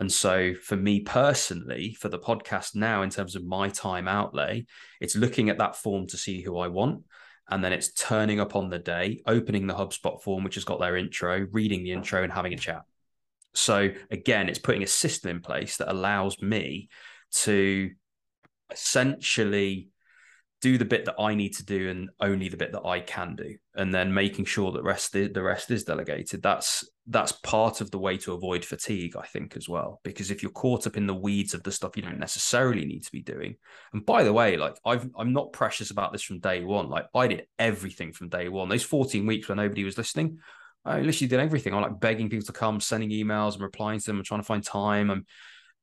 And 0.00 0.10
so, 0.10 0.54
for 0.54 0.76
me 0.76 1.00
personally, 1.00 1.96
for 1.98 2.08
the 2.08 2.20
podcast 2.20 2.76
now, 2.76 3.02
in 3.02 3.10
terms 3.10 3.34
of 3.34 3.44
my 3.44 3.68
time 3.68 4.06
outlay, 4.06 4.64
it's 5.00 5.16
looking 5.16 5.50
at 5.50 5.58
that 5.58 5.74
form 5.74 6.06
to 6.08 6.16
see 6.16 6.40
who 6.40 6.58
I 6.58 6.68
want 6.68 7.02
and 7.50 7.64
then 7.64 7.72
it's 7.72 7.92
turning 7.92 8.40
up 8.40 8.54
on 8.54 8.68
the 8.68 8.78
day, 8.78 9.22
opening 9.26 9.66
the 9.66 9.74
HubSpot 9.74 10.20
form, 10.22 10.44
which 10.44 10.56
has 10.56 10.64
got 10.64 10.80
their 10.80 10.96
intro, 10.96 11.46
reading 11.50 11.82
the 11.82 11.92
intro, 11.92 12.22
and 12.22 12.32
having 12.32 12.52
a 12.52 12.58
chat. 12.58 12.82
So 13.54 13.90
again, 14.10 14.48
it's 14.48 14.58
putting 14.58 14.82
a 14.82 14.86
system 14.86 15.30
in 15.30 15.40
place 15.40 15.78
that 15.78 15.90
allows 15.90 16.40
me 16.40 16.88
to 17.32 17.90
essentially 18.70 19.88
do 20.60 20.76
the 20.76 20.84
bit 20.84 21.04
that 21.04 21.20
I 21.20 21.34
need 21.34 21.54
to 21.56 21.64
do 21.64 21.88
and 21.88 22.10
only 22.20 22.48
the 22.48 22.56
bit 22.56 22.72
that 22.72 22.84
I 22.84 23.00
can 23.00 23.36
do, 23.36 23.56
and 23.76 23.94
then 23.94 24.12
making 24.12 24.46
sure 24.46 24.72
that 24.72 24.82
rest 24.82 25.12
the 25.12 25.30
rest 25.42 25.70
is 25.70 25.84
delegated. 25.84 26.42
That's 26.42 26.88
that's 27.06 27.32
part 27.32 27.80
of 27.80 27.90
the 27.90 27.98
way 27.98 28.16
to 28.18 28.32
avoid 28.32 28.64
fatigue, 28.64 29.16
I 29.16 29.24
think, 29.24 29.56
as 29.56 29.68
well. 29.68 30.00
Because 30.02 30.30
if 30.30 30.42
you're 30.42 30.52
caught 30.52 30.86
up 30.86 30.96
in 30.96 31.06
the 31.06 31.14
weeds 31.14 31.54
of 31.54 31.62
the 31.62 31.72
stuff 31.72 31.96
you 31.96 32.02
don't 32.02 32.18
necessarily 32.18 32.84
need 32.84 33.04
to 33.04 33.12
be 33.12 33.22
doing, 33.22 33.56
and 33.92 34.04
by 34.04 34.24
the 34.24 34.32
way, 34.32 34.56
like 34.56 34.76
I've 34.84 35.08
I'm 35.16 35.32
not 35.32 35.52
precious 35.52 35.90
about 35.90 36.12
this 36.12 36.22
from 36.22 36.40
day 36.40 36.64
one. 36.64 36.88
Like 36.88 37.06
I 37.14 37.28
did 37.28 37.46
everything 37.58 38.12
from 38.12 38.28
day 38.28 38.48
one. 38.48 38.68
Those 38.68 38.82
14 38.82 39.26
weeks 39.26 39.48
where 39.48 39.56
nobody 39.56 39.84
was 39.84 39.98
listening, 39.98 40.38
I 40.84 41.00
literally 41.00 41.28
did 41.28 41.40
everything. 41.40 41.74
I'm 41.74 41.82
like 41.82 42.00
begging 42.00 42.30
people 42.30 42.46
to 42.46 42.52
come, 42.52 42.80
sending 42.80 43.10
emails, 43.10 43.54
and 43.54 43.62
replying 43.62 44.00
to 44.00 44.06
them, 44.06 44.16
and 44.16 44.24
trying 44.24 44.40
to 44.40 44.46
find 44.46 44.64
time. 44.64 45.10
I'm 45.10 45.26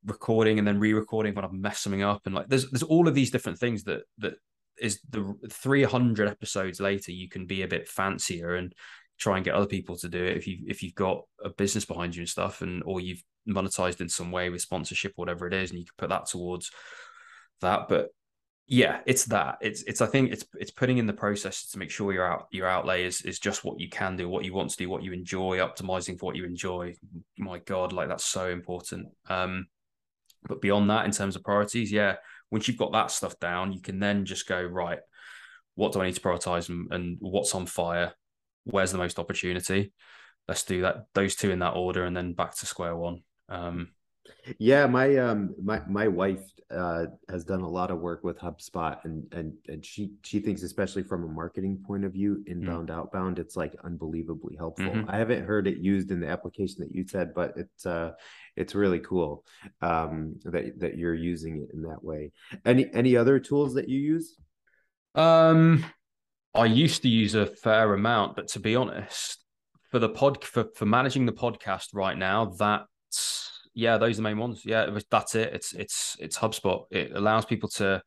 recording 0.05 0.59
and 0.59 0.67
then 0.67 0.79
re-recording 0.79 1.33
when 1.33 1.45
I'm 1.45 1.61
messing 1.61 1.91
something 1.91 2.03
up, 2.03 2.21
and 2.25 2.35
like 2.35 2.47
there's 2.47 2.69
there's 2.71 2.83
all 2.83 3.07
of 3.07 3.15
these 3.15 3.31
different 3.31 3.59
things 3.59 3.83
that 3.83 4.03
that 4.19 4.35
is 4.77 4.99
the 5.09 5.35
300 5.49 6.27
episodes 6.27 6.79
later 6.79 7.11
you 7.11 7.29
can 7.29 7.45
be 7.45 7.61
a 7.61 7.67
bit 7.67 7.87
fancier 7.87 8.55
and 8.55 8.73
try 9.17 9.37
and 9.37 9.45
get 9.45 9.55
other 9.55 9.65
people 9.65 9.95
to 9.95 10.09
do 10.09 10.21
it 10.21 10.35
if 10.35 10.47
you 10.47 10.57
if 10.67 10.83
you've 10.83 10.95
got 10.95 11.21
a 11.43 11.49
business 11.49 11.85
behind 11.85 12.15
you 12.15 12.21
and 12.21 12.29
stuff 12.29 12.61
and 12.61 12.83
or 12.85 12.99
you've 12.99 13.23
monetized 13.47 14.01
in 14.01 14.09
some 14.09 14.31
way 14.31 14.49
with 14.49 14.61
sponsorship 14.61 15.13
or 15.15 15.21
whatever 15.21 15.47
it 15.47 15.53
is 15.53 15.69
and 15.69 15.79
you 15.79 15.85
can 15.85 15.93
put 15.97 16.09
that 16.09 16.25
towards 16.25 16.71
that 17.61 17.87
but 17.87 18.09
yeah 18.67 18.99
it's 19.05 19.25
that 19.25 19.57
it's 19.61 19.83
it's 19.83 20.01
i 20.01 20.07
think 20.07 20.31
it's 20.31 20.43
it's 20.55 20.71
putting 20.71 20.97
in 20.97 21.05
the 21.05 21.13
process 21.13 21.67
to 21.67 21.77
make 21.77 21.91
sure 21.91 22.11
your 22.11 22.25
out 22.25 22.47
your 22.49 22.67
outlay 22.67 23.03
is 23.03 23.21
is 23.21 23.37
just 23.37 23.63
what 23.63 23.79
you 23.79 23.87
can 23.87 24.15
do 24.15 24.27
what 24.27 24.43
you 24.43 24.53
want 24.53 24.71
to 24.71 24.77
do 24.77 24.89
what 24.89 25.03
you 25.03 25.13
enjoy 25.13 25.57
optimizing 25.57 26.17
for 26.17 26.25
what 26.25 26.35
you 26.35 26.45
enjoy 26.45 26.91
my 27.37 27.59
god 27.59 27.93
like 27.93 28.07
that's 28.07 28.25
so 28.25 28.49
important 28.49 29.07
um 29.29 29.67
but 30.47 30.61
beyond 30.61 30.89
that 30.89 31.05
in 31.05 31.11
terms 31.11 31.35
of 31.35 31.43
priorities 31.43 31.91
yeah 31.91 32.15
once 32.51 32.67
you've 32.67 32.77
got 32.77 32.91
that 32.93 33.11
stuff 33.11 33.39
down, 33.39 33.73
you 33.73 33.81
can 33.81 33.99
then 33.99 34.25
just 34.25 34.47
go, 34.47 34.61
right, 34.63 34.99
what 35.75 35.91
do 35.91 36.01
I 36.01 36.05
need 36.05 36.15
to 36.15 36.21
prioritize 36.21 36.69
and, 36.69 36.91
and 36.91 37.17
what's 37.19 37.55
on 37.55 37.65
fire? 37.65 38.13
Where's 38.63 38.91
the 38.91 38.97
most 38.97 39.19
opportunity? 39.19 39.91
Let's 40.47 40.63
do 40.63 40.81
that, 40.83 41.05
those 41.13 41.35
two 41.35 41.51
in 41.51 41.59
that 41.59 41.75
order, 41.75 42.05
and 42.05 42.15
then 42.15 42.33
back 42.33 42.55
to 42.55 42.65
square 42.65 42.95
one. 42.95 43.23
Um, 43.49 43.89
yeah, 44.59 44.85
my 44.85 45.17
um 45.17 45.55
my 45.61 45.81
my 45.87 46.07
wife 46.07 46.43
uh 46.71 47.05
has 47.29 47.45
done 47.45 47.61
a 47.61 47.69
lot 47.69 47.91
of 47.91 47.99
work 47.99 48.23
with 48.23 48.39
HubSpot 48.39 48.97
and 49.03 49.31
and 49.33 49.53
and 49.67 49.85
she 49.85 50.13
she 50.23 50.39
thinks 50.39 50.63
especially 50.63 51.03
from 51.03 51.23
a 51.23 51.27
marketing 51.27 51.83
point 51.85 52.05
of 52.05 52.13
view, 52.13 52.37
mm. 52.37 52.51
inbound 52.51 52.89
mm-hmm. 52.89 52.99
outbound, 52.99 53.39
it's 53.39 53.55
like 53.55 53.75
unbelievably 53.83 54.55
helpful. 54.57 54.85
Mm-hmm. 54.85 55.09
I 55.09 55.17
haven't 55.17 55.45
heard 55.45 55.67
it 55.67 55.77
used 55.77 56.11
in 56.11 56.19
the 56.19 56.27
application 56.27 56.77
that 56.79 56.93
you 56.93 57.07
said, 57.07 57.33
but 57.33 57.53
it's 57.55 57.85
uh 57.85 58.11
it's 58.55 58.75
really 58.75 58.99
cool 58.99 59.43
um 59.81 60.35
that 60.43 60.79
that 60.79 60.97
you're 60.97 61.13
using 61.13 61.61
it 61.61 61.73
in 61.73 61.83
that 61.83 62.03
way. 62.03 62.31
Any 62.65 62.89
any 62.93 63.15
other 63.15 63.39
tools 63.39 63.75
that 63.75 63.89
you 63.89 63.99
use? 63.99 64.35
Um 65.13 65.85
I 66.53 66.65
used 66.65 67.01
to 67.01 67.09
use 67.09 67.35
a 67.35 67.45
fair 67.45 67.93
amount, 67.93 68.37
but 68.37 68.47
to 68.49 68.59
be 68.59 68.75
honest, 68.77 69.43
for 69.91 69.99
the 69.99 70.09
pod 70.09 70.43
for, 70.43 70.65
for 70.75 70.85
managing 70.85 71.25
the 71.25 71.33
podcast 71.33 71.87
right 71.93 72.17
now, 72.17 72.45
that's 72.45 73.54
yeah, 73.75 73.97
those 73.97 74.13
are 74.13 74.15
the 74.15 74.21
main 74.23 74.37
ones. 74.37 74.65
Yeah, 74.65 74.97
that's 75.11 75.35
it. 75.35 75.53
It's 75.53 75.73
it's 75.73 76.17
it's 76.19 76.37
HubSpot. 76.37 76.85
It 76.89 77.11
allows 77.13 77.45
people 77.45 77.69
to 77.69 78.01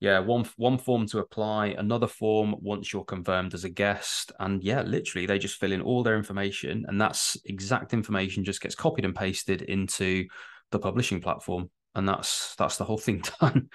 yeah 0.00 0.18
one 0.18 0.44
one 0.56 0.76
form 0.76 1.06
to 1.06 1.20
apply 1.20 1.68
another 1.68 2.06
form 2.06 2.54
once 2.60 2.92
you're 2.92 3.04
confirmed 3.04 3.54
as 3.54 3.64
a 3.64 3.70
guest 3.70 4.30
and 4.40 4.62
yeah 4.62 4.82
literally 4.82 5.26
they 5.26 5.38
just 5.38 5.58
fill 5.58 5.72
in 5.72 5.80
all 5.80 6.02
their 6.02 6.16
information 6.16 6.84
and 6.86 7.00
that's 7.00 7.36
exact 7.46 7.94
information 7.94 8.44
just 8.44 8.60
gets 8.60 8.74
copied 8.74 9.06
and 9.06 9.14
pasted 9.14 9.62
into 9.62 10.26
the 10.70 10.78
publishing 10.78 11.20
platform 11.20 11.70
and 11.94 12.06
that's 12.06 12.54
that's 12.56 12.76
the 12.76 12.84
whole 12.84 12.98
thing 12.98 13.22
done 13.40 13.70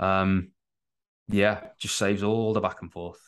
um 0.00 0.48
yeah 1.28 1.68
just 1.78 1.96
saves 1.96 2.24
all 2.24 2.52
the 2.52 2.60
back 2.60 2.82
and 2.82 2.92
forth 2.92 3.20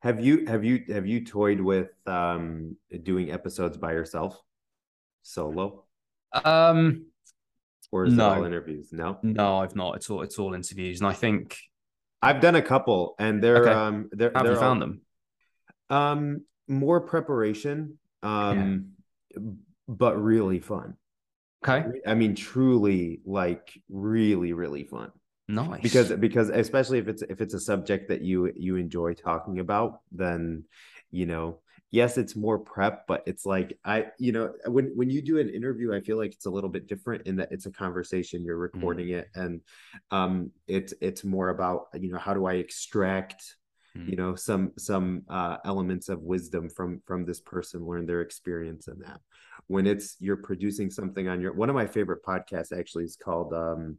have 0.00 0.18
you 0.18 0.46
have 0.46 0.64
you 0.64 0.82
have 0.88 1.06
you 1.06 1.24
toyed 1.24 1.60
with 1.60 1.90
um 2.06 2.76
doing 3.04 3.30
episodes 3.30 3.76
by 3.76 3.92
yourself 3.92 4.42
solo 5.22 5.84
um, 6.44 7.06
or 7.92 8.06
is 8.06 8.14
no. 8.14 8.32
it 8.32 8.36
all 8.38 8.44
interviews? 8.44 8.92
No, 8.92 9.18
no, 9.22 9.58
I've 9.58 9.76
not. 9.76 9.96
It's 9.96 10.10
all 10.10 10.22
it's 10.22 10.38
all 10.38 10.54
interviews, 10.54 11.00
and 11.00 11.08
I 11.08 11.12
think 11.12 11.56
I've 12.22 12.40
done 12.40 12.54
a 12.54 12.62
couple, 12.62 13.14
and 13.18 13.42
they're 13.42 13.62
okay. 13.62 13.72
um 13.72 14.08
they're 14.12 14.32
have 14.34 14.44
they're 14.44 14.54
you 14.54 14.60
found 14.60 14.82
them? 14.82 15.00
Um, 15.88 16.44
more 16.68 17.00
preparation, 17.00 17.98
um, 18.22 18.92
yeah. 19.34 19.40
but 19.88 20.22
really 20.22 20.60
fun. 20.60 20.94
Okay, 21.64 21.84
I 22.06 22.14
mean, 22.14 22.34
truly, 22.34 23.20
like 23.24 23.72
really, 23.88 24.52
really 24.52 24.84
fun. 24.84 25.10
Nice. 25.48 25.82
Because 25.82 26.12
because 26.12 26.48
especially 26.48 26.98
if 26.98 27.08
it's 27.08 27.22
if 27.22 27.40
it's 27.40 27.54
a 27.54 27.60
subject 27.60 28.08
that 28.08 28.22
you 28.22 28.52
you 28.56 28.76
enjoy 28.76 29.14
talking 29.14 29.58
about, 29.58 30.00
then 30.12 30.64
you 31.10 31.26
know 31.26 31.58
yes 31.90 32.16
it's 32.16 32.36
more 32.36 32.58
prep 32.58 33.06
but 33.06 33.22
it's 33.26 33.44
like 33.44 33.78
i 33.84 34.06
you 34.18 34.32
know 34.32 34.52
when 34.66 34.92
when 34.94 35.10
you 35.10 35.20
do 35.20 35.38
an 35.38 35.48
interview 35.48 35.94
i 35.94 36.00
feel 36.00 36.16
like 36.16 36.32
it's 36.32 36.46
a 36.46 36.50
little 36.50 36.70
bit 36.70 36.86
different 36.86 37.26
in 37.26 37.36
that 37.36 37.50
it's 37.50 37.66
a 37.66 37.70
conversation 37.70 38.44
you're 38.44 38.56
recording 38.56 39.08
mm. 39.08 39.18
it 39.18 39.28
and 39.34 39.60
um 40.10 40.50
it's 40.66 40.94
it's 41.00 41.24
more 41.24 41.48
about 41.48 41.86
you 41.94 42.10
know 42.10 42.18
how 42.18 42.32
do 42.32 42.46
i 42.46 42.54
extract 42.54 43.56
mm. 43.96 44.08
you 44.08 44.16
know 44.16 44.34
some 44.34 44.72
some 44.78 45.22
uh, 45.28 45.56
elements 45.64 46.08
of 46.08 46.20
wisdom 46.20 46.68
from 46.68 47.00
from 47.06 47.24
this 47.24 47.40
person 47.40 47.84
learn 47.84 48.06
their 48.06 48.20
experience 48.20 48.88
in 48.88 48.98
that 49.00 49.20
when 49.66 49.86
it's 49.86 50.16
you're 50.20 50.36
producing 50.36 50.90
something 50.90 51.28
on 51.28 51.40
your 51.40 51.52
one 51.52 51.68
of 51.68 51.74
my 51.74 51.86
favorite 51.86 52.24
podcasts 52.24 52.76
actually 52.76 53.04
is 53.04 53.16
called 53.16 53.52
um 53.52 53.96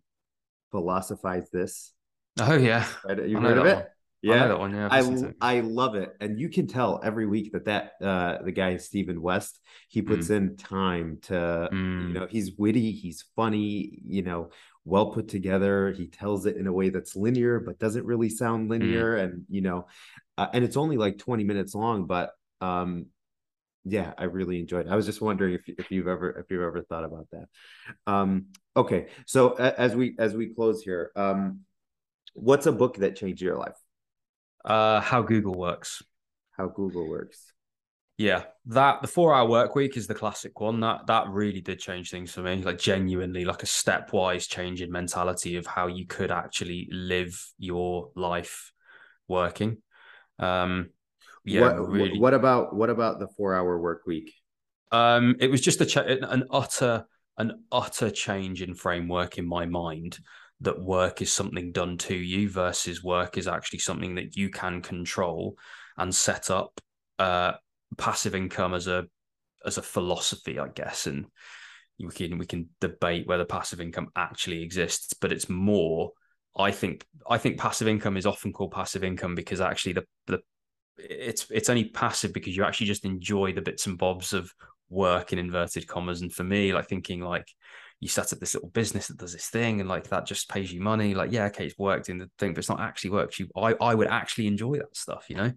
philosophize 0.71 1.49
this 1.49 1.91
oh 2.39 2.55
yeah 2.55 2.85
right? 3.03 3.27
you 3.27 3.37
heard 3.37 3.57
of 3.57 3.65
it 3.65 3.75
one. 3.75 3.85
Yeah, 4.21 4.45
I 4.45 4.47
that 4.49 4.59
one. 4.59 4.73
Yeah, 4.75 4.87
I 4.91 5.55
I 5.55 5.59
love 5.61 5.95
it, 5.95 6.15
and 6.21 6.39
you 6.39 6.49
can 6.49 6.67
tell 6.67 6.99
every 7.03 7.25
week 7.25 7.53
that 7.53 7.65
that 7.65 7.93
uh, 8.03 8.37
the 8.43 8.51
guy 8.51 8.77
Stephen 8.77 9.19
West 9.21 9.59
he 9.89 10.03
puts 10.03 10.27
mm. 10.27 10.35
in 10.35 10.57
time 10.57 11.17
to 11.23 11.33
mm. 11.33 12.07
you 12.07 12.13
know 12.13 12.27
he's 12.29 12.51
witty, 12.55 12.91
he's 12.91 13.25
funny, 13.35 13.99
you 14.05 14.21
know, 14.21 14.51
well 14.85 15.11
put 15.11 15.27
together. 15.27 15.91
He 15.91 16.05
tells 16.05 16.45
it 16.45 16.55
in 16.55 16.67
a 16.67 16.73
way 16.73 16.89
that's 16.89 17.15
linear 17.15 17.59
but 17.59 17.79
doesn't 17.79 18.05
really 18.05 18.29
sound 18.29 18.67
mm. 18.67 18.71
linear, 18.71 19.17
mm. 19.17 19.23
and 19.23 19.45
you 19.49 19.61
know, 19.61 19.87
uh, 20.37 20.47
and 20.53 20.63
it's 20.63 20.77
only 20.77 20.97
like 20.97 21.17
twenty 21.17 21.43
minutes 21.43 21.73
long, 21.73 22.05
but 22.05 22.31
um, 22.61 23.07
yeah, 23.85 24.13
I 24.19 24.25
really 24.25 24.59
enjoyed. 24.59 24.85
it. 24.85 24.91
I 24.91 24.95
was 24.95 25.07
just 25.07 25.21
wondering 25.21 25.55
if 25.55 25.61
if 25.67 25.89
you've 25.89 26.07
ever 26.07 26.29
if 26.37 26.51
you've 26.51 26.61
ever 26.61 26.83
thought 26.83 27.05
about 27.05 27.27
that. 27.31 27.47
Um, 28.05 28.47
okay, 28.77 29.07
so 29.25 29.53
as 29.53 29.95
we 29.95 30.15
as 30.19 30.35
we 30.35 30.53
close 30.53 30.83
here, 30.83 31.11
um, 31.15 31.61
what's 32.35 32.67
a 32.67 32.71
book 32.71 32.97
that 32.97 33.15
changed 33.15 33.41
your 33.41 33.57
life? 33.57 33.80
Uh, 34.63 34.99
how 34.99 35.21
Google 35.21 35.57
works. 35.57 36.03
How 36.51 36.67
Google 36.67 37.09
works. 37.09 37.51
Yeah, 38.17 38.43
that 38.67 39.01
the 39.01 39.07
four 39.07 39.33
hour 39.33 39.49
work 39.49 39.73
week 39.73 39.97
is 39.97 40.05
the 40.05 40.13
classic 40.13 40.59
one. 40.59 40.79
That 40.81 41.07
that 41.07 41.29
really 41.29 41.61
did 41.61 41.79
change 41.79 42.11
things 42.11 42.31
for 42.31 42.41
me. 42.41 42.57
Like 42.57 42.77
genuinely, 42.77 43.45
like 43.45 43.63
a 43.63 43.65
stepwise 43.65 44.47
change 44.47 44.81
in 44.81 44.91
mentality 44.91 45.55
of 45.55 45.65
how 45.65 45.87
you 45.87 46.05
could 46.05 46.29
actually 46.29 46.87
live 46.91 47.43
your 47.57 48.11
life 48.15 48.71
working. 49.27 49.77
Um, 50.37 50.91
yeah, 51.43 51.61
what, 51.61 51.89
really. 51.89 52.19
What 52.19 52.35
about 52.35 52.75
what 52.75 52.91
about 52.91 53.19
the 53.19 53.27
four 53.37 53.55
hour 53.55 53.79
work 53.79 54.03
week? 54.05 54.31
Um, 54.91 55.37
it 55.39 55.49
was 55.49 55.61
just 55.61 55.81
a 55.81 55.85
ch- 55.87 55.97
an 55.97 56.43
utter 56.51 57.05
an 57.37 57.63
utter 57.71 58.11
change 58.11 58.61
in 58.61 58.75
framework 58.75 59.39
in 59.39 59.47
my 59.47 59.65
mind 59.65 60.19
that 60.61 60.81
work 60.81 61.21
is 61.21 61.33
something 61.33 61.71
done 61.71 61.97
to 61.97 62.15
you 62.15 62.49
versus 62.49 63.03
work 63.03 63.37
is 63.37 63.47
actually 63.47 63.79
something 63.79 64.15
that 64.15 64.35
you 64.35 64.49
can 64.49 64.81
control 64.81 65.57
and 65.97 66.13
set 66.13 66.49
up 66.49 66.79
uh, 67.19 67.53
passive 67.97 68.35
income 68.35 68.73
as 68.73 68.87
a 68.87 69.05
as 69.65 69.77
a 69.77 69.81
philosophy, 69.81 70.57
I 70.57 70.69
guess, 70.69 71.07
and 71.07 71.25
we 71.99 72.11
can 72.11 72.37
we 72.37 72.45
can 72.45 72.69
debate 72.79 73.27
whether 73.27 73.45
passive 73.45 73.81
income 73.81 74.09
actually 74.15 74.63
exists, 74.63 75.13
but 75.13 75.31
it's 75.31 75.49
more. 75.49 76.11
I 76.57 76.71
think 76.71 77.05
I 77.29 77.37
think 77.37 77.59
passive 77.59 77.87
income 77.87 78.17
is 78.17 78.25
often 78.25 78.51
called 78.53 78.71
passive 78.71 79.03
income 79.03 79.35
because 79.35 79.61
actually 79.61 79.93
the 79.93 80.03
the 80.27 80.39
it's 80.97 81.47
it's 81.49 81.69
only 81.69 81.85
passive 81.85 82.33
because 82.33 82.55
you 82.55 82.63
actually 82.63 82.87
just 82.87 83.05
enjoy 83.05 83.53
the 83.53 83.61
bits 83.61 83.87
and 83.87 83.97
bobs 83.97 84.33
of 84.33 84.51
work 84.89 85.31
in 85.31 85.39
inverted 85.39 85.87
commas. 85.87 86.21
And 86.21 86.31
for 86.31 86.43
me, 86.43 86.73
like 86.73 86.87
thinking 86.87 87.21
like 87.21 87.47
you 88.01 88.07
set 88.07 88.33
up 88.33 88.39
this 88.39 88.55
little 88.55 88.69
business 88.69 89.07
that 89.07 89.17
does 89.17 89.31
this 89.31 89.47
thing 89.47 89.79
and 89.79 89.87
like 89.87 90.09
that 90.09 90.25
just 90.25 90.49
pays 90.49 90.73
you 90.73 90.81
money. 90.81 91.13
Like 91.13 91.31
yeah 91.31 91.45
okay 91.45 91.67
it's 91.67 91.77
worked 91.77 92.09
in 92.09 92.17
the 92.17 92.29
thing 92.37 92.51
but 92.51 92.59
it's 92.59 92.69
not 92.69 92.81
actually 92.81 93.11
worked. 93.11 93.39
You 93.39 93.47
i 93.55 93.75
i 93.79 93.95
would 93.95 94.07
actually 94.07 94.47
enjoy 94.47 94.77
that 94.77 94.97
stuff 94.97 95.27
you 95.29 95.37
know? 95.37 95.53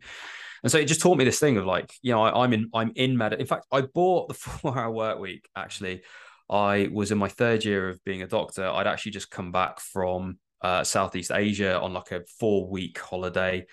And 0.63 0.71
so 0.71 0.79
it 0.79 0.85
just 0.85 1.01
taught 1.01 1.19
me 1.19 1.25
this 1.25 1.41
thing 1.41 1.57
of 1.57 1.65
like 1.65 1.93
you 2.03 2.13
know 2.13 2.23
I, 2.23 2.45
am 2.45 2.53
in 2.53 2.71
i'm 2.75 2.93
in 2.95 3.17
med 3.17 3.33
in 3.33 3.47
fact 3.47 3.67
i 3.73 3.81
bought 3.81 4.29
the 4.29 4.35
four 4.45 4.79
hour 4.79 4.93
work 4.93 5.19
week 5.19 5.49
actually. 5.57 6.03
I 6.51 6.91
was 6.93 7.11
in 7.11 7.17
my 7.17 7.29
third 7.29 7.65
year 7.65 7.89
of 7.89 8.05
being 8.05 8.21
a 8.21 8.27
doctor. 8.27 8.67
I'd 8.69 8.87
actually 8.87 9.13
just 9.13 9.31
come 9.31 9.51
back 9.51 9.81
from 9.81 10.39
uh, 10.61 10.85
southeast 10.85 11.31
asia 11.33 11.81
on 11.81 11.95
like 11.95 12.13
a 12.13 12.23
four 12.39 12.69
week 12.69 12.99
holiday 12.99 13.67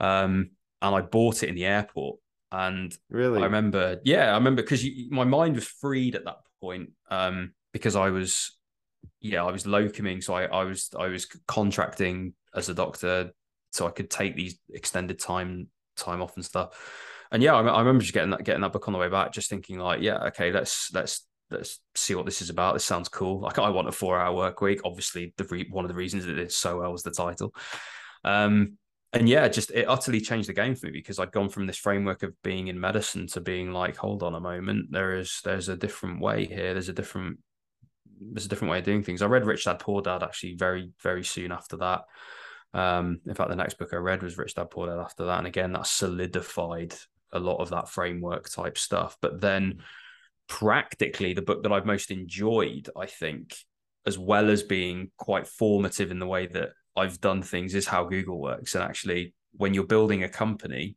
um 0.00 0.50
and 0.82 0.94
i 0.94 1.00
bought 1.00 1.42
it 1.42 1.48
in 1.48 1.54
the 1.56 1.66
airport. 1.66 2.18
And 2.52 2.96
really? 3.10 3.40
i 3.40 3.44
remember 3.46 4.00
yeah 4.04 4.30
i 4.30 4.34
remember 4.34 4.62
because 4.62 4.84
my 5.10 5.24
mind 5.24 5.56
was 5.56 5.66
freed 5.66 6.14
at 6.14 6.24
that 6.24 6.38
point 6.60 6.90
um 7.10 7.52
because 7.74 7.96
I 7.96 8.08
was 8.08 8.56
yeah, 9.20 9.44
I 9.44 9.50
was 9.50 9.64
locuming, 9.64 10.22
so 10.22 10.32
I, 10.32 10.44
I 10.44 10.64
was 10.64 10.88
I 10.98 11.08
was 11.08 11.26
contracting 11.46 12.32
as 12.54 12.70
a 12.70 12.74
doctor, 12.74 13.32
so 13.72 13.86
I 13.86 13.90
could 13.90 14.08
take 14.08 14.36
these 14.36 14.58
extended 14.72 15.18
time 15.18 15.68
time 15.96 16.22
off 16.22 16.36
and 16.36 16.44
stuff. 16.44 17.26
And 17.30 17.42
yeah, 17.42 17.54
I, 17.54 17.62
I 17.62 17.80
remember 17.80 18.02
just 18.02 18.14
getting 18.14 18.30
that 18.30 18.44
getting 18.44 18.62
that 18.62 18.72
book 18.72 18.88
on 18.88 18.92
the 18.92 18.98
way 18.98 19.08
back, 19.08 19.32
just 19.32 19.50
thinking 19.50 19.78
like, 19.78 20.00
yeah, 20.00 20.18
okay, 20.26 20.52
let's 20.52 20.90
let's 20.94 21.26
let's 21.50 21.80
see 21.96 22.14
what 22.14 22.26
this 22.26 22.40
is 22.40 22.48
about. 22.48 22.74
This 22.74 22.84
sounds 22.84 23.08
cool. 23.08 23.40
Like 23.40 23.58
I 23.58 23.68
want 23.70 23.88
a 23.88 23.92
four 23.92 24.18
hour 24.18 24.34
work 24.34 24.60
week. 24.60 24.80
Obviously, 24.84 25.34
the 25.36 25.44
re- 25.44 25.68
one 25.70 25.84
of 25.84 25.88
the 25.88 25.96
reasons 25.96 26.26
it 26.26 26.34
did 26.34 26.52
so 26.52 26.78
well 26.78 26.92
was 26.92 27.02
the 27.02 27.10
title. 27.10 27.54
Um, 28.22 28.78
and 29.12 29.28
yeah, 29.28 29.46
just 29.48 29.70
it 29.70 29.88
utterly 29.88 30.20
changed 30.20 30.48
the 30.48 30.54
game 30.54 30.74
for 30.74 30.86
me 30.86 30.92
because 30.92 31.18
I'd 31.18 31.32
gone 31.32 31.48
from 31.48 31.66
this 31.66 31.76
framework 31.76 32.22
of 32.22 32.34
being 32.42 32.68
in 32.68 32.80
medicine 32.80 33.26
to 33.28 33.40
being 33.40 33.72
like, 33.72 33.96
hold 33.96 34.22
on 34.22 34.34
a 34.34 34.40
moment, 34.40 34.90
there 34.90 35.16
is 35.16 35.40
there's 35.44 35.68
a 35.68 35.76
different 35.76 36.20
way 36.20 36.46
here. 36.46 36.72
There's 36.72 36.88
a 36.88 36.94
different 36.94 37.38
there's 38.20 38.46
a 38.46 38.48
different 38.48 38.72
way 38.72 38.78
of 38.78 38.84
doing 38.84 39.02
things. 39.02 39.22
I 39.22 39.26
read 39.26 39.46
Rich 39.46 39.64
Dad 39.64 39.78
Poor 39.78 40.02
Dad 40.02 40.22
actually 40.22 40.54
very 40.54 40.90
very 41.02 41.24
soon 41.24 41.52
after 41.52 41.76
that. 41.78 42.04
Um, 42.72 43.20
in 43.26 43.34
fact, 43.34 43.50
the 43.50 43.56
next 43.56 43.78
book 43.78 43.90
I 43.92 43.96
read 43.96 44.22
was 44.22 44.36
Rich 44.36 44.54
Dad 44.54 44.70
Poor 44.70 44.88
Dad 44.88 44.98
after 44.98 45.26
that, 45.26 45.38
and 45.38 45.46
again 45.46 45.72
that 45.72 45.86
solidified 45.86 46.94
a 47.32 47.38
lot 47.38 47.60
of 47.60 47.70
that 47.70 47.88
framework 47.88 48.48
type 48.48 48.78
stuff. 48.78 49.16
But 49.20 49.40
then 49.40 49.80
practically, 50.48 51.34
the 51.34 51.42
book 51.42 51.62
that 51.62 51.72
I've 51.72 51.86
most 51.86 52.10
enjoyed, 52.10 52.88
I 52.96 53.06
think, 53.06 53.56
as 54.06 54.18
well 54.18 54.50
as 54.50 54.62
being 54.62 55.10
quite 55.16 55.46
formative 55.46 56.10
in 56.10 56.18
the 56.18 56.26
way 56.26 56.46
that 56.48 56.70
I've 56.96 57.20
done 57.20 57.42
things, 57.42 57.74
is 57.74 57.86
how 57.86 58.04
Google 58.04 58.40
works. 58.40 58.74
And 58.74 58.84
actually, 58.84 59.34
when 59.52 59.74
you're 59.74 59.84
building 59.84 60.22
a 60.22 60.28
company 60.28 60.96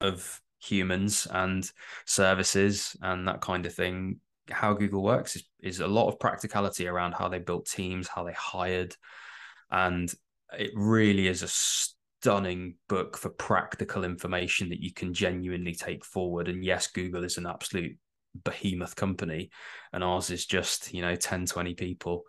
of 0.00 0.40
humans 0.60 1.26
and 1.30 1.70
services 2.04 2.96
and 3.02 3.28
that 3.28 3.40
kind 3.40 3.66
of 3.66 3.74
thing, 3.74 4.20
how 4.50 4.72
Google 4.72 5.02
works 5.02 5.36
is, 5.36 5.44
is 5.62 5.80
a 5.80 5.86
lot 5.86 6.08
of 6.08 6.18
practicality 6.18 6.86
around 6.86 7.12
how 7.12 7.28
they 7.28 7.38
built 7.38 7.66
teams, 7.66 8.08
how 8.08 8.24
they 8.24 8.32
hired, 8.32 8.94
and 9.70 10.12
it 10.58 10.70
really 10.74 11.26
is 11.26 11.42
a 11.42 11.48
stunning 11.48 12.76
book 12.88 13.16
for 13.16 13.30
practical 13.30 14.04
information 14.04 14.68
that 14.68 14.82
you 14.82 14.92
can 14.92 15.12
genuinely 15.12 15.74
take 15.74 16.04
forward. 16.04 16.48
And 16.48 16.64
yes, 16.64 16.86
Google 16.86 17.24
is 17.24 17.38
an 17.38 17.46
absolute 17.46 17.96
behemoth 18.44 18.96
company, 18.96 19.50
and 19.92 20.04
ours 20.04 20.30
is 20.30 20.46
just 20.46 20.92
you 20.92 21.02
know 21.02 21.16
10, 21.16 21.46
20 21.46 21.74
people 21.74 22.24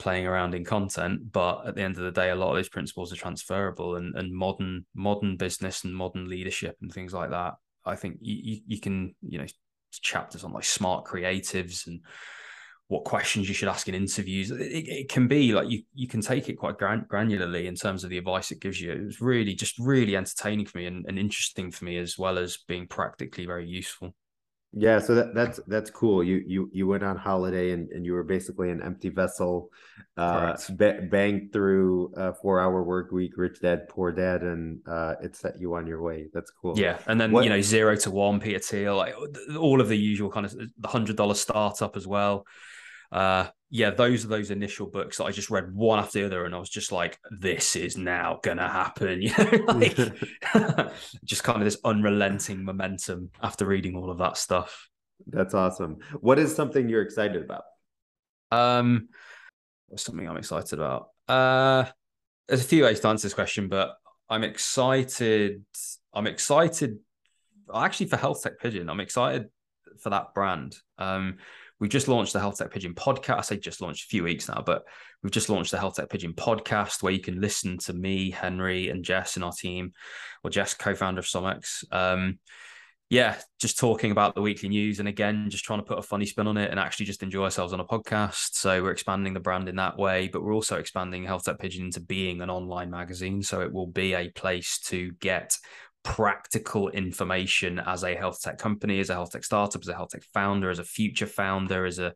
playing 0.00 0.26
around 0.26 0.54
in 0.54 0.64
content 0.64 1.30
but 1.30 1.66
at 1.66 1.74
the 1.74 1.82
end 1.82 1.98
of 1.98 2.02
the 2.02 2.10
day 2.10 2.30
a 2.30 2.34
lot 2.34 2.48
of 2.48 2.56
those 2.56 2.70
principles 2.70 3.12
are 3.12 3.16
transferable 3.16 3.96
and, 3.96 4.16
and 4.16 4.34
modern 4.34 4.86
modern 4.94 5.36
business 5.36 5.84
and 5.84 5.94
modern 5.94 6.26
leadership 6.26 6.74
and 6.80 6.90
things 6.90 7.12
like 7.12 7.28
that 7.28 7.52
i 7.84 7.94
think 7.94 8.16
you, 8.22 8.34
you, 8.42 8.60
you 8.66 8.80
can 8.80 9.14
you 9.20 9.38
know 9.38 9.44
chapters 9.98 10.44
on 10.44 10.52
like 10.52 10.64
smart 10.64 11.04
creatives 11.04 11.86
and 11.86 12.00
what 12.88 13.04
questions 13.04 13.48
you 13.48 13.54
should 13.54 13.68
ask 13.68 13.88
in 13.88 13.94
interviews. 13.94 14.50
It, 14.50 14.88
it, 14.88 15.08
can 15.08 15.28
be 15.28 15.52
like 15.52 15.70
you 15.70 15.82
you 15.94 16.08
can 16.08 16.20
take 16.20 16.48
it 16.48 16.54
quite 16.54 16.76
gran- 16.76 17.06
granularly 17.10 17.66
in 17.66 17.76
terms 17.76 18.02
of 18.02 18.10
the 18.10 18.18
advice 18.18 18.50
it 18.50 18.60
gives 18.60 18.80
you. 18.80 18.92
It 18.92 19.04
was 19.04 19.20
really 19.20 19.54
just 19.54 19.78
really 19.78 20.16
entertaining 20.16 20.66
for 20.66 20.78
me 20.78 20.86
and, 20.86 21.06
and 21.06 21.18
interesting 21.18 21.70
for 21.70 21.84
me 21.84 21.98
as 21.98 22.18
well 22.18 22.36
as 22.36 22.58
being 22.66 22.88
practically 22.88 23.46
very 23.46 23.68
useful. 23.68 24.14
Yeah, 24.72 25.00
so 25.00 25.16
that, 25.16 25.34
that's 25.34 25.58
that's 25.66 25.90
cool. 25.90 26.22
You 26.22 26.42
you 26.46 26.70
you 26.72 26.86
went 26.86 27.02
on 27.02 27.16
holiday 27.16 27.72
and, 27.72 27.90
and 27.90 28.06
you 28.06 28.12
were 28.12 28.22
basically 28.22 28.70
an 28.70 28.80
empty 28.82 29.08
vessel, 29.08 29.70
uh, 30.16 30.56
ba- 30.70 31.08
banged 31.10 31.52
through 31.52 32.12
a 32.16 32.34
four 32.34 32.60
hour 32.60 32.84
work 32.84 33.10
week, 33.10 33.32
rich 33.36 33.60
dad, 33.60 33.88
poor 33.88 34.12
dad, 34.12 34.42
and 34.42 34.78
uh, 34.86 35.16
it 35.20 35.34
set 35.34 35.58
you 35.58 35.74
on 35.74 35.88
your 35.88 36.00
way. 36.02 36.28
That's 36.32 36.52
cool. 36.52 36.78
Yeah, 36.78 36.98
and 37.08 37.20
then 37.20 37.32
what? 37.32 37.42
you 37.42 37.50
know 37.50 37.60
zero 37.60 37.96
to 37.96 38.10
one, 38.12 38.38
Peter 38.38 38.60
Thiel, 38.60 38.96
like 38.96 39.14
all 39.58 39.80
of 39.80 39.88
the 39.88 39.98
usual 39.98 40.30
kind 40.30 40.46
of 40.46 40.54
the 40.56 40.88
hundred 40.88 41.16
dollar 41.16 41.34
startup 41.34 41.96
as 41.96 42.06
well 42.06 42.46
uh 43.12 43.46
yeah 43.70 43.90
those 43.90 44.24
are 44.24 44.28
those 44.28 44.50
initial 44.50 44.86
books 44.86 45.16
that 45.16 45.24
i 45.24 45.30
just 45.30 45.48
read 45.48 45.72
one 45.72 46.00
after 46.00 46.18
the 46.18 46.26
other 46.26 46.44
and 46.44 46.54
i 46.54 46.58
was 46.58 46.68
just 46.68 46.90
like 46.90 47.18
this 47.30 47.76
is 47.76 47.96
now 47.96 48.38
gonna 48.42 48.68
happen 48.68 49.22
you 49.22 49.32
know 49.38 49.64
like 49.68 49.96
just 51.24 51.44
kind 51.44 51.58
of 51.58 51.64
this 51.64 51.78
unrelenting 51.84 52.64
momentum 52.64 53.30
after 53.42 53.64
reading 53.64 53.96
all 53.96 54.10
of 54.10 54.18
that 54.18 54.36
stuff. 54.36 54.88
That's 55.26 55.54
awesome. 55.54 55.98
What 56.20 56.38
is 56.38 56.54
something 56.54 56.88
you're 56.88 57.02
excited 57.02 57.42
about? 57.42 57.62
Um 58.50 59.08
something 59.96 60.28
i'm 60.28 60.36
excited 60.36 60.72
about? 60.78 61.08
Uh 61.28 61.84
there's 62.48 62.62
a 62.62 62.68
few 62.68 62.84
ways 62.84 62.98
to 63.00 63.08
answer 63.08 63.26
this 63.26 63.34
question 63.34 63.68
but 63.68 63.94
i'm 64.28 64.42
excited 64.42 65.64
i'm 66.12 66.26
excited 66.26 66.98
actually 67.72 68.06
for 68.06 68.16
health 68.16 68.42
tech 68.42 68.58
pigeon 68.58 68.90
i'm 68.90 68.98
excited 68.98 69.48
for 70.00 70.10
that 70.10 70.34
brand. 70.34 70.76
Um 70.98 71.38
We've 71.80 71.90
just 71.90 72.08
launched 72.08 72.34
the 72.34 72.40
Health 72.40 72.58
Tech 72.58 72.70
Pigeon 72.70 72.94
podcast. 72.94 73.38
I 73.38 73.40
say 73.40 73.56
just 73.56 73.80
launched 73.80 74.04
a 74.04 74.08
few 74.08 74.22
weeks 74.22 74.48
now, 74.48 74.62
but 74.64 74.84
we've 75.22 75.32
just 75.32 75.48
launched 75.48 75.70
the 75.70 75.78
Health 75.78 75.96
Tech 75.96 76.10
Pigeon 76.10 76.34
podcast 76.34 77.02
where 77.02 77.12
you 77.12 77.20
can 77.20 77.40
listen 77.40 77.78
to 77.78 77.92
me, 77.92 78.30
Henry, 78.30 78.90
and 78.90 79.04
Jess 79.04 79.36
and 79.36 79.44
our 79.44 79.52
team, 79.52 79.92
or 80.44 80.50
Jess, 80.50 80.74
co-founder 80.74 81.20
of 81.20 81.26
SomX, 81.26 81.84
um, 81.90 82.38
yeah, 83.10 83.36
just 83.60 83.76
talking 83.76 84.12
about 84.12 84.36
the 84.36 84.40
weekly 84.40 84.68
news 84.68 85.00
and 85.00 85.08
again, 85.08 85.50
just 85.50 85.64
trying 85.64 85.80
to 85.80 85.84
put 85.84 85.98
a 85.98 86.02
funny 86.02 86.24
spin 86.24 86.46
on 86.46 86.56
it 86.56 86.70
and 86.70 86.78
actually 86.78 87.06
just 87.06 87.24
enjoy 87.24 87.42
ourselves 87.42 87.72
on 87.72 87.80
a 87.80 87.84
podcast. 87.84 88.50
So 88.52 88.80
we're 88.84 88.92
expanding 88.92 89.34
the 89.34 89.40
brand 89.40 89.68
in 89.68 89.74
that 89.76 89.98
way, 89.98 90.28
but 90.28 90.44
we're 90.44 90.54
also 90.54 90.78
expanding 90.78 91.24
Health 91.24 91.44
Tech 91.44 91.58
Pigeon 91.58 91.86
into 91.86 91.98
being 91.98 92.40
an 92.40 92.50
online 92.50 92.88
magazine. 92.88 93.42
So 93.42 93.62
it 93.62 93.72
will 93.72 93.88
be 93.88 94.14
a 94.14 94.28
place 94.28 94.78
to 94.86 95.10
get 95.18 95.56
practical 96.02 96.88
information 96.88 97.78
as 97.78 98.04
a 98.04 98.14
health 98.14 98.40
tech 98.42 98.58
company, 98.58 99.00
as 99.00 99.10
a 99.10 99.14
health 99.14 99.32
tech 99.32 99.44
startup, 99.44 99.82
as 99.82 99.88
a 99.88 99.94
health 99.94 100.10
tech 100.10 100.22
founder, 100.34 100.70
as 100.70 100.78
a 100.78 100.84
future 100.84 101.26
founder, 101.26 101.84
as 101.84 101.98
a 101.98 102.14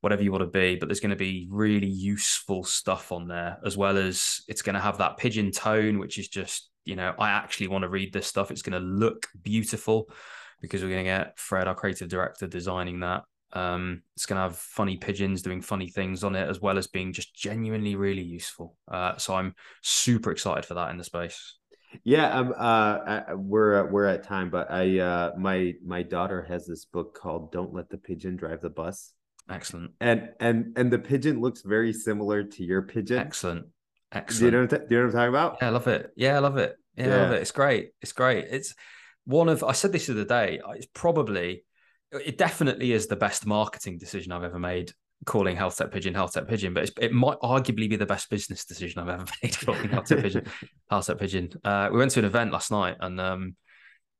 whatever 0.00 0.22
you 0.22 0.30
want 0.30 0.42
to 0.42 0.46
be, 0.46 0.76
but 0.76 0.86
there's 0.86 1.00
going 1.00 1.10
to 1.10 1.16
be 1.16 1.48
really 1.50 1.88
useful 1.88 2.62
stuff 2.62 3.10
on 3.10 3.26
there, 3.26 3.58
as 3.64 3.76
well 3.76 3.96
as 3.96 4.42
it's 4.48 4.60
going 4.60 4.74
to 4.74 4.80
have 4.80 4.98
that 4.98 5.16
pigeon 5.16 5.50
tone, 5.50 5.98
which 5.98 6.18
is 6.18 6.28
just 6.28 6.68
you 6.84 6.96
know, 6.96 7.14
I 7.18 7.30
actually 7.30 7.68
want 7.68 7.82
to 7.82 7.88
read 7.88 8.12
this 8.12 8.26
stuff. 8.26 8.50
It's 8.50 8.62
going 8.62 8.80
to 8.80 8.86
look 8.86 9.26
beautiful 9.42 10.08
because 10.60 10.82
we're 10.82 10.90
going 10.90 11.04
to 11.04 11.10
get 11.10 11.38
Fred, 11.38 11.68
our 11.68 11.74
creative 11.74 12.08
director, 12.08 12.46
designing 12.46 13.00
that. 13.00 13.24
Um, 13.52 14.02
it's 14.16 14.26
going 14.26 14.36
to 14.36 14.42
have 14.42 14.56
funny 14.56 14.96
pigeons 14.96 15.42
doing 15.42 15.62
funny 15.62 15.88
things 15.88 16.24
on 16.24 16.34
it, 16.34 16.48
as 16.48 16.60
well 16.60 16.78
as 16.78 16.86
being 16.86 17.12
just 17.12 17.34
genuinely 17.34 17.96
really 17.96 18.22
useful. 18.22 18.76
Uh, 18.88 19.16
so 19.16 19.34
I'm 19.34 19.54
super 19.82 20.30
excited 20.30 20.64
for 20.64 20.74
that 20.74 20.90
in 20.90 20.98
the 20.98 21.04
space. 21.04 21.56
Yeah, 22.02 22.28
um, 22.38 22.54
uh, 22.56 23.20
we're 23.34 23.90
we're 23.90 24.06
at 24.06 24.24
time, 24.24 24.50
but 24.50 24.70
I 24.70 24.98
uh, 24.98 25.32
my 25.38 25.74
my 25.84 26.02
daughter 26.02 26.42
has 26.42 26.66
this 26.66 26.84
book 26.84 27.14
called 27.14 27.52
"Don't 27.52 27.72
Let 27.72 27.88
the 27.88 27.98
Pigeon 27.98 28.36
Drive 28.36 28.60
the 28.60 28.70
Bus." 28.70 29.12
Excellent. 29.48 29.92
And 30.00 30.30
and 30.40 30.76
and 30.76 30.92
the 30.92 30.98
pigeon 30.98 31.40
looks 31.40 31.62
very 31.62 31.92
similar 31.92 32.42
to 32.44 32.64
your 32.64 32.82
pigeon. 32.82 33.18
Excellent. 33.18 33.66
Excellent. 34.12 34.38
Do 34.40 34.44
you 34.44 34.50
know 34.50 34.60
what, 34.62 34.88
do 34.88 34.94
you 34.94 35.00
know 35.00 35.06
what 35.06 35.14
I'm 35.14 35.18
talking 35.18 35.28
about? 35.28 35.58
Yeah, 35.60 35.66
I 35.66 35.70
love 35.70 35.86
it. 35.88 36.10
Yeah, 36.16 36.36
I 36.36 36.38
love 36.38 36.56
it. 36.56 36.76
Yeah, 36.96 37.06
yeah. 37.06 37.14
I 37.14 37.22
love 37.22 37.32
it. 37.32 37.42
It's 37.42 37.52
great. 37.52 37.90
It's 38.00 38.12
great. 38.12 38.46
It's 38.50 38.74
one 39.24 39.48
of 39.48 39.62
I 39.64 39.72
said 39.72 39.92
this 39.92 40.06
the 40.06 40.12
other 40.12 40.24
day. 40.24 40.60
It's 40.76 40.86
probably 40.94 41.64
it 42.12 42.38
definitely 42.38 42.92
is 42.92 43.06
the 43.06 43.16
best 43.16 43.46
marketing 43.46 43.98
decision 43.98 44.32
I've 44.32 44.44
ever 44.44 44.58
made 44.58 44.92
calling 45.24 45.56
health 45.56 45.76
tech 45.76 45.90
pigeon 45.90 46.14
health 46.14 46.32
tech 46.32 46.46
pigeon 46.46 46.74
but 46.74 46.90
it 47.00 47.12
might 47.12 47.38
arguably 47.40 47.88
be 47.88 47.96
the 47.96 48.06
best 48.06 48.28
business 48.30 48.64
decision 48.64 49.00
i've 49.00 49.08
ever 49.08 49.24
made 49.42 49.58
calling 49.60 49.88
health 49.88 50.06
tech 50.06 50.20
pigeon 50.20 50.46
health 50.90 51.06
tech 51.06 51.18
pigeon 51.18 51.50
uh, 51.64 51.88
we 51.92 51.98
went 51.98 52.10
to 52.10 52.18
an 52.18 52.24
event 52.24 52.52
last 52.52 52.70
night 52.70 52.96
and 53.00 53.20
um, 53.20 53.56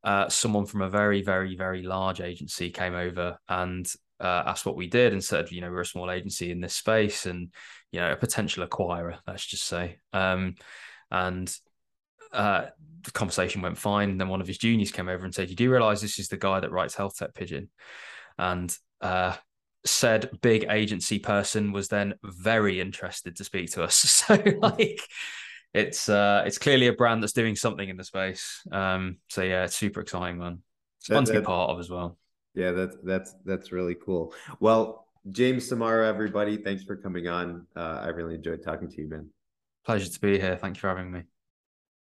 uh, 0.03 0.29
someone 0.29 0.67
from 0.67 0.83
a 0.83 0.91
very 0.91 1.23
very 1.23 1.57
very 1.57 1.83
large 1.83 2.21
agency 2.21 2.71
came 2.71 2.95
over 2.95 3.39
and 3.49 3.93
uh, 4.21 4.43
asked 4.47 4.67
what 4.67 4.77
we 4.77 4.87
did 4.87 5.13
and 5.13 5.23
said 5.23 5.51
you 5.51 5.61
know 5.61 5.71
we're 5.71 5.81
a 5.81 5.87
small 5.87 6.11
agency 6.11 6.51
in 6.51 6.61
this 6.61 6.75
space 6.75 7.27
and 7.27 7.53
you 7.91 8.01
know 8.01 8.13
a 8.13 8.17
potential 8.17 8.67
acquirer 8.67 9.19
let's 9.27 9.47
just 9.47 9.65
say 9.65 9.99
um, 10.13 10.55
and 11.11 11.57
uh, 12.35 12.67
the 13.03 13.13
conversation 13.13 13.63
went 13.63 13.79
fine. 13.79 14.11
And 14.11 14.21
then 14.21 14.29
one 14.29 14.41
of 14.41 14.47
his 14.47 14.59
juniors 14.59 14.91
came 14.91 15.09
over 15.09 15.25
and 15.25 15.35
said, 15.35 15.49
"You 15.49 15.57
do 15.57 15.71
realize 15.71 16.01
this 16.01 16.19
is 16.19 16.29
the 16.29 16.37
guy 16.37 16.61
that 16.61 16.73
writes 16.73 16.95
Health 16.95 17.17
Tech 17.17 17.35
Pigeon?" 17.35 17.71
And 18.37 18.77
uh, 19.01 19.37
said 19.85 20.31
big 20.41 20.67
agency 20.71 21.19
person 21.19 21.73
was 21.73 21.89
then 21.89 22.15
very 22.23 22.81
interested 22.81 23.37
to 23.37 23.45
speak 23.45 23.71
to 23.73 23.83
us. 23.83 24.25
So 24.27 24.43
like, 24.59 25.01
it's 25.75 26.09
uh, 26.09 26.45
it's 26.47 26.59
clearly 26.59 26.87
a 26.87 26.93
brand 26.93 27.23
that's 27.23 27.33
doing 27.33 27.57
something 27.57 27.89
in 27.89 27.97
the 27.97 28.05
space. 28.05 28.63
Um, 28.71 29.19
so 29.29 29.43
yeah, 29.43 29.65
it's 29.65 29.77
super 29.77 30.01
exciting, 30.01 30.39
man. 30.39 30.63
It's 30.99 31.09
fun 31.09 31.25
that, 31.25 31.33
to 31.33 31.41
be 31.41 31.45
part 31.45 31.71
of 31.71 31.81
as 31.81 31.91
well. 31.91 32.17
Yeah, 32.55 32.71
that's 32.71 32.97
that's 33.03 33.35
that's 33.45 33.73
really 33.73 33.97
cool. 33.97 34.33
Well, 34.61 35.09
James 35.31 35.69
Somauroo, 35.69 36.07
everybody, 36.07 36.57
thanks 36.59 36.85
for 36.85 36.97
coming 36.97 37.29
on. 37.29 37.67
Uh, 37.75 38.01
I 38.03 38.09
really 38.09 38.37
enjoyed 38.37 38.63
talking 38.63 38.89
to 38.89 39.03
you, 39.03 39.09
man. 39.09 39.29
Pleasure 39.85 40.11
to 40.11 40.21
be 40.21 40.39
here. 40.39 40.57
Thank 40.57 40.77
you 40.77 40.81
for 40.81 40.89
having 40.89 41.11
me. 41.11 41.25